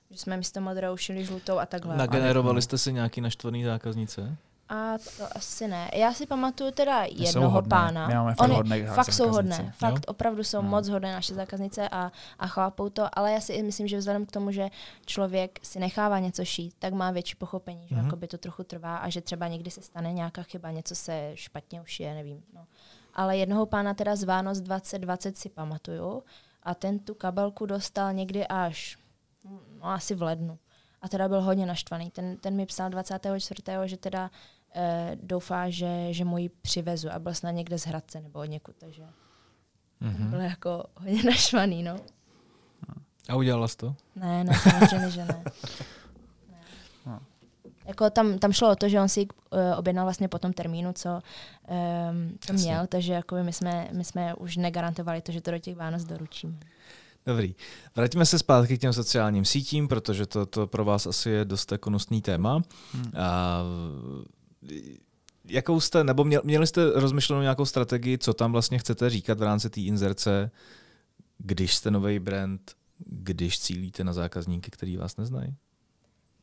že 0.10 0.18
jsme 0.18 0.38
místo 0.38 0.62
modrou 0.62 0.98
šili 0.98 1.26
žlutou 1.26 1.58
a 1.60 1.66
takhle. 1.66 1.98
Nagenerovali 1.98 2.62
jste 2.62 2.78
si 2.78 2.94
nějaký 2.94 3.22
naštvaný 3.22 3.64
zákaznice? 3.64 4.38
A 4.70 4.98
to 5.18 5.38
asi 5.38 5.68
ne. 5.68 5.90
Já 5.94 6.14
si 6.14 6.26
pamatuju 6.26 6.72
teda 6.72 7.04
jednoho 7.10 7.50
hodné. 7.50 7.70
pána. 7.70 8.08
My 8.08 8.14
máme 8.14 8.36
fakt 8.36 8.48
Oni 8.50 8.56
hodné 8.56 8.88
fakt 8.88 9.14
jsou 9.14 9.30
hodné. 9.30 9.74
Fakt 9.78 9.94
jo? 9.94 10.02
opravdu 10.08 10.44
jsou 10.44 10.62
no. 10.62 10.70
moc 10.70 10.88
hodné 10.88 11.14
naše 11.14 11.34
zákaznice 11.34 11.90
a, 11.90 12.12
a 12.40 12.48
chápou 12.48 12.90
to, 12.90 13.20
ale 13.20 13.32
já 13.32 13.40
si 13.40 13.64
myslím, 13.64 13.88
že 13.88 13.98
vzhledem 13.98 14.26
k 14.26 14.32
tomu, 14.32 14.52
že 14.52 14.70
člověk 15.06 15.60
si 15.64 15.80
nechává 15.80 16.20
něco 16.20 16.46
šít, 16.46 16.76
tak 16.80 16.94
má 16.94 17.12
větší 17.12 17.36
pochopení, 17.36 17.88
že 17.88 17.96
mm-hmm. 17.96 18.28
to 18.28 18.38
trochu 18.38 18.64
trvá 18.64 18.98
a 18.98 19.10
že 19.10 19.22
třeba 19.22 19.48
někdy 19.48 19.72
se 19.72 19.82
stane 19.82 20.14
nějaká 20.14 20.44
chyba, 20.44 20.72
něco 20.72 20.96
se 20.96 21.32
špatně 21.36 21.82
ušije, 21.82 22.14
nevím. 22.14 22.44
No. 22.54 22.66
Ale 23.14 23.38
jednoho 23.38 23.66
pána 23.66 23.94
teda 23.94 24.16
z 24.16 24.24
Vánoc 24.24 24.60
2020 24.60 25.38
si 25.38 25.50
pamatuju 25.50 26.24
a 26.64 26.76
ten 26.76 27.00
tu 27.00 27.14
kabelku 27.14 27.66
dostal 27.66 28.14
někdy 28.14 28.48
až 28.48 28.98
no, 29.80 29.86
asi 29.86 30.16
v 30.16 30.22
lednu. 30.22 30.60
A 31.04 31.10
teda 31.10 31.28
byl 31.28 31.42
hodně 31.42 31.66
naštvaný. 31.66 32.12
Ten, 32.12 32.38
ten 32.38 32.56
mi 32.56 32.66
psal 32.66 32.90
24. 32.90 33.62
že 33.86 33.98
teda 33.98 34.32
e, 34.76 35.18
doufá, 35.22 35.70
že, 35.70 36.14
že 36.14 36.26
mu 36.26 36.38
ji 36.38 36.50
přivezu 36.50 37.10
a 37.12 37.20
byl 37.20 37.34
snad 37.34 37.52
někde 37.52 37.80
z 37.80 37.86
Hradce 37.86 38.22
nebo 38.22 38.44
někud, 38.44 38.76
takže 38.80 39.04
mm-hmm. 40.02 40.30
byl 40.30 40.42
jako 40.42 40.86
hodně 40.96 41.24
naštvaný, 41.32 41.84
no. 41.84 41.96
A 43.30 43.36
udělala 43.36 43.68
jsi 43.68 43.78
to? 43.78 43.96
Ne, 44.16 44.44
ne, 44.44 44.54
samozřejmě, 44.54 45.10
že 45.10 45.26
ne. 45.26 45.44
ne. 45.44 45.44
No. 47.06 47.20
Jako 47.86 48.10
tam, 48.10 48.40
tam 48.40 48.54
šlo 48.54 48.72
o 48.72 48.76
to, 48.76 48.90
že 48.90 49.02
on 49.02 49.10
si 49.10 49.28
uh, 49.28 49.60
objednal 49.78 50.06
vlastně 50.06 50.28
po 50.28 50.40
tom 50.40 50.54
termínu, 50.54 50.94
co 50.94 51.10
um, 51.10 52.38
to 52.48 52.54
měl, 52.54 52.88
takže 52.88 53.14
jako 53.14 53.36
my 53.44 53.54
jsme, 53.54 53.90
my 53.92 54.04
jsme 54.04 54.36
už 54.36 54.58
negarantovali 54.58 55.22
to, 55.22 55.32
že 55.32 55.42
to 55.42 55.52
do 55.52 55.60
těch 55.60 55.76
Vánoc 55.76 56.04
doručíme. 56.04 56.56
Dobrý. 57.26 57.56
Vraťme 57.96 58.26
se 58.26 58.40
zpátky 58.40 58.78
k 58.78 58.82
těm 58.82 58.94
sociálním 58.94 59.46
sítím, 59.46 59.88
protože 59.88 60.26
to, 60.26 60.46
to 60.46 60.68
pro 60.68 60.86
vás 60.86 61.08
asi 61.08 61.30
je 61.30 61.46
dost 61.46 61.72
jako 61.72 61.90
nosný 61.90 62.22
téma. 62.22 62.62
Hmm. 62.94 63.12
A 63.18 63.62
jakou 65.46 65.80
jste, 65.80 66.04
nebo 66.04 66.24
měli 66.24 66.68
jste 66.68 66.92
rozmyšlenou 66.96 67.42
nějakou 67.42 67.66
strategii, 67.66 68.18
co 68.18 68.34
tam 68.34 68.52
vlastně 68.52 68.80
chcete 68.80 69.10
říkat 69.10 69.40
v 69.40 69.44
rámci 69.44 69.70
té 69.70 69.82
inzerce, 69.82 70.52
když 71.38 71.76
jste 71.76 71.92
nový 71.92 72.20
brand, 72.20 72.76
když 72.98 73.60
cílíte 73.60 74.04
na 74.04 74.14
zákazníky, 74.14 74.72
který 74.72 74.98
vás 74.98 75.18
neznají? 75.18 75.56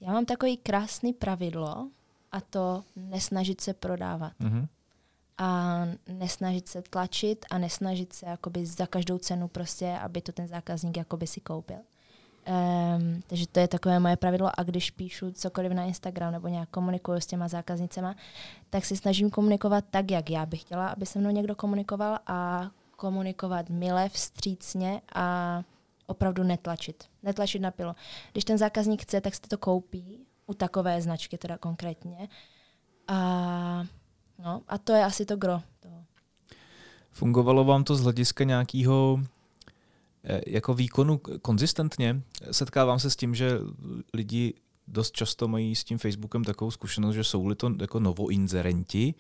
Já 0.00 0.12
mám 0.12 0.24
takový 0.24 0.56
krásný 0.56 1.12
pravidlo 1.12 1.90
a 2.32 2.40
to 2.40 2.84
nesnažit 2.96 3.60
se 3.60 3.74
prodávat. 3.74 4.32
Mm-hmm. 4.40 4.68
A 5.40 5.82
nesnažit 6.08 6.68
se 6.68 6.82
tlačit 6.82 7.46
a 7.50 7.58
nesnažit 7.58 8.12
se 8.12 8.26
jakoby 8.26 8.66
za 8.66 8.86
každou 8.86 9.18
cenu 9.18 9.48
prostě, 9.48 9.98
aby 10.02 10.20
to 10.20 10.32
ten 10.32 10.48
zákazník 10.48 10.96
jakoby 10.96 11.26
si 11.26 11.40
koupil. 11.40 11.76
Um, 11.76 13.22
takže 13.26 13.46
to 13.46 13.60
je 13.60 13.68
takové 13.68 14.00
moje 14.00 14.16
pravidlo 14.16 14.50
a 14.56 14.62
když 14.62 14.90
píšu 14.90 15.32
cokoliv 15.32 15.72
na 15.72 15.84
Instagram 15.84 16.32
nebo 16.32 16.48
nějak 16.48 16.68
komunikuju 16.68 17.20
s 17.20 17.26
těma 17.26 17.48
zákaznicema, 17.48 18.16
tak 18.70 18.84
si 18.84 18.96
snažím 18.96 19.30
komunikovat 19.30 19.84
tak, 19.90 20.10
jak 20.10 20.30
já 20.30 20.46
bych 20.46 20.60
chtěla, 20.60 20.88
aby 20.88 21.06
se 21.06 21.18
mnou 21.18 21.30
někdo 21.30 21.54
komunikoval 21.54 22.18
a 22.26 22.70
komunikovat 22.96 23.70
mile, 23.70 24.08
vstřícně 24.08 25.00
a 25.14 25.62
opravdu 26.06 26.42
netlačit. 26.42 27.04
Netlačit 27.22 27.62
na 27.62 27.70
pilu. 27.70 27.94
Když 28.32 28.44
ten 28.44 28.58
zákazník 28.58 29.02
chce, 29.02 29.20
tak 29.20 29.34
si 29.34 29.40
to 29.40 29.58
koupí, 29.58 30.26
u 30.46 30.54
takové 30.54 31.02
značky 31.02 31.38
teda 31.38 31.58
konkrétně. 31.58 32.28
A, 33.08 33.84
no, 34.44 34.62
a 34.68 34.78
to 34.78 34.92
je 34.92 35.04
asi 35.04 35.26
to 35.26 35.36
gro 35.36 35.62
toho. 35.80 36.04
Fungovalo 37.10 37.64
vám 37.64 37.84
to 37.84 37.96
z 37.96 38.02
hlediska 38.02 38.44
nějakého 38.44 39.20
eh, 40.24 40.40
jako 40.46 40.74
výkonu 40.74 41.20
konzistentně? 41.42 42.22
Setkávám 42.50 42.98
se 42.98 43.10
s 43.10 43.16
tím, 43.16 43.34
že 43.34 43.58
lidi 44.14 44.54
dost 44.88 45.14
často 45.14 45.48
mají 45.48 45.76
s 45.76 45.84
tím 45.84 45.98
Facebookem 45.98 46.44
takovou 46.44 46.70
zkušenost, 46.70 47.14
že 47.14 47.24
jsou-li 47.24 47.54
to 47.54 47.72
jako 47.80 48.00
novoinzerenti, 48.00 49.14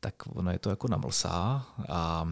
tak 0.00 0.14
ono 0.28 0.50
je 0.50 0.58
to 0.58 0.70
jako 0.70 0.88
namlsá 0.88 1.66
a 1.88 2.28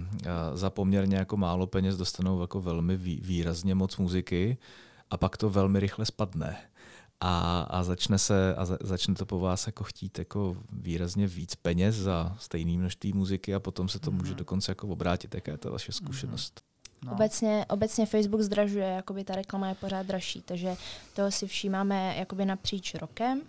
za 0.54 0.70
poměrně 0.70 1.16
jako 1.16 1.36
málo 1.36 1.66
peněz 1.66 1.96
dostanou 1.96 2.40
jako 2.40 2.60
velmi 2.60 2.96
výrazně 2.96 3.74
moc 3.74 3.96
muziky 3.96 4.58
a 5.10 5.16
pak 5.16 5.36
to 5.36 5.50
velmi 5.50 5.80
rychle 5.80 6.06
spadne. 6.06 6.56
A, 7.24 7.60
a 7.70 7.82
začne 7.82 8.18
se 8.18 8.54
a 8.54 8.64
za, 8.64 8.78
začne 8.82 9.14
to 9.14 9.26
po 9.26 9.38
vás 9.38 9.66
jako 9.66 9.84
chtít 9.84 10.18
jako 10.18 10.56
výrazně 10.72 11.26
víc 11.26 11.54
peněz 11.54 11.94
za 11.94 12.36
stejné 12.38 12.78
množství 12.78 13.12
muziky 13.12 13.54
a 13.54 13.60
potom 13.60 13.88
se 13.88 13.98
to 13.98 14.10
mm. 14.10 14.16
může 14.16 14.34
dokonce 14.34 14.70
jako 14.70 14.88
obrátit. 14.88 15.34
Jaká 15.34 15.52
je 15.52 15.58
ta 15.58 15.70
vaše 15.70 15.92
zkušenost? 15.92 16.60
No. 17.04 17.12
Obecně, 17.12 17.66
obecně 17.68 18.06
Facebook 18.06 18.40
zdražuje, 18.40 18.86
jakoby 18.86 19.24
ta 19.24 19.34
reklama 19.34 19.68
je 19.68 19.74
pořád 19.74 20.06
dražší, 20.06 20.42
takže 20.42 20.76
toho 21.14 21.30
si 21.30 21.46
všímáme 21.46 22.14
jakoby 22.16 22.44
napříč 22.44 22.94
rokem 22.94 23.42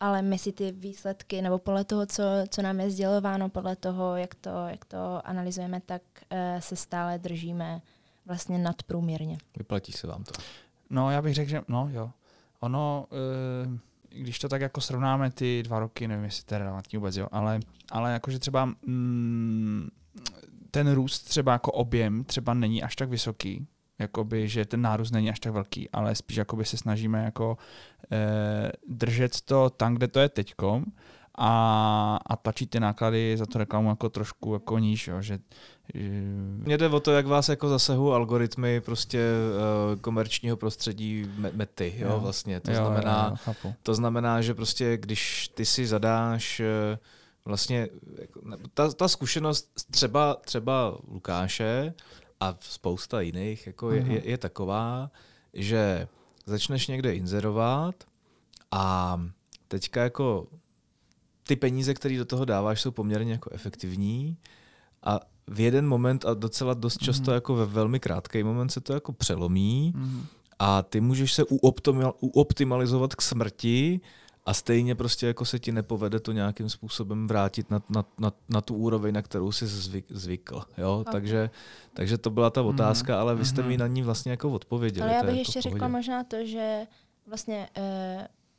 ale 0.00 0.22
my 0.22 0.38
si 0.38 0.52
ty 0.52 0.72
výsledky, 0.72 1.42
nebo 1.42 1.58
podle 1.58 1.84
toho, 1.84 2.06
co, 2.06 2.22
co 2.48 2.62
nám 2.62 2.80
je 2.80 2.90
sdělováno, 2.90 3.48
podle 3.48 3.76
toho, 3.76 4.16
jak 4.16 4.34
to, 4.34 4.50
jak 4.68 4.84
to 4.84 5.20
analyzujeme, 5.24 5.80
tak 5.86 6.02
uh, 6.32 6.38
se 6.60 6.76
stále 6.76 7.18
držíme 7.18 7.82
vlastně 8.26 8.58
nadprůměrně. 8.58 9.38
Vyplatí 9.56 9.92
se 9.92 10.06
vám 10.06 10.24
to? 10.24 10.32
No, 10.90 11.10
já 11.10 11.22
bych 11.22 11.34
řekl, 11.34 11.50
že 11.50 11.62
no 11.68 11.88
jo. 11.92 12.10
Ono, 12.64 13.06
uh, 13.66 13.78
když 14.08 14.38
to 14.38 14.48
tak 14.48 14.60
jako 14.60 14.80
srovnáme 14.80 15.30
ty 15.30 15.62
dva 15.62 15.78
roky, 15.78 16.08
nevím, 16.08 16.24
jestli 16.24 16.44
to 16.44 16.54
je 16.54 16.58
relevantní 16.58 16.96
vůbec, 16.96 17.16
jo, 17.16 17.28
ale, 17.32 17.60
ale 17.90 18.12
jakože 18.12 18.38
třeba 18.38 18.64
mm, 18.64 19.88
ten 20.70 20.92
růst 20.92 21.22
třeba 21.22 21.52
jako 21.52 21.72
objem 21.72 22.24
třeba 22.24 22.54
není 22.54 22.82
až 22.82 22.96
tak 22.96 23.08
vysoký, 23.08 23.66
jakoby, 23.98 24.48
že 24.48 24.64
ten 24.64 24.80
nárůst 24.80 25.10
není 25.10 25.30
až 25.30 25.40
tak 25.40 25.52
velký, 25.52 25.90
ale 25.90 26.14
spíš 26.14 26.36
jakoby 26.36 26.64
se 26.64 26.76
snažíme 26.76 27.24
jako 27.24 27.58
eh, 28.12 28.72
držet 28.88 29.40
to 29.40 29.70
tam, 29.70 29.94
kde 29.94 30.08
to 30.08 30.20
je 30.20 30.28
teďkom 30.28 30.84
a, 31.38 32.18
a 32.26 32.36
tlačit 32.36 32.70
ty 32.70 32.80
náklady 32.80 33.36
za 33.36 33.46
tu 33.46 33.58
reklamu 33.58 33.88
jako 33.88 34.08
trošku 34.08 34.52
jako 34.52 34.78
níž, 34.78 35.08
jo, 35.08 35.22
že, 35.22 35.38
že... 35.94 36.00
Mně 36.64 36.78
jde 36.78 36.88
o 36.88 37.00
to, 37.00 37.12
jak 37.12 37.26
vás 37.26 37.48
jako 37.48 37.68
zasahují 37.68 38.14
algoritmy 38.14 38.80
prostě 38.80 39.18
uh, 39.18 40.00
komerčního 40.00 40.56
prostředí 40.56 41.30
mety, 41.52 41.94
jo, 41.98 42.08
jo. 42.08 42.20
vlastně. 42.20 42.60
To, 42.60 42.70
jo, 42.70 42.76
znamená, 42.76 43.36
jo, 43.46 43.54
jo, 43.64 43.72
to 43.82 43.94
znamená, 43.94 44.42
že 44.42 44.54
prostě 44.54 44.96
když 44.96 45.48
ty 45.54 45.64
si 45.64 45.86
zadáš 45.86 46.60
uh, 46.60 46.98
vlastně 47.44 47.88
jako, 48.20 48.40
ta, 48.74 48.92
ta 48.92 49.08
zkušenost 49.08 49.70
třeba, 49.90 50.34
třeba 50.34 50.98
Lukáše 51.08 51.94
a 52.40 52.56
spousta 52.60 53.20
jiných 53.20 53.66
jako 53.66 53.90
je, 53.90 54.04
je, 54.06 54.30
je 54.30 54.38
taková, 54.38 55.10
že 55.54 56.08
začneš 56.46 56.86
někde 56.86 57.14
inzerovat 57.14 57.94
a 58.70 59.20
teďka 59.68 60.02
jako 60.02 60.46
ty 61.46 61.56
peníze, 61.56 61.94
které 61.94 62.18
do 62.18 62.24
toho 62.24 62.44
dáváš, 62.44 62.80
jsou 62.80 62.90
poměrně 62.90 63.32
jako 63.32 63.50
efektivní 63.52 64.36
a 65.02 65.20
v 65.46 65.60
jeden 65.60 65.88
moment 65.88 66.24
a 66.24 66.34
docela 66.34 66.74
dost 66.74 66.98
často 67.02 67.30
mm. 67.30 67.34
jako 67.34 67.54
ve 67.54 67.66
velmi 67.66 68.00
krátký 68.00 68.42
moment 68.42 68.68
se 68.68 68.80
to 68.80 68.92
jako 68.92 69.12
přelomí 69.12 69.92
mm. 69.96 70.26
a 70.58 70.82
ty 70.82 71.00
můžeš 71.00 71.32
se 71.32 71.44
uoptimalizovat 72.20 73.14
k 73.14 73.22
smrti 73.22 74.00
a 74.46 74.54
stejně 74.54 74.94
prostě 74.94 75.26
jako 75.26 75.44
se 75.44 75.58
ti 75.58 75.72
nepovede 75.72 76.20
to 76.20 76.32
nějakým 76.32 76.68
způsobem 76.68 77.28
vrátit 77.28 77.70
na, 77.70 77.82
na, 77.88 78.04
na, 78.18 78.32
na 78.48 78.60
tu 78.60 78.74
úroveň, 78.74 79.14
na 79.14 79.22
kterou 79.22 79.52
jsi 79.52 79.66
zvyk, 79.66 80.04
zvykl. 80.08 80.62
Jo? 80.78 80.98
Okay. 81.00 81.12
Takže, 81.12 81.50
takže 81.94 82.18
to 82.18 82.30
byla 82.30 82.50
ta 82.50 82.62
mhm. 82.62 82.70
otázka, 82.70 83.14
mm-hmm. 83.14 83.20
ale 83.20 83.34
vy 83.34 83.44
jste 83.44 83.62
mm-hmm. 83.62 83.66
mi 83.66 83.76
na 83.76 83.86
ní 83.86 84.02
vlastně 84.02 84.30
jako 84.30 84.50
odpověděli. 84.50 85.08
Ale 85.08 85.16
já 85.16 85.22
bych 85.22 85.28
jako 85.28 85.38
ještě 85.38 85.62
řekla 85.62 85.88
možná 85.88 86.24
to, 86.24 86.46
že 86.46 86.86
vlastně 87.26 87.68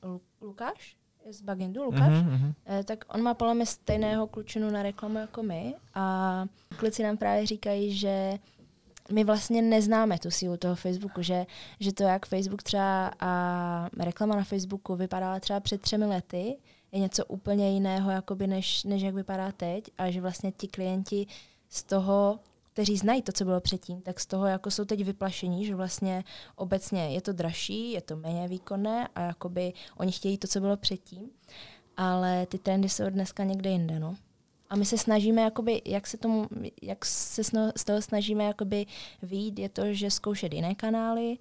uh, 0.03 0.17
Lukáš 0.41 0.97
z 1.31 1.41
Bagindu, 1.41 1.83
Lukáš, 1.83 2.13
mm-hmm. 2.13 2.53
tak 2.85 3.05
on 3.13 3.21
má 3.21 3.33
podle 3.33 3.53
mě 3.53 3.65
stejného 3.65 4.27
klučinu 4.27 4.69
na 4.69 4.83
reklamu 4.83 5.17
jako 5.17 5.43
my 5.43 5.75
a 5.93 6.45
kluci 6.77 7.03
nám 7.03 7.17
právě 7.17 7.45
říkají, 7.45 7.97
že 7.97 8.39
my 9.11 9.23
vlastně 9.23 9.61
neznáme 9.61 10.19
tu 10.19 10.31
sílu 10.31 10.57
toho 10.57 10.75
Facebooku, 10.75 11.21
že, 11.21 11.45
že 11.79 11.93
to, 11.93 12.03
jak 12.03 12.25
Facebook 12.25 12.63
třeba 12.63 13.11
a 13.19 13.89
reklama 13.99 14.35
na 14.35 14.43
Facebooku 14.43 14.95
vypadala 14.95 15.39
třeba 15.39 15.59
před 15.59 15.81
třemi 15.81 16.05
lety, 16.05 16.57
je 16.91 16.99
něco 16.99 17.25
úplně 17.25 17.71
jiného, 17.71 18.11
jakoby 18.11 18.47
než, 18.47 18.83
než 18.83 19.01
jak 19.01 19.15
vypadá 19.15 19.51
teď 19.51 19.91
a 19.97 20.11
že 20.11 20.21
vlastně 20.21 20.51
ti 20.51 20.67
klienti 20.67 21.27
z 21.69 21.83
toho, 21.83 22.39
kteří 22.75 22.97
znají 22.97 23.21
to, 23.21 23.31
co 23.31 23.45
bylo 23.45 23.61
předtím, 23.61 24.01
tak 24.01 24.19
z 24.19 24.25
toho 24.25 24.45
jako 24.45 24.71
jsou 24.71 24.85
teď 24.85 25.03
vyplašení, 25.03 25.65
že 25.65 25.75
vlastně 25.75 26.23
obecně 26.55 27.09
je 27.09 27.21
to 27.21 27.33
dražší, 27.33 27.91
je 27.91 28.01
to 28.01 28.15
méně 28.15 28.47
výkonné 28.47 29.07
a 29.15 29.21
jakoby 29.21 29.73
oni 29.97 30.11
chtějí 30.11 30.37
to, 30.37 30.47
co 30.47 30.59
bylo 30.59 30.77
předtím, 30.77 31.29
ale 31.97 32.45
ty 32.45 32.57
trendy 32.57 32.89
jsou 32.89 33.09
dneska 33.09 33.43
někde 33.43 33.69
jinde, 33.69 33.99
no. 33.99 34.15
A 34.69 34.75
my 34.75 34.85
se 34.85 34.97
snažíme, 34.97 35.41
jakoby, 35.41 35.81
jak 35.85 36.07
se 36.07 36.17
tomu, 36.17 36.47
jak 36.81 37.05
se 37.05 37.43
z 37.75 37.83
toho 37.85 38.01
snažíme 38.01 38.43
jakoby 38.43 38.85
výjít, 39.23 39.59
je 39.59 39.69
to, 39.69 39.93
že 39.93 40.11
zkoušet 40.11 40.53
jiné 40.53 40.75
kanály. 40.75 41.37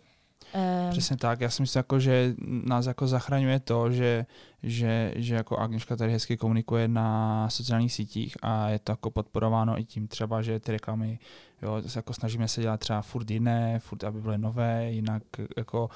Um, 0.54 0.90
Přesně 0.90 1.16
tak, 1.16 1.40
já 1.40 1.50
si 1.50 1.62
myslím, 1.62 1.78
jako, 1.78 2.00
že 2.00 2.34
nás 2.46 2.86
jako 2.86 3.06
zachraňuje 3.06 3.60
to, 3.60 3.92
že, 3.92 4.26
že, 4.62 5.12
že 5.16 5.34
jako 5.34 5.58
Agniška 5.58 5.96
tady 5.96 6.12
hezky 6.12 6.36
komunikuje 6.36 6.88
na 6.88 7.50
sociálních 7.50 7.92
sítích 7.92 8.36
a 8.42 8.68
je 8.68 8.78
to 8.78 8.92
jako 8.92 9.10
podporováno 9.10 9.78
i 9.78 9.84
tím 9.84 10.08
třeba, 10.08 10.42
že 10.42 10.60
ty 10.60 10.72
reklamy, 10.72 11.18
jo, 11.62 11.82
jako 11.96 12.14
snažíme 12.14 12.48
se 12.48 12.60
dělat 12.60 12.80
třeba 12.80 13.02
furt 13.02 13.30
jiné, 13.30 13.78
furt, 13.78 14.04
aby 14.04 14.20
byly 14.20 14.38
nové, 14.38 14.90
jinak 14.90 15.22
jako, 15.56 15.90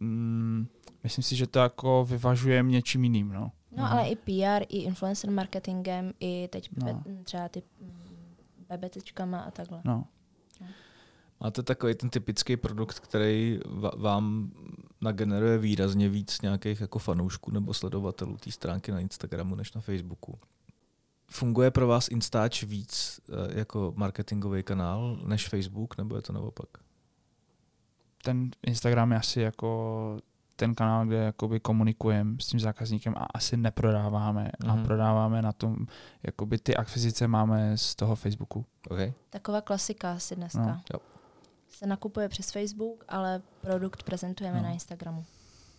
mm, 0.00 0.66
myslím 1.02 1.22
si, 1.22 1.36
že 1.36 1.46
to 1.46 1.58
jako 1.58 2.04
vyvažuje 2.04 2.62
něčím 2.62 3.04
jiným, 3.04 3.32
no. 3.32 3.52
No, 3.76 3.92
ale 3.92 4.08
i 4.08 4.16
PR, 4.16 4.62
i 4.68 4.78
influencer 4.78 5.30
marketingem, 5.30 6.12
i 6.20 6.48
teď 6.48 6.68
no. 6.76 7.04
třeba 7.24 7.48
ty 7.48 7.62
bebetečkama 8.68 9.40
a 9.40 9.50
takhle. 9.50 9.80
No. 9.84 10.04
no. 10.60 10.66
Máte 11.42 11.62
takový 11.62 11.94
ten 11.94 12.10
typický 12.10 12.56
produkt, 12.56 12.98
který 12.98 13.60
vám 13.96 14.50
nageneruje 15.00 15.58
výrazně 15.58 16.08
víc 16.08 16.40
nějakých 16.40 16.80
jako 16.80 16.98
fanoušků 16.98 17.50
nebo 17.50 17.74
sledovatelů 17.74 18.36
té 18.36 18.52
stránky 18.52 18.92
na 18.92 19.00
Instagramu 19.00 19.54
než 19.54 19.72
na 19.72 19.80
Facebooku. 19.80 20.38
Funguje 21.30 21.70
pro 21.70 21.86
vás 21.86 22.08
Instač 22.08 22.62
víc 22.62 23.20
eh, 23.28 23.58
jako 23.58 23.92
marketingový 23.96 24.62
kanál 24.62 25.18
než 25.24 25.48
Facebook, 25.48 25.98
nebo 25.98 26.16
je 26.16 26.22
to 26.22 26.32
naopak? 26.32 26.68
Ten 28.24 28.50
Instagram 28.66 29.12
je 29.12 29.18
asi 29.18 29.40
jako 29.40 30.18
ten 30.56 30.74
kanál, 30.74 31.06
kde 31.06 31.16
jakoby 31.16 31.60
komunikujeme 31.60 32.36
s 32.40 32.46
tím 32.46 32.60
zákazníkem 32.60 33.14
a 33.16 33.26
asi 33.34 33.56
neprodáváme 33.56 34.44
mm-hmm. 34.44 34.70
a 34.70 34.74
mhm. 34.74 34.84
prodáváme 34.84 35.42
na 35.42 35.52
tom, 35.52 35.76
jakoby 36.22 36.58
ty 36.58 36.76
akvizice 36.76 37.28
máme 37.28 37.78
z 37.78 37.94
toho 37.94 38.16
Facebooku. 38.16 38.66
Okay. 38.90 39.12
Taková 39.30 39.60
klasika 39.60 40.12
asi 40.12 40.36
dneska. 40.36 40.66
No. 40.66 40.80
Jo. 40.94 41.11
Se 41.72 41.86
nakupuje 41.86 42.28
přes 42.28 42.50
Facebook, 42.50 43.04
ale 43.08 43.42
produkt 43.60 44.02
prezentujeme 44.02 44.56
no. 44.56 44.62
na 44.62 44.70
Instagramu. 44.70 45.24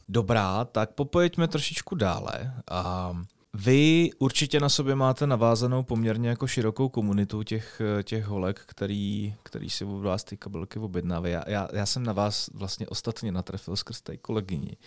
Dobrá, 0.10 0.66
tak 0.66 0.92
popojeďme 0.92 1.48
trošičku 1.48 1.96
dále. 1.96 2.54
A 2.72 3.14
Vy 3.56 4.10
určitě 4.20 4.60
na 4.60 4.70
sobě 4.70 4.96
máte 4.96 5.28
navázanou 5.28 5.84
poměrně 5.84 6.30
jako 6.30 6.48
širokou 6.48 6.90
komunitu 6.90 7.44
těch, 7.44 7.82
těch 8.04 8.26
holek, 8.26 8.62
který, 8.66 9.36
který 9.44 9.70
si 9.70 9.86
od 9.86 10.02
vás 10.02 10.24
ty 10.24 10.38
kabelky 10.38 10.80
objednávají. 10.80 11.34
Já, 11.34 11.44
já, 11.48 11.68
já 11.74 11.86
jsem 11.86 12.04
na 12.04 12.14
vás 12.14 12.50
vlastně 12.54 12.88
ostatně 12.88 13.32
natrefil 13.32 13.76
skrz 13.76 14.02
té 14.02 14.18
kolegyni. 14.18 14.78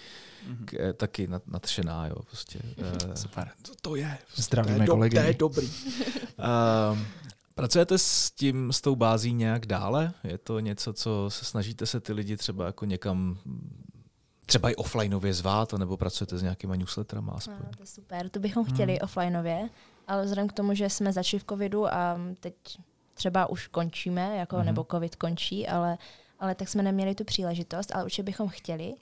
Mm-hmm. 0.49 0.65
K, 0.65 0.93
taky 0.93 1.29
nadšená, 1.47 2.07
jo, 2.07 2.17
prostě. 2.23 2.59
Super. 3.15 3.51
To, 3.63 3.73
to 3.83 3.97
je. 3.97 4.19
Zdravíme 4.35 4.87
kolegy. 4.87 5.17
To 5.17 5.23
je 5.23 5.35
dobrý. 5.35 5.67
uh, 5.67 6.99
Pracujete 7.59 7.99
s 7.99 8.31
tím, 8.31 8.73
s 8.73 8.81
tou 8.81 8.97
bází 8.97 9.33
nějak 9.33 9.67
dále? 9.67 10.13
Je 10.25 10.39
to 10.39 10.61
něco, 10.61 10.93
co 10.93 11.27
se 11.29 11.45
snažíte 11.45 11.87
se 11.87 12.01
ty 12.01 12.13
lidi 12.13 12.37
třeba 12.37 12.67
jako 12.67 12.85
někam 12.85 13.39
třeba 14.47 14.71
i 14.71 14.75
offlineově 14.75 15.35
zvát, 15.35 15.73
nebo 15.73 15.97
pracujete 15.97 16.39
s 16.39 16.43
nějakýma 16.43 16.77
newsletterama 16.77 17.33
aspoň? 17.33 17.55
No, 17.55 17.71
to 17.77 17.83
je 17.83 17.87
super, 17.87 18.29
to 18.29 18.41
bychom 18.41 18.65
chtěli 18.65 18.93
hmm. 18.93 18.99
offlineově, 19.03 19.69
ale 20.07 20.23
vzhledem 20.23 20.49
k 20.49 20.53
tomu, 20.53 20.75
že 20.75 20.91
jsme 20.91 21.13
začali 21.13 21.41
v 21.41 21.45
covidu 21.45 21.95
a 21.95 22.21
teď 22.41 22.55
třeba 23.15 23.47
už 23.47 23.67
končíme, 23.67 24.37
jako, 24.37 24.57
hmm. 24.57 24.67
nebo 24.67 24.87
covid 24.91 25.17
končí, 25.17 25.69
ale, 25.69 25.99
ale 26.39 26.55
tak 26.55 26.69
jsme 26.69 26.83
neměli 26.83 27.15
tu 27.15 27.25
příležitost, 27.25 27.93
ale 27.95 28.05
určitě 28.05 28.23
bychom 28.23 28.49
chtěli. 28.49 28.95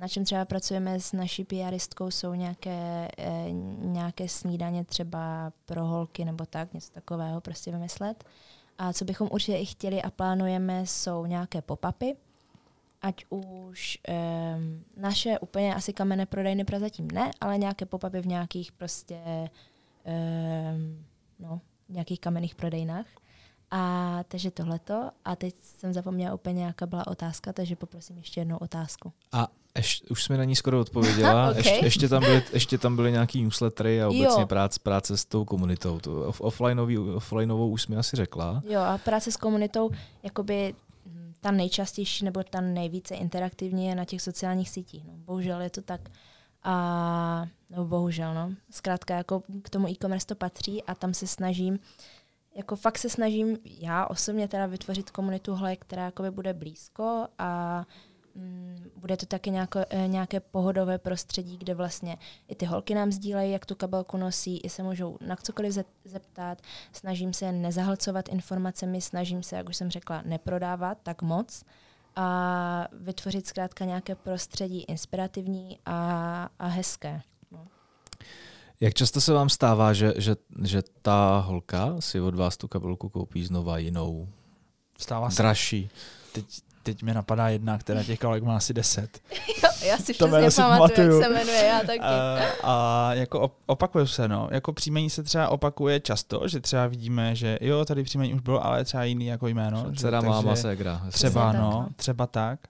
Na 0.00 0.08
čem 0.08 0.24
třeba 0.24 0.44
pracujeme 0.44 1.00
s 1.00 1.12
naší 1.12 1.44
PRistkou, 1.44 2.10
jsou 2.10 2.34
nějaké, 2.34 3.08
e, 3.18 3.50
nějaké 3.78 4.28
snídaně 4.28 4.84
třeba 4.84 5.52
pro 5.64 5.86
holky 5.86 6.24
nebo 6.24 6.46
tak, 6.46 6.74
něco 6.74 6.92
takového 6.92 7.40
prostě 7.40 7.70
vymyslet. 7.70 8.24
A 8.78 8.92
co 8.92 9.04
bychom 9.04 9.28
určitě 9.32 9.58
i 9.58 9.66
chtěli 9.66 10.02
a 10.02 10.10
plánujeme, 10.10 10.86
jsou 10.86 11.26
nějaké 11.26 11.60
pop-upy, 11.60 12.16
ať 13.02 13.24
už 13.28 13.98
um, 14.08 14.84
naše 14.96 15.38
úplně 15.38 15.74
asi 15.74 15.92
kamenné 15.92 16.26
prodejny 16.26 16.64
prozatím 16.64 17.10
ne, 17.10 17.30
ale 17.40 17.58
nějaké 17.58 17.84
pop-upy 17.84 18.22
v 18.22 18.26
nějakých 18.26 18.72
prostě 18.72 19.20
um, 20.04 21.04
no, 21.38 21.60
nějakých 21.88 22.20
kamenných 22.20 22.54
prodejnách. 22.54 23.06
A 23.74 24.24
takže 24.28 24.50
tohleto. 24.50 25.10
A 25.24 25.36
teď 25.36 25.54
jsem 25.62 25.92
zapomněla 25.92 26.34
úplně, 26.34 26.64
jaká 26.64 26.86
byla 26.86 27.06
otázka, 27.06 27.52
takže 27.52 27.76
poprosím 27.76 28.16
ještě 28.16 28.40
jednou 28.40 28.56
otázku. 28.56 29.12
A 29.32 29.48
ještě, 29.76 30.08
už 30.08 30.24
jsme 30.24 30.36
na 30.36 30.44
ní 30.44 30.56
skoro 30.56 30.80
odpověděla. 30.80 31.48
okay. 31.50 31.58
ještě, 31.58 31.86
ještě, 31.86 32.08
tam 32.08 32.22
byly, 32.22 32.42
ještě 32.52 32.78
tam 32.78 32.96
byly 32.96 33.12
nějaký 33.12 33.42
newslettery 33.42 34.02
a 34.02 34.08
obecně 34.08 34.46
práce, 34.46 34.80
práce 34.82 35.16
s 35.16 35.24
tou 35.24 35.44
komunitou. 35.44 36.00
To 36.00 36.28
off, 36.28 36.40
offlineovou 36.40 37.70
už 37.70 37.82
jsme 37.82 37.96
asi 37.96 38.16
řekla. 38.16 38.62
Jo, 38.68 38.80
a 38.80 38.98
práce 38.98 39.32
s 39.32 39.36
komunitou, 39.36 39.90
jakoby 40.22 40.74
ta 41.40 41.50
nejčastější 41.50 42.24
nebo 42.24 42.42
ta 42.50 42.60
nejvíce 42.60 43.14
interaktivní 43.14 43.86
je 43.86 43.94
na 43.94 44.04
těch 44.04 44.22
sociálních 44.22 44.70
sítích. 44.70 45.04
No, 45.04 45.12
bohužel 45.16 45.60
je 45.60 45.70
to 45.70 45.82
tak. 45.82 46.00
A, 46.62 47.46
no 47.76 47.84
bohužel, 47.84 48.34
no. 48.34 48.52
Zkrátka 48.70 49.16
jako 49.16 49.42
k 49.62 49.70
tomu 49.70 49.88
e-commerce 49.88 50.26
to 50.26 50.34
patří 50.34 50.82
a 50.82 50.94
tam 50.94 51.14
se 51.14 51.26
snažím, 51.26 51.78
jako 52.54 52.76
fakt 52.76 52.98
se 52.98 53.08
snažím 53.08 53.58
já 53.64 54.06
osobně 54.06 54.48
teda 54.48 54.66
vytvořit 54.66 55.10
komunitu 55.10 55.54
hle, 55.54 55.76
která 55.76 56.04
jakoby 56.04 56.30
bude 56.30 56.54
blízko 56.54 57.26
a 57.38 57.84
Mm, 58.34 58.90
bude 58.96 59.16
to 59.16 59.26
taky 59.26 59.50
nějako, 59.50 59.80
eh, 59.90 60.08
nějaké 60.08 60.40
pohodové 60.40 60.98
prostředí, 60.98 61.56
kde 61.56 61.74
vlastně 61.74 62.18
i 62.48 62.54
ty 62.54 62.66
holky 62.66 62.94
nám 62.94 63.12
sdílejí, 63.12 63.52
jak 63.52 63.66
tu 63.66 63.74
kabelku 63.74 64.16
nosí, 64.16 64.58
i 64.58 64.68
se 64.68 64.82
můžou 64.82 65.18
na 65.20 65.36
cokoliv 65.36 65.78
zeptat. 66.04 66.62
Snažím 66.92 67.32
se 67.32 67.52
nezahlcovat 67.52 68.28
informacemi, 68.28 69.00
snažím 69.00 69.42
se, 69.42 69.56
jak 69.56 69.68
už 69.68 69.76
jsem 69.76 69.90
řekla, 69.90 70.22
neprodávat 70.24 70.98
tak 71.02 71.22
moc 71.22 71.64
a 72.16 72.88
vytvořit 72.92 73.46
zkrátka 73.46 73.84
nějaké 73.84 74.14
prostředí 74.14 74.82
inspirativní 74.82 75.78
a, 75.86 76.48
a 76.58 76.66
hezké. 76.66 77.20
No. 77.50 77.66
Jak 78.82 78.94
často 78.94 79.20
se 79.20 79.32
vám 79.32 79.48
stává, 79.48 79.92
že, 79.92 80.14
že, 80.16 80.36
že 80.64 80.82
ta 81.02 81.44
holka 81.46 81.96
si 82.00 82.20
od 82.20 82.34
vás 82.34 82.56
tu 82.56 82.68
kabelku 82.68 83.08
koupí 83.08 83.44
znova 83.44 83.78
jinou? 83.78 84.28
Stává 84.98 85.30
se. 85.30 85.42
Dražší. 85.42 85.90
Teď, 86.32 86.44
teď 86.82 87.02
mi 87.02 87.14
napadá 87.14 87.48
jedna, 87.48 87.78
která 87.78 88.04
těch 88.04 88.18
kalek 88.18 88.42
má 88.42 88.56
asi 88.56 88.74
deset. 88.74 89.20
jo, 89.62 89.70
já 89.86 89.98
si 89.98 90.14
to 90.18 90.28
přesně 90.28 90.64
pamatuju, 90.64 91.20
jak 91.20 91.24
se 91.24 91.34
jmenuje, 91.34 91.64
já 91.64 91.80
taky. 91.80 91.98
A, 91.98 92.38
a 92.62 93.10
jako 93.14 93.52
opakuje 93.66 94.06
se, 94.06 94.28
no. 94.28 94.48
Jako 94.50 94.72
příjmení 94.72 95.10
se 95.10 95.22
třeba 95.22 95.48
opakuje 95.48 96.00
často, 96.00 96.48
že 96.48 96.60
třeba 96.60 96.86
vidíme, 96.86 97.34
že 97.34 97.58
jo, 97.60 97.84
tady 97.84 98.02
příjmení 98.02 98.34
už 98.34 98.40
bylo, 98.40 98.66
ale 98.66 98.84
třeba 98.84 99.04
jiný 99.04 99.26
jako 99.26 99.48
jméno. 99.48 99.92
Dcera, 99.96 100.20
máma, 100.20 100.56
ségra. 100.56 101.02
Třeba, 101.10 101.52
no, 101.52 101.60
no, 101.60 101.88
třeba 101.96 102.26
tak. 102.26 102.60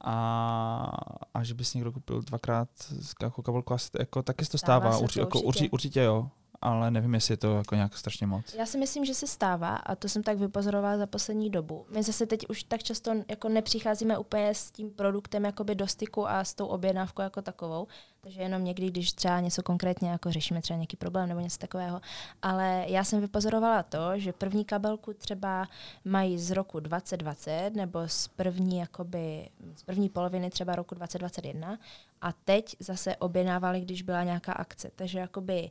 A, 0.00 0.90
a 1.34 1.44
že 1.44 1.54
bys 1.54 1.74
někdo 1.74 1.92
koupil 1.92 2.22
dvakrát 2.22 2.68
jako 3.22 3.42
kabelku, 3.42 3.74
asi, 3.74 3.90
jako, 3.98 4.22
taky 4.22 4.44
se 4.44 4.50
to 4.50 4.58
stává, 4.58 4.92
stává 4.92 5.08
se 5.08 5.14
to, 5.14 5.20
jako, 5.20 5.40
určitě. 5.40 5.70
určitě 5.70 6.00
jo 6.00 6.30
ale 6.60 6.90
nevím, 6.90 7.14
jestli 7.14 7.32
je 7.32 7.36
to 7.36 7.56
jako 7.56 7.74
nějak 7.74 7.96
strašně 7.96 8.26
moc. 8.26 8.54
Já 8.54 8.66
si 8.66 8.78
myslím, 8.78 9.04
že 9.04 9.14
se 9.14 9.26
stává 9.26 9.76
a 9.76 9.94
to 9.94 10.08
jsem 10.08 10.22
tak 10.22 10.38
vypozorovala 10.38 10.98
za 10.98 11.06
poslední 11.06 11.50
dobu. 11.50 11.86
My 11.90 12.02
zase 12.02 12.26
teď 12.26 12.48
už 12.48 12.62
tak 12.62 12.82
často 12.82 13.12
jako 13.28 13.48
nepřicházíme 13.48 14.18
úplně 14.18 14.54
s 14.54 14.70
tím 14.70 14.90
produktem 14.90 15.44
jakoby 15.44 15.74
do 15.74 15.86
styku 15.86 16.28
a 16.28 16.44
s 16.44 16.54
tou 16.54 16.66
objednávkou 16.66 17.22
jako 17.22 17.42
takovou, 17.42 17.86
takže 18.28 18.42
jenom 18.42 18.64
někdy, 18.64 18.90
když 18.90 19.12
třeba 19.12 19.40
něco 19.40 19.62
konkrétně 19.62 20.10
jako 20.10 20.32
řešíme 20.32 20.62
třeba 20.62 20.76
nějaký 20.76 20.96
problém 20.96 21.28
nebo 21.28 21.40
něco 21.40 21.58
takového. 21.58 22.00
Ale 22.42 22.84
já 22.88 23.04
jsem 23.04 23.20
vypozorovala 23.20 23.82
to, 23.82 24.18
že 24.18 24.32
první 24.32 24.64
kabelku 24.64 25.12
třeba 25.12 25.68
mají 26.04 26.38
z 26.38 26.50
roku 26.50 26.80
2020 26.80 27.70
nebo 27.70 28.08
z 28.08 28.28
první, 28.28 28.78
jakoby, 28.78 29.48
z 29.74 29.82
první 29.82 30.08
poloviny 30.08 30.50
třeba 30.50 30.76
roku 30.76 30.94
2021 30.94 31.78
a 32.20 32.32
teď 32.32 32.76
zase 32.80 33.16
objednávali, 33.16 33.80
když 33.80 34.02
byla 34.02 34.24
nějaká 34.24 34.52
akce. 34.52 34.90
Takže 34.96 35.18
jakoby 35.18 35.70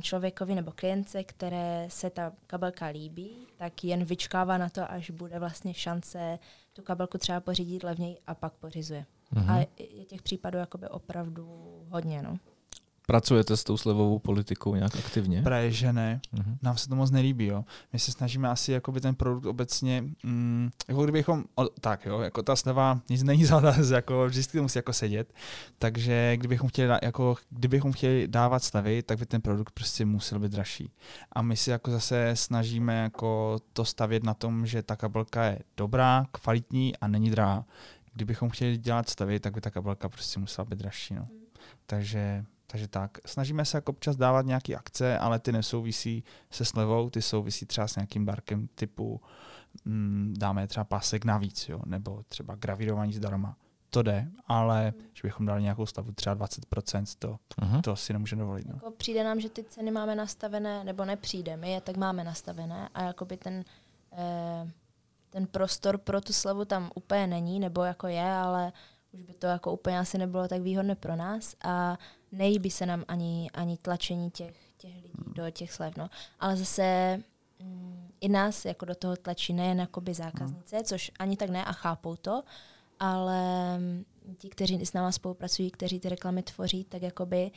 člověkovi 0.00 0.54
nebo 0.54 0.72
klience, 0.72 1.24
které 1.24 1.86
se 1.90 2.10
ta 2.10 2.32
kabelka 2.46 2.86
líbí, 2.86 3.46
tak 3.56 3.84
jen 3.84 4.04
vyčkává 4.04 4.58
na 4.58 4.68
to, 4.68 4.90
až 4.90 5.10
bude 5.10 5.38
vlastně 5.38 5.74
šance 5.74 6.38
tu 6.72 6.82
kabelku 6.82 7.18
třeba 7.18 7.40
pořídit 7.40 7.84
levněji 7.84 8.18
a 8.26 8.34
pak 8.34 8.52
pořizuje. 8.52 9.06
Mm-hmm. 9.34 9.50
A 9.50 9.58
je 9.78 10.04
těch 10.04 10.22
případů 10.22 10.58
jakoby 10.58 10.88
opravdu 10.88 11.46
hodně. 11.90 12.22
No. 12.22 12.36
Pracujete 13.06 13.56
s 13.56 13.64
tou 13.64 13.76
slevovou 13.76 14.18
politikou 14.18 14.74
nějak 14.74 14.96
aktivně? 14.96 15.42
Právě, 15.42 15.70
že 15.70 15.92
ne. 15.92 16.20
Mm-hmm. 16.34 16.56
Nám 16.62 16.76
se 16.76 16.88
to 16.88 16.96
moc 16.96 17.10
nelíbí. 17.10 17.46
Jo. 17.46 17.64
My 17.92 17.98
se 17.98 18.12
snažíme 18.12 18.48
asi 18.48 18.72
jakoby 18.72 19.00
ten 19.00 19.14
produkt 19.14 19.46
obecně, 19.46 20.04
mm, 20.22 20.70
jako 20.88 21.02
kdybychom, 21.04 21.44
o, 21.54 21.64
tak 21.80 22.06
jo, 22.06 22.20
jako 22.20 22.42
ta 22.42 22.56
sleva 22.56 23.00
nic 23.10 23.22
není 23.22 23.44
za 23.44 23.74
jako 23.94 24.26
vždycky 24.26 24.58
to 24.58 24.62
musí 24.62 24.78
jako 24.78 24.92
sedět, 24.92 25.34
takže 25.78 26.36
kdybychom 26.36 26.68
chtěli, 26.68 26.98
jako, 27.02 27.36
kdybychom 27.50 27.92
chtěli 27.92 28.28
dávat 28.28 28.64
slevy, 28.64 29.02
tak 29.02 29.18
by 29.18 29.26
ten 29.26 29.40
produkt 29.40 29.70
prostě 29.70 30.04
musel 30.04 30.38
být 30.38 30.52
dražší. 30.52 30.90
A 31.32 31.42
my 31.42 31.56
si 31.56 31.70
jako 31.70 31.90
zase 31.90 32.30
snažíme 32.34 33.02
jako 33.02 33.58
to 33.72 33.84
stavět 33.84 34.24
na 34.24 34.34
tom, 34.34 34.66
že 34.66 34.82
ta 34.82 34.96
kabelka 34.96 35.44
je 35.44 35.58
dobrá, 35.76 36.26
kvalitní 36.32 36.96
a 36.96 37.08
není 37.08 37.30
drahá. 37.30 37.64
Kdybychom 38.14 38.50
chtěli 38.50 38.78
dělat 38.78 39.08
stavy, 39.08 39.40
tak 39.40 39.54
by 39.54 39.60
ta 39.60 39.70
kabelka 39.70 40.08
prostě 40.08 40.40
musela 40.40 40.64
být 40.64 40.78
dražší. 40.78 41.14
No. 41.14 41.28
Mm. 41.30 41.44
Takže 41.86 42.44
takže 42.74 42.88
tak, 42.88 43.18
snažíme 43.26 43.64
se 43.64 43.76
jako 43.76 43.92
občas 43.92 44.16
dávat 44.16 44.46
nějaké 44.46 44.74
akce, 44.76 45.18
ale 45.18 45.38
ty 45.38 45.52
nesouvisí 45.52 46.24
se 46.50 46.64
slevou, 46.64 47.10
ty 47.10 47.22
souvisí 47.22 47.66
třeba 47.66 47.88
s 47.88 47.96
nějakým 47.96 48.24
darkem 48.24 48.68
typu 48.74 49.20
mm, 49.84 50.34
dáme 50.38 50.66
třeba 50.66 50.84
pásek 50.84 51.24
navíc, 51.24 51.68
jo, 51.68 51.80
nebo 51.86 52.22
třeba 52.28 52.54
gravírování 52.54 53.12
zdarma. 53.12 53.56
To 53.90 54.02
jde, 54.02 54.28
ale 54.46 54.92
že 55.12 55.20
bychom 55.22 55.46
dali 55.46 55.62
nějakou 55.62 55.86
stavu 55.86 56.12
třeba 56.12 56.46
20%, 56.46 57.04
to, 57.18 57.38
uh-huh. 57.62 57.80
to 57.80 57.96
si 57.96 58.12
nemůžeme 58.12 58.40
dovolit. 58.40 58.66
No. 58.66 58.74
Jako 58.74 58.90
přijde 58.90 59.24
nám, 59.24 59.40
že 59.40 59.48
ty 59.48 59.64
ceny 59.64 59.90
máme 59.90 60.14
nastavené, 60.14 60.84
nebo 60.84 61.04
nepřijde, 61.04 61.56
my 61.56 61.70
je 61.70 61.80
tak 61.80 61.96
máme 61.96 62.24
nastavené 62.24 62.88
a 62.94 63.02
jakoby 63.02 63.36
ten, 63.36 63.64
eh, 64.12 64.70
ten 65.34 65.46
prostor 65.46 65.98
pro 65.98 66.20
tu 66.20 66.32
slevu 66.32 66.64
tam 66.64 66.90
úplně 66.94 67.26
není, 67.26 67.60
nebo 67.60 67.82
jako 67.82 68.06
je, 68.06 68.30
ale 68.32 68.72
už 69.12 69.22
by 69.22 69.34
to 69.34 69.46
jako 69.46 69.72
úplně 69.72 69.98
asi 69.98 70.18
nebylo 70.18 70.48
tak 70.48 70.60
výhodné 70.60 70.94
pro 70.94 71.16
nás 71.16 71.56
a 71.64 71.98
nejbí 72.32 72.70
se 72.70 72.86
nám 72.86 73.04
ani, 73.08 73.50
ani 73.54 73.76
tlačení 73.76 74.30
těch, 74.30 74.56
těch 74.76 74.94
lidí 74.94 75.12
hmm. 75.24 75.34
do 75.34 75.50
těch 75.50 75.72
slev. 75.72 75.96
No. 75.96 76.10
Ale 76.40 76.56
zase 76.56 77.18
mm, 77.62 78.08
i 78.20 78.28
nás 78.28 78.64
jako 78.64 78.84
do 78.84 78.94
toho 78.94 79.16
tlačí 79.16 79.52
nejen 79.52 79.80
jakoby 79.80 80.14
zákaznice, 80.14 80.76
hmm. 80.76 80.84
což 80.84 81.10
ani 81.18 81.36
tak 81.36 81.50
ne 81.50 81.64
a 81.64 81.72
chápou 81.72 82.16
to, 82.16 82.42
ale 83.00 83.78
mm, 83.78 84.04
ti, 84.38 84.48
kteří 84.48 84.86
s 84.86 84.92
náma 84.92 85.12
spolupracují, 85.12 85.70
kteří 85.70 86.00
ty 86.00 86.08
reklamy 86.08 86.42
tvoří, 86.42 86.84
tak 86.84 87.02
jakoby 87.02 87.50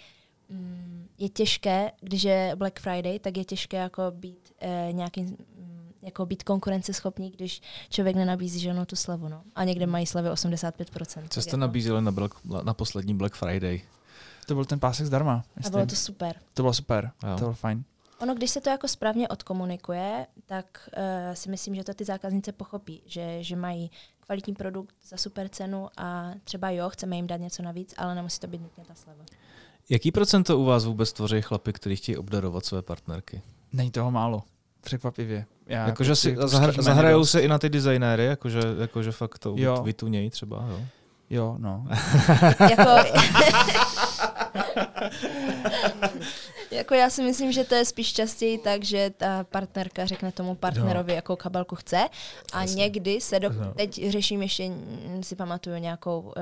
mm, 0.49 1.07
je 1.17 1.30
těžké, 1.30 1.91
když 2.01 2.23
je 2.23 2.51
Black 2.55 2.80
Friday, 2.80 3.19
tak 3.19 3.38
je 3.38 3.45
těžké 3.45 3.78
jako 3.78 4.11
být 4.11 4.53
eh, 4.59 4.89
nějakým 4.91 5.25
mm, 5.25 5.76
jako 6.07 6.25
být 6.25 6.43
konkurenceschopný, 6.43 7.31
když 7.31 7.61
člověk 7.89 8.15
nenabízí 8.15 8.59
ženou 8.59 8.85
tu 8.85 8.95
slevu. 8.95 9.29
No. 9.29 9.41
A 9.55 9.63
někde 9.63 9.87
mají 9.87 10.05
slevy 10.05 10.29
85%. 10.29 11.27
Co 11.29 11.41
jste 11.41 11.49
jako... 11.49 11.57
nabízeli 11.57 12.01
na, 12.01 12.11
Black, 12.11 12.33
na 12.63 12.73
poslední 12.73 13.13
Black 13.13 13.35
Friday? 13.35 13.81
To 14.47 14.53
byl 14.55 14.65
ten 14.65 14.79
pásek 14.79 15.05
zdarma. 15.05 15.43
Myslím. 15.55 15.73
A 15.73 15.77
bylo 15.77 15.85
to 15.85 15.95
super. 15.95 16.35
To 16.53 16.63
bylo 16.63 16.73
super, 16.73 17.11
jo. 17.23 17.33
to 17.33 17.39
bylo 17.39 17.53
fajn. 17.53 17.83
Ono, 18.19 18.35
když 18.35 18.51
se 18.51 18.61
to 18.61 18.69
jako 18.69 18.87
správně 18.87 19.27
odkomunikuje, 19.27 20.27
tak 20.45 20.89
uh, 20.97 21.33
si 21.33 21.49
myslím, 21.49 21.75
že 21.75 21.83
to 21.83 21.93
ty 21.93 22.05
zákaznice 22.05 22.51
pochopí, 22.51 23.01
že, 23.05 23.43
že 23.43 23.55
mají 23.55 23.91
kvalitní 24.19 24.53
produkt 24.53 24.95
za 25.07 25.17
super 25.17 25.49
cenu 25.49 25.87
a 25.97 26.31
třeba 26.43 26.69
jo, 26.69 26.89
chceme 26.89 27.15
jim 27.15 27.27
dát 27.27 27.37
něco 27.37 27.63
navíc, 27.63 27.93
ale 27.97 28.15
nemusí 28.15 28.39
to 28.39 28.47
být 28.47 28.61
nutně 28.61 28.83
ta 28.85 28.95
sleva. 28.95 29.25
Jaký 29.89 30.11
procento 30.11 30.59
u 30.59 30.65
vás 30.65 30.85
vůbec 30.85 31.13
tvoří 31.13 31.41
chlapy, 31.41 31.73
kteří 31.73 31.95
chtějí 31.95 32.17
obdarovat 32.17 32.65
své 32.65 32.81
partnerky? 32.81 33.41
Není 33.73 33.91
toho 33.91 34.11
málo, 34.11 34.43
překvapivě. 34.84 35.45
Já 35.67 35.86
Jakože 35.88 36.09
jako 36.11 36.15
si 36.15 36.30
si 36.30 36.36
zahr- 36.38 36.82
zahrajou 36.82 37.25
se 37.25 37.39
i 37.41 37.47
na 37.47 37.59
ty 37.59 37.69
designéry, 37.69 38.25
jakože, 38.25 38.59
jakože 38.80 39.11
fakt 39.11 39.39
to 39.39 39.53
Jo. 39.57 39.82
vytunějí 39.84 40.30
třeba, 40.30 40.65
jo? 40.69 40.80
Jo, 41.30 41.55
no. 41.59 41.88
jako, 42.69 42.91
jako 46.71 46.93
já 46.93 47.09
si 47.09 47.23
myslím, 47.23 47.51
že 47.51 47.63
to 47.63 47.75
je 47.75 47.85
spíš 47.85 48.13
častěji 48.13 48.57
tak, 48.57 48.83
že 48.83 49.09
ta 49.17 49.43
partnerka 49.43 50.05
řekne 50.05 50.31
tomu 50.31 50.55
partnerovi, 50.55 51.13
jakou 51.13 51.35
kabelku 51.35 51.75
chce 51.75 52.07
a 52.53 52.61
Jasně. 52.61 52.75
někdy 52.83 53.21
se, 53.21 53.39
do, 53.39 53.49
No. 53.53 53.73
teď 53.73 54.09
řeším 54.09 54.41
ještě, 54.41 54.71
si 55.21 55.35
pamatuju 55.35 55.75
nějakou, 55.77 56.19
um, 56.19 56.33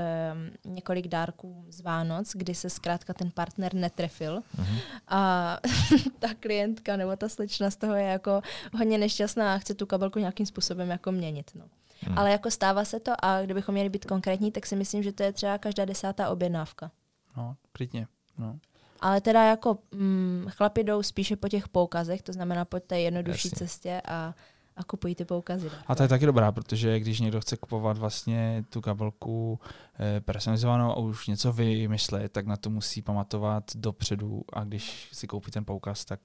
několik 0.73 1.07
dárků 1.07 1.65
z 1.69 1.81
Vánoc, 1.81 2.31
kdy 2.33 2.55
se 2.55 2.69
zkrátka 2.69 3.13
ten 3.13 3.31
partner 3.31 3.73
netrefil 3.73 4.41
Mhm. 4.57 4.77
a 5.07 5.57
ta 6.19 6.27
klientka 6.39 6.95
nebo 6.97 7.15
ta 7.15 7.29
slečna 7.29 7.71
z 7.71 7.75
toho 7.75 7.93
je 7.93 8.03
jako 8.05 8.41
hodně 8.77 8.97
nešťastná 8.97 9.53
a 9.53 9.57
chce 9.57 9.73
tu 9.73 9.85
kabelku 9.85 10.19
nějakým 10.19 10.45
způsobem 10.45 10.89
jako 10.89 11.11
měnit. 11.11 11.51
No. 11.55 11.65
Hmm. 12.01 12.17
Ale 12.19 12.31
jako 12.31 12.51
stává 12.51 12.85
se 12.85 12.99
to 12.99 13.11
a 13.19 13.41
kdybychom 13.41 13.73
měli 13.73 13.89
být 13.89 14.05
konkrétní, 14.05 14.51
tak 14.51 14.65
si 14.65 14.75
myslím, 14.75 15.03
že 15.03 15.11
to 15.11 15.23
je 15.23 15.33
třeba 15.33 15.57
každá 15.57 15.85
desátá 15.85 16.29
objednávka. 16.29 16.91
No, 17.37 17.55
klidně. 17.71 18.07
No. 18.37 18.59
Ale 19.01 19.21
teda 19.21 19.43
jako 19.43 19.77
mm, 19.91 20.45
chlapi 20.49 20.83
jdou 20.83 21.03
spíše 21.03 21.35
po 21.35 21.49
těch 21.49 21.67
poukazech, 21.67 22.21
to 22.21 22.33
znamená 22.33 22.65
po 22.65 22.79
té 22.79 22.99
jednodušší 22.99 23.47
Jasně. 23.47 23.67
cestě 23.67 24.01
a, 24.07 24.33
a 24.77 24.83
kupují 24.83 25.15
ty 25.15 25.25
poukazy. 25.25 25.71
A 25.87 25.95
to 25.95 26.03
je 26.03 26.09
taky 26.09 26.25
dobrá, 26.25 26.51
protože 26.51 26.99
když 26.99 27.19
někdo 27.19 27.41
chce 27.41 27.57
kupovat 27.57 27.97
vlastně 27.97 28.63
tu 28.69 28.81
kabelku 28.81 29.59
eh, 29.99 30.21
personalizovanou 30.21 30.91
a 30.91 30.97
už 30.97 31.27
něco 31.27 31.53
vymyslet, 31.53 32.31
tak 32.31 32.45
na 32.45 32.57
to 32.57 32.69
musí 32.69 33.01
pamatovat 33.01 33.63
dopředu 33.75 34.41
a 34.53 34.63
když 34.63 35.09
si 35.13 35.27
koupí 35.27 35.51
ten 35.51 35.65
poukaz, 35.65 36.05
tak 36.05 36.19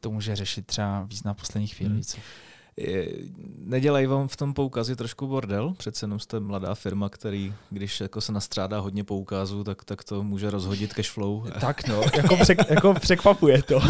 to 0.00 0.10
může 0.10 0.36
řešit 0.36 0.66
třeba 0.66 1.02
víc 1.02 1.22
na 1.22 1.34
poslední 1.34 1.68
chvíli. 1.68 1.94
Hmm. 1.94 2.02
Nedělají 3.58 4.06
vám 4.06 4.28
v 4.28 4.36
tom 4.36 4.54
poukazi 4.54 4.96
trošku 4.96 5.26
bordel? 5.26 5.74
Přece 5.76 6.04
jenom 6.04 6.20
jste 6.20 6.40
mladá 6.40 6.74
firma, 6.74 7.08
který, 7.08 7.54
když 7.70 8.00
jako 8.00 8.20
se 8.20 8.32
nastřádá 8.32 8.78
hodně 8.78 9.04
poukazů, 9.04 9.64
tak, 9.64 9.84
tak 9.84 10.04
to 10.04 10.22
může 10.22 10.50
rozhodit 10.50 10.94
cash 10.94 11.10
flow. 11.10 11.46
Tak 11.60 11.88
no, 11.88 12.02
jako, 12.16 12.36
přek, 12.36 12.70
jako 12.70 12.94
překvapuje 12.94 13.62
to. 13.62 13.80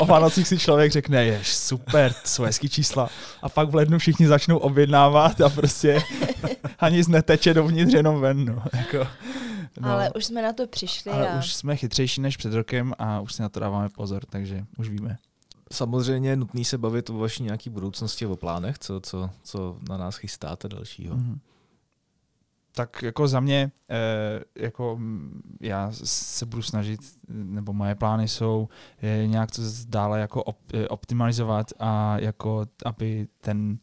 o 0.00 0.06
Vánocích 0.06 0.48
si 0.48 0.58
člověk 0.58 0.92
řekne, 0.92 1.24
jež 1.24 1.54
super, 1.56 2.12
to 2.12 2.28
jsou 2.28 2.42
hezký 2.42 2.68
čísla. 2.68 3.08
A 3.42 3.48
pak 3.48 3.70
v 3.70 3.74
lednu 3.74 3.98
všichni 3.98 4.26
začnou 4.26 4.58
objednávat 4.58 5.40
a 5.40 5.48
prostě 5.48 6.02
ani 6.78 6.96
nic 6.96 7.08
neteče 7.08 7.54
dovnitř, 7.54 7.94
jenom 7.94 8.20
ven. 8.20 8.44
No. 8.44 8.62
Jako, 8.72 9.06
No. 9.80 9.88
Ale 9.88 10.10
už 10.16 10.24
jsme 10.24 10.42
na 10.42 10.52
to 10.52 10.66
přišli 10.66 11.12
ale 11.12 11.28
a 11.28 11.38
už 11.38 11.54
jsme 11.54 11.76
chytřejší 11.76 12.20
než 12.20 12.36
před 12.36 12.52
rokem 12.52 12.94
a 12.98 13.20
už 13.20 13.32
si 13.32 13.42
na 13.42 13.48
to 13.48 13.60
dáváme 13.60 13.88
pozor, 13.88 14.22
takže 14.30 14.64
už 14.78 14.88
víme. 14.88 15.18
Samozřejmě 15.72 16.30
je 16.30 16.36
nutný 16.36 16.64
se 16.64 16.78
bavit 16.78 17.10
o 17.10 17.18
vaší 17.18 17.42
nějaký 17.42 17.70
budoucnosti, 17.70 18.26
o 18.26 18.36
plánech, 18.36 18.78
co, 18.78 19.00
co, 19.00 19.30
co 19.42 19.76
na 19.88 19.96
nás 19.96 20.16
chystáte 20.16 20.68
dalšího. 20.68 21.16
Mhm. 21.16 21.40
Tak 22.74 23.02
jako 23.02 23.28
za 23.28 23.40
mě, 23.40 23.72
eh, 23.90 24.44
jako 24.56 25.00
já 25.60 25.90
se 26.04 26.46
budu 26.46 26.62
snažit, 26.62 27.00
nebo 27.28 27.72
moje 27.72 27.94
plány 27.94 28.28
jsou 28.28 28.68
eh, 29.02 29.26
nějak 29.26 29.50
to 29.50 29.62
dále 29.88 30.20
jako 30.20 30.42
op, 30.42 30.58
eh, 30.74 30.88
optimalizovat 30.88 31.66
a 31.78 32.18
jako 32.18 32.66
aby 32.84 33.28
ten 33.40 33.78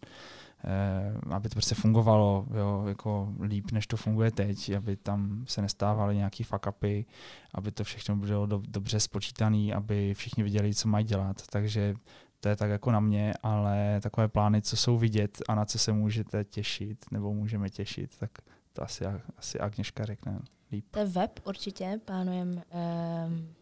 aby 1.29 1.49
to 1.49 1.53
prostě 1.53 1.75
fungovalo 1.75 2.45
jo, 2.57 2.85
jako 2.87 3.33
líp, 3.41 3.71
než 3.71 3.87
to 3.87 3.97
funguje 3.97 4.31
teď, 4.31 4.75
aby 4.75 4.95
tam 4.95 5.45
se 5.47 5.61
nestávaly 5.61 6.15
nějaký 6.15 6.43
fuck 6.43 6.67
upy, 6.67 7.05
aby 7.53 7.71
to 7.71 7.83
všechno 7.83 8.15
bylo 8.15 8.45
do, 8.45 8.61
dobře 8.67 8.99
spočítané, 8.99 9.73
aby 9.73 10.13
všichni 10.13 10.43
viděli, 10.43 10.75
co 10.75 10.87
mají 10.87 11.05
dělat. 11.05 11.47
Takže 11.49 11.95
to 12.39 12.49
je 12.49 12.55
tak 12.55 12.69
jako 12.69 12.91
na 12.91 12.99
mě, 12.99 13.33
ale 13.43 13.99
takové 14.01 14.27
plány, 14.27 14.61
co 14.61 14.77
jsou 14.77 14.97
vidět 14.97 15.37
a 15.47 15.55
na 15.55 15.65
co 15.65 15.79
se 15.79 15.91
můžete 15.91 16.43
těšit, 16.43 17.05
nebo 17.11 17.33
můžeme 17.33 17.69
těšit, 17.69 18.17
tak 18.17 18.31
to 18.73 18.83
asi, 18.83 19.05
asi 19.37 19.59
Agněška 19.59 20.05
řekne 20.05 20.39
líp. 20.71 20.85
to 20.91 20.99
je 20.99 21.05
web 21.05 21.39
určitě, 21.43 21.99
plánujeme 22.05 22.55
um, 22.55 23.55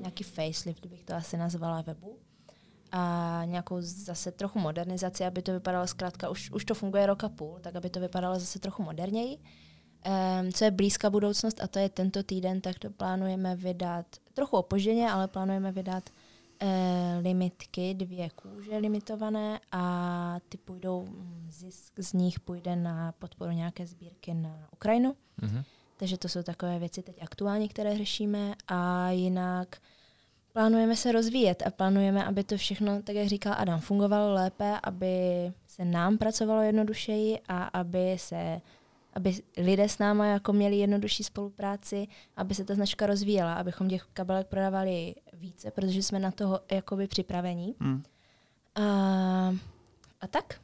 nějaký 0.00 0.24
facelift, 0.24 0.86
bych 0.86 1.04
to 1.04 1.14
asi 1.14 1.36
nazvala 1.36 1.82
webu. 1.82 2.18
A 2.96 3.42
nějakou 3.44 3.76
zase 3.80 4.32
trochu 4.32 4.58
modernizaci, 4.58 5.24
aby 5.24 5.42
to 5.42 5.52
vypadalo 5.52 5.86
zkrátka, 5.86 6.28
už, 6.28 6.50
už 6.50 6.64
to 6.64 6.74
funguje 6.74 7.06
rok 7.06 7.24
a 7.24 7.28
půl, 7.28 7.58
tak 7.60 7.76
aby 7.76 7.90
to 7.90 8.00
vypadalo 8.00 8.38
zase 8.38 8.58
trochu 8.58 8.82
moderněji. 8.82 9.38
Um, 9.38 10.52
co 10.52 10.64
je 10.64 10.70
blízká 10.70 11.10
budoucnost 11.10 11.62
a 11.62 11.66
to 11.66 11.78
je 11.78 11.88
tento 11.88 12.22
týden, 12.22 12.60
tak 12.60 12.78
to 12.78 12.90
plánujeme 12.90 13.56
vydat 13.56 14.06
trochu 14.34 14.56
opožděně, 14.56 15.10
ale 15.10 15.28
plánujeme 15.28 15.72
vydat 15.72 16.10
uh, 16.62 16.68
limitky, 17.22 17.94
dvě 17.94 18.30
kůže 18.30 18.76
limitované 18.76 19.60
a 19.72 20.36
ty 20.48 20.58
půjdou, 20.58 21.06
mm, 21.06 21.48
zisk 21.50 21.92
z 22.00 22.12
nich 22.12 22.40
půjde 22.40 22.76
na 22.76 23.12
podporu 23.12 23.50
nějaké 23.52 23.86
sbírky 23.86 24.34
na 24.34 24.68
Ukrajinu. 24.72 25.16
Mhm. 25.42 25.62
Takže 25.96 26.18
to 26.18 26.28
jsou 26.28 26.42
takové 26.42 26.78
věci 26.78 27.02
teď 27.02 27.22
aktuální, 27.22 27.68
které 27.68 27.98
řešíme 27.98 28.54
a 28.68 29.10
jinak 29.10 29.76
plánujeme 30.54 30.96
se 30.96 31.12
rozvíjet 31.12 31.62
a 31.66 31.70
plánujeme, 31.70 32.24
aby 32.24 32.44
to 32.44 32.56
všechno, 32.56 33.02
tak 33.02 33.16
jak 33.16 33.28
říkal 33.28 33.54
Adam, 33.58 33.80
fungovalo 33.80 34.32
lépe, 34.34 34.78
aby 34.82 35.08
se 35.66 35.84
nám 35.84 36.18
pracovalo 36.18 36.62
jednodušeji 36.62 37.38
a 37.48 37.62
aby 37.62 38.16
se 38.18 38.60
aby 39.14 39.34
lidé 39.56 39.88
s 39.88 39.98
náma 39.98 40.26
jako 40.26 40.52
měli 40.52 40.76
jednodušší 40.76 41.24
spolupráci, 41.24 42.06
aby 42.36 42.54
se 42.54 42.64
ta 42.64 42.74
značka 42.74 43.06
rozvíjela, 43.06 43.54
abychom 43.54 43.88
těch 43.88 44.06
kabelek 44.12 44.46
prodávali 44.46 45.14
více, 45.32 45.70
protože 45.70 46.02
jsme 46.02 46.18
na 46.18 46.30
toho 46.30 46.60
jakoby 46.72 47.06
připravení. 47.06 47.74
Hmm. 47.80 48.02
A, 48.74 48.82
a 50.20 50.26
tak. 50.30 50.60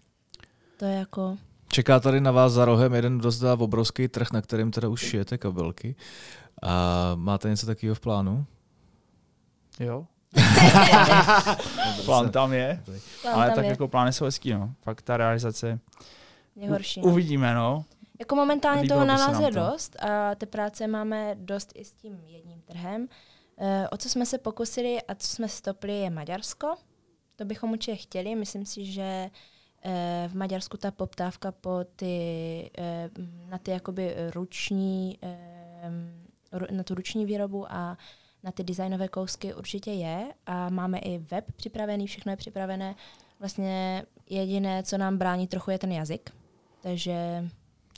To 0.76 0.84
je 0.84 0.94
jako... 0.94 1.36
Čeká 1.68 2.00
tady 2.00 2.20
na 2.20 2.30
vás 2.30 2.52
za 2.52 2.64
rohem 2.64 2.94
jeden 2.94 3.18
dost 3.18 3.42
obrovský 3.42 4.08
trh, 4.08 4.32
na 4.32 4.42
kterém 4.42 4.70
teda 4.70 4.88
už 4.88 5.00
šijete 5.00 5.38
kabelky. 5.38 5.96
A 6.62 7.12
máte 7.14 7.48
něco 7.48 7.66
takového 7.66 7.94
v 7.94 8.00
plánu? 8.00 8.46
Jo. 9.80 10.06
Plán 12.04 12.30
tam 12.30 12.52
je, 12.52 12.82
Plán 13.22 13.34
ale 13.34 13.46
tam 13.46 13.54
tak 13.54 13.64
je 13.64 13.70
jako 13.70 13.88
plány 13.88 14.12
jsou 14.12 14.24
hezký, 14.24 14.52
no. 14.52 14.74
Fakt 14.82 15.02
ta 15.02 15.16
realizace. 15.16 15.78
nejhorší. 16.56 17.00
U, 17.00 17.08
uvidíme, 17.10 17.54
no. 17.54 17.84
Jako 18.18 18.34
momentálně 18.34 18.80
Líbilo 18.82 18.96
toho 18.98 19.06
na 19.06 19.16
nás 19.16 19.40
je 19.40 19.46
to. 19.52 19.60
dost 19.60 19.96
a 20.04 20.34
té 20.34 20.46
práce 20.46 20.86
máme 20.86 21.34
dost 21.34 21.72
i 21.74 21.84
s 21.84 21.92
tím 21.92 22.20
jedním 22.26 22.60
trhem. 22.60 23.08
Eh, 23.58 23.88
O 23.88 23.96
co 23.96 24.08
jsme 24.08 24.26
se 24.26 24.38
pokusili 24.38 24.98
a 25.08 25.14
co 25.14 25.26
jsme 25.26 25.48
stopli 25.48 25.98
je 26.00 26.10
Maďarsko. 26.10 26.74
To 27.36 27.44
bychom 27.44 27.70
určitě 27.72 27.96
chtěli. 27.96 28.34
Myslím 28.34 28.66
si, 28.66 28.84
že 28.84 29.30
eh, 29.84 30.28
v 30.28 30.34
Maďarsku 30.34 30.76
ta 30.76 30.90
poptávka 30.90 31.52
po 31.52 31.84
ty, 31.96 32.70
eh, 32.78 33.10
na 33.50 33.58
ty 33.58 33.70
jakoby 33.70 34.14
ruční, 34.34 35.18
eh, 35.22 35.90
ru- 36.52 36.76
na 36.76 36.82
tu 36.82 36.94
ruční 36.94 37.26
výrobu 37.26 37.72
a 37.72 37.98
na 38.42 38.52
ty 38.52 38.64
designové 38.64 39.08
kousky 39.08 39.54
určitě 39.54 39.90
je 39.90 40.32
a 40.46 40.68
máme 40.68 40.98
i 40.98 41.18
web 41.18 41.44
připravený, 41.56 42.06
všechno 42.06 42.32
je 42.32 42.36
připravené. 42.36 42.94
Vlastně 43.38 44.04
jediné, 44.30 44.82
co 44.82 44.98
nám 44.98 45.18
brání 45.18 45.46
trochu, 45.46 45.70
je 45.70 45.78
ten 45.78 45.92
jazyk. 45.92 46.30
Takže 46.82 47.44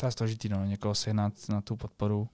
To 0.01 0.07
je 0.07 0.13
složitý, 0.13 0.49
no. 0.49 0.65
Někoho 0.65 0.95
sehnat 0.95 1.33
na 1.49 1.61
tu 1.61 1.77
podporu. 1.77 2.29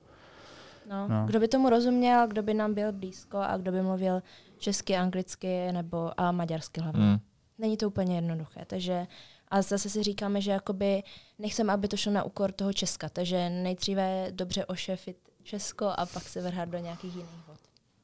No, 0.88 1.08
No. 1.08 1.26
Kdo 1.26 1.40
by 1.40 1.48
tomu 1.48 1.70
rozuměl, 1.70 2.26
kdo 2.28 2.42
by 2.42 2.54
nám 2.54 2.74
byl 2.74 2.92
blízko 2.92 3.38
a 3.38 3.56
kdo 3.56 3.72
by 3.72 3.82
mluvil 3.82 4.22
česky, 4.58 4.96
anglicky 4.96 5.72
nebo 5.72 6.20
a 6.20 6.32
maďarsky 6.32 6.80
hlavně. 6.80 7.04
Mm. 7.04 7.18
Není 7.58 7.76
to 7.76 7.86
úplně 7.86 8.14
jednoduché, 8.14 8.64
takže 8.66 9.06
a 9.48 9.62
zase 9.62 9.90
si 9.90 10.02
říkáme, 10.02 10.40
že 10.40 10.50
jakoby 10.50 11.02
nechceme, 11.38 11.72
aby 11.72 11.88
to 11.88 11.96
šlo 11.96 12.12
na 12.12 12.22
úkor 12.22 12.52
toho 12.52 12.72
Česka, 12.72 13.08
takže 13.08 13.50
nejdříve 13.50 14.26
dobře 14.30 14.66
ošefit 14.66 15.16
Česko 15.42 15.86
a 15.86 16.06
pak 16.06 16.22
se 16.22 16.42
vrhat 16.42 16.68
do 16.68 16.78
nějakých 16.78 17.14
jiných 17.14 17.46
vod. 17.48 17.57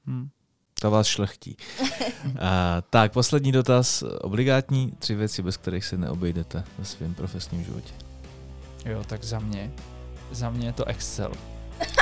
Hmm. 0.06 0.28
To 0.80 0.90
vás 0.90 1.06
šlechtí. 1.06 1.56
A, 2.40 2.82
tak, 2.90 3.12
poslední 3.12 3.52
dotaz. 3.52 4.04
Obligátní 4.20 4.92
tři 4.98 5.14
věci, 5.14 5.42
bez 5.42 5.56
kterých 5.56 5.84
se 5.84 5.96
neobejdete 5.98 6.64
ve 6.78 6.84
svém 6.84 7.14
profesním 7.14 7.64
životě. 7.64 7.92
Jo, 8.84 9.04
tak 9.06 9.24
za 9.24 9.38
mě, 9.38 9.70
za 10.30 10.50
mě 10.50 10.68
je 10.68 10.72
to 10.72 10.84
Excel. 10.84 11.32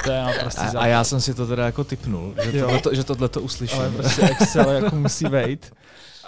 To 0.04 0.10
je 0.10 0.22
naprosto 0.22 0.60
A, 0.76 0.80
a 0.80 0.86
já 0.86 1.04
jsem 1.04 1.20
si 1.20 1.34
to 1.34 1.46
teda 1.46 1.66
jako 1.66 1.84
typnul, 1.84 2.34
že 2.50 2.58
Jo. 2.58 2.66
tohle, 2.66 2.96
že 2.96 3.04
tohle 3.04 3.28
to 3.28 3.42
uslyším. 3.42 3.78
Ale 3.78 3.90
prostě 3.90 4.22
Excel 4.22 4.70
jako 4.70 4.96
musí 4.96 5.24
vejít. 5.24 5.72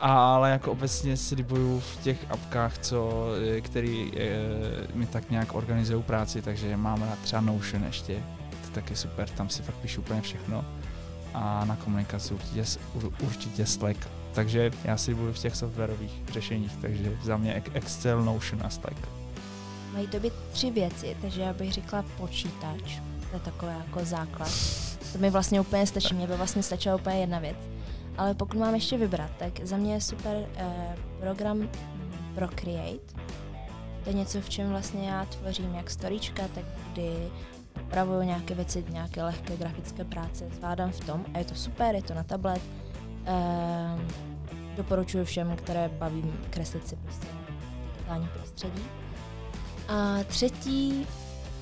Ale 0.00 0.50
jako 0.50 0.72
obecně 0.72 1.16
si 1.16 1.34
libuju 1.34 1.80
v 1.80 1.96
těch 2.02 2.18
apkách, 2.30 2.78
co, 2.78 3.28
který 3.60 4.12
e, 4.16 4.38
mi 4.94 5.06
tak 5.06 5.30
nějak 5.30 5.54
organizují 5.54 6.02
práci, 6.02 6.42
takže 6.42 6.76
mám 6.76 7.02
rád 7.02 7.18
třeba 7.18 7.40
Notion 7.40 7.84
ještě, 7.84 8.14
to 8.50 8.56
je 8.66 8.72
taky 8.74 8.96
super, 8.96 9.28
tam 9.28 9.48
si 9.48 9.62
fakt 9.62 9.76
píšu 9.76 10.00
úplně 10.00 10.20
všechno. 10.20 10.64
A 11.34 11.64
na 11.64 11.76
komunikaci 11.76 12.34
určitě, 12.34 12.64
určitě 13.20 13.66
Slack. 13.66 14.08
Takže 14.34 14.70
já 14.84 14.96
si 14.96 15.10
libuju 15.10 15.32
v 15.32 15.38
těch 15.38 15.56
softwarových 15.56 16.12
řešeních, 16.32 16.76
takže 16.80 17.18
za 17.22 17.36
mě 17.36 17.54
Ex- 17.54 17.70
Excel, 17.74 18.24
Notion 18.24 18.62
a 18.66 18.70
Slack. 18.70 18.96
Mají 19.92 20.06
to 20.06 20.20
být 20.20 20.32
tři 20.52 20.70
věci, 20.70 21.16
takže 21.20 21.42
já 21.42 21.52
bych 21.52 21.72
řekla 21.72 22.04
počítač, 22.16 23.00
to 23.30 23.36
je 23.36 23.40
takové 23.40 23.72
jako 23.72 24.04
základ. 24.04 24.50
To 25.12 25.18
mi 25.18 25.30
vlastně 25.30 25.60
úplně 25.60 25.86
stačí, 25.86 26.14
mě 26.14 26.26
by 26.26 26.36
vlastně 26.36 26.62
stačila 26.62 26.94
úplně 26.94 27.20
jedna 27.20 27.38
věc. 27.38 27.56
Ale 28.18 28.34
pokud 28.34 28.58
mám 28.58 28.74
ještě 28.74 28.98
vybrat, 28.98 29.30
tak 29.38 29.60
za 29.62 29.76
mě 29.76 29.94
je 29.94 30.00
super 30.00 30.36
eh, 30.56 30.96
program 31.20 31.68
Procreate. 32.34 33.14
To 34.04 34.10
je 34.10 34.14
něco, 34.16 34.40
v 34.40 34.48
čem 34.48 34.68
vlastně 34.68 35.08
já 35.08 35.24
tvořím 35.24 35.74
jak 35.74 35.90
storíčka, 35.90 36.42
tak 36.54 36.64
kdy 36.92 37.12
upravuju 37.82 38.22
nějaké 38.22 38.54
věci, 38.54 38.84
nějaké 38.88 39.22
lehké 39.22 39.56
grafické 39.56 40.04
práce, 40.04 40.44
zvládám 40.56 40.90
v 40.90 41.00
tom 41.00 41.24
a 41.34 41.38
je 41.38 41.44
to 41.44 41.54
super, 41.54 41.94
je 41.94 42.02
to 42.02 42.14
na 42.14 42.22
tablet. 42.22 42.62
Eh, 43.26 43.98
doporučuji 44.76 45.24
všem, 45.24 45.56
které 45.56 45.88
baví 45.88 46.32
kreslit 46.50 46.88
si 46.88 46.96
prostě 46.96 47.26
digitální 47.92 48.28
prostředí. 48.34 48.82
A 49.88 50.24
třetí, 50.26 51.06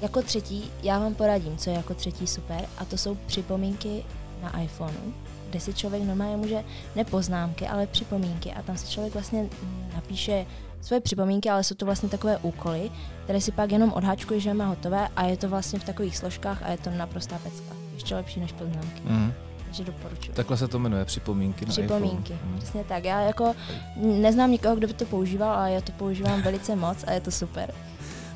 jako 0.03 0.23
třetí, 0.23 0.71
já 0.83 0.99
vám 0.99 1.15
poradím, 1.15 1.57
co 1.57 1.71
je 1.71 1.77
jako 1.77 1.95
třetí 1.95 2.27
super, 2.27 2.65
a 2.79 2.85
to 2.85 2.99
jsou 2.99 3.15
připomínky 3.15 4.05
na 4.43 4.61
iPhoneu, 4.61 5.13
kde 5.51 5.61
si 5.61 5.75
člověk 5.75 6.03
normálně 6.03 6.37
může, 6.37 6.65
ne 6.97 7.05
poznámky, 7.05 7.69
ale 7.69 7.87
připomínky 7.87 8.53
a 8.53 8.63
tam 8.63 8.77
si 8.77 8.91
člověk 8.91 9.15
vlastně 9.15 9.49
napíše 9.95 10.47
svoje 10.83 11.01
připomínky, 11.01 11.51
ale 11.51 11.65
jsou 11.65 11.75
to 11.75 11.87
vlastně 11.87 12.09
takové 12.09 12.39
úkoly, 12.39 12.91
které 13.25 13.41
si 13.41 13.53
pak 13.53 13.73
jenom 13.73 13.93
odháčkuje, 13.93 14.41
že 14.41 14.55
má 14.55 14.67
hotové 14.67 15.09
a 15.17 15.25
je 15.25 15.37
to 15.37 15.49
vlastně 15.49 15.79
v 15.79 15.85
takových 15.85 16.17
složkách 16.17 16.63
a 16.63 16.71
je 16.71 16.79
to 16.79 16.91
naprostá 16.91 17.39
pecka. 17.39 17.75
Ještě 17.95 18.15
lepší 18.15 18.41
než 18.41 18.53
poznámky. 18.53 19.03
Mm. 19.05 19.33
Takže 19.65 19.85
doporučuji. 19.85 20.33
Takhle 20.33 20.57
se 20.57 20.69
to 20.69 20.79
jmenuje, 20.79 21.05
připomínky 21.05 21.67
na 21.67 21.71
Připomínky, 21.71 22.33
iPhone. 22.33 22.53
Mm. 22.53 22.59
přesně 22.59 22.85
tak. 22.85 23.05
Já 23.05 23.21
jako 23.21 23.55
neznám 23.97 24.51
nikoho, 24.51 24.77
kdo 24.77 24.87
by 24.87 24.95
to 24.95 25.05
používal, 25.05 25.51
ale 25.53 25.73
já 25.73 25.81
to 25.81 25.93
používám 25.93 26.43
velice 26.43 26.77
moc 26.77 27.05
a 27.07 27.13
je 27.13 27.21
to 27.21 27.31
super. 27.31 27.75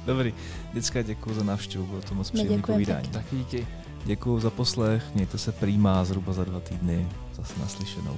Dobrý, 0.07 0.35
děcka 0.73 1.03
děkuji 1.03 1.35
za 1.35 1.45
návštěvu, 1.45 1.87
bylo 1.87 2.03
to 2.03 2.15
moc 2.15 2.31
příjemné 2.31 2.63
povídání. 2.63 3.09
Tak 3.09 3.25
díky. 3.33 3.67
Děkuji 4.05 4.41
za 4.41 4.51
poslech, 4.51 5.03
mějte 5.15 5.39
se 5.39 5.53
prýmá 5.53 6.05
zhruba 6.05 6.33
za 6.33 6.45
dva 6.45 6.61
týdny, 6.61 7.09
zase 7.35 7.61
naslyšenou. 7.61 8.17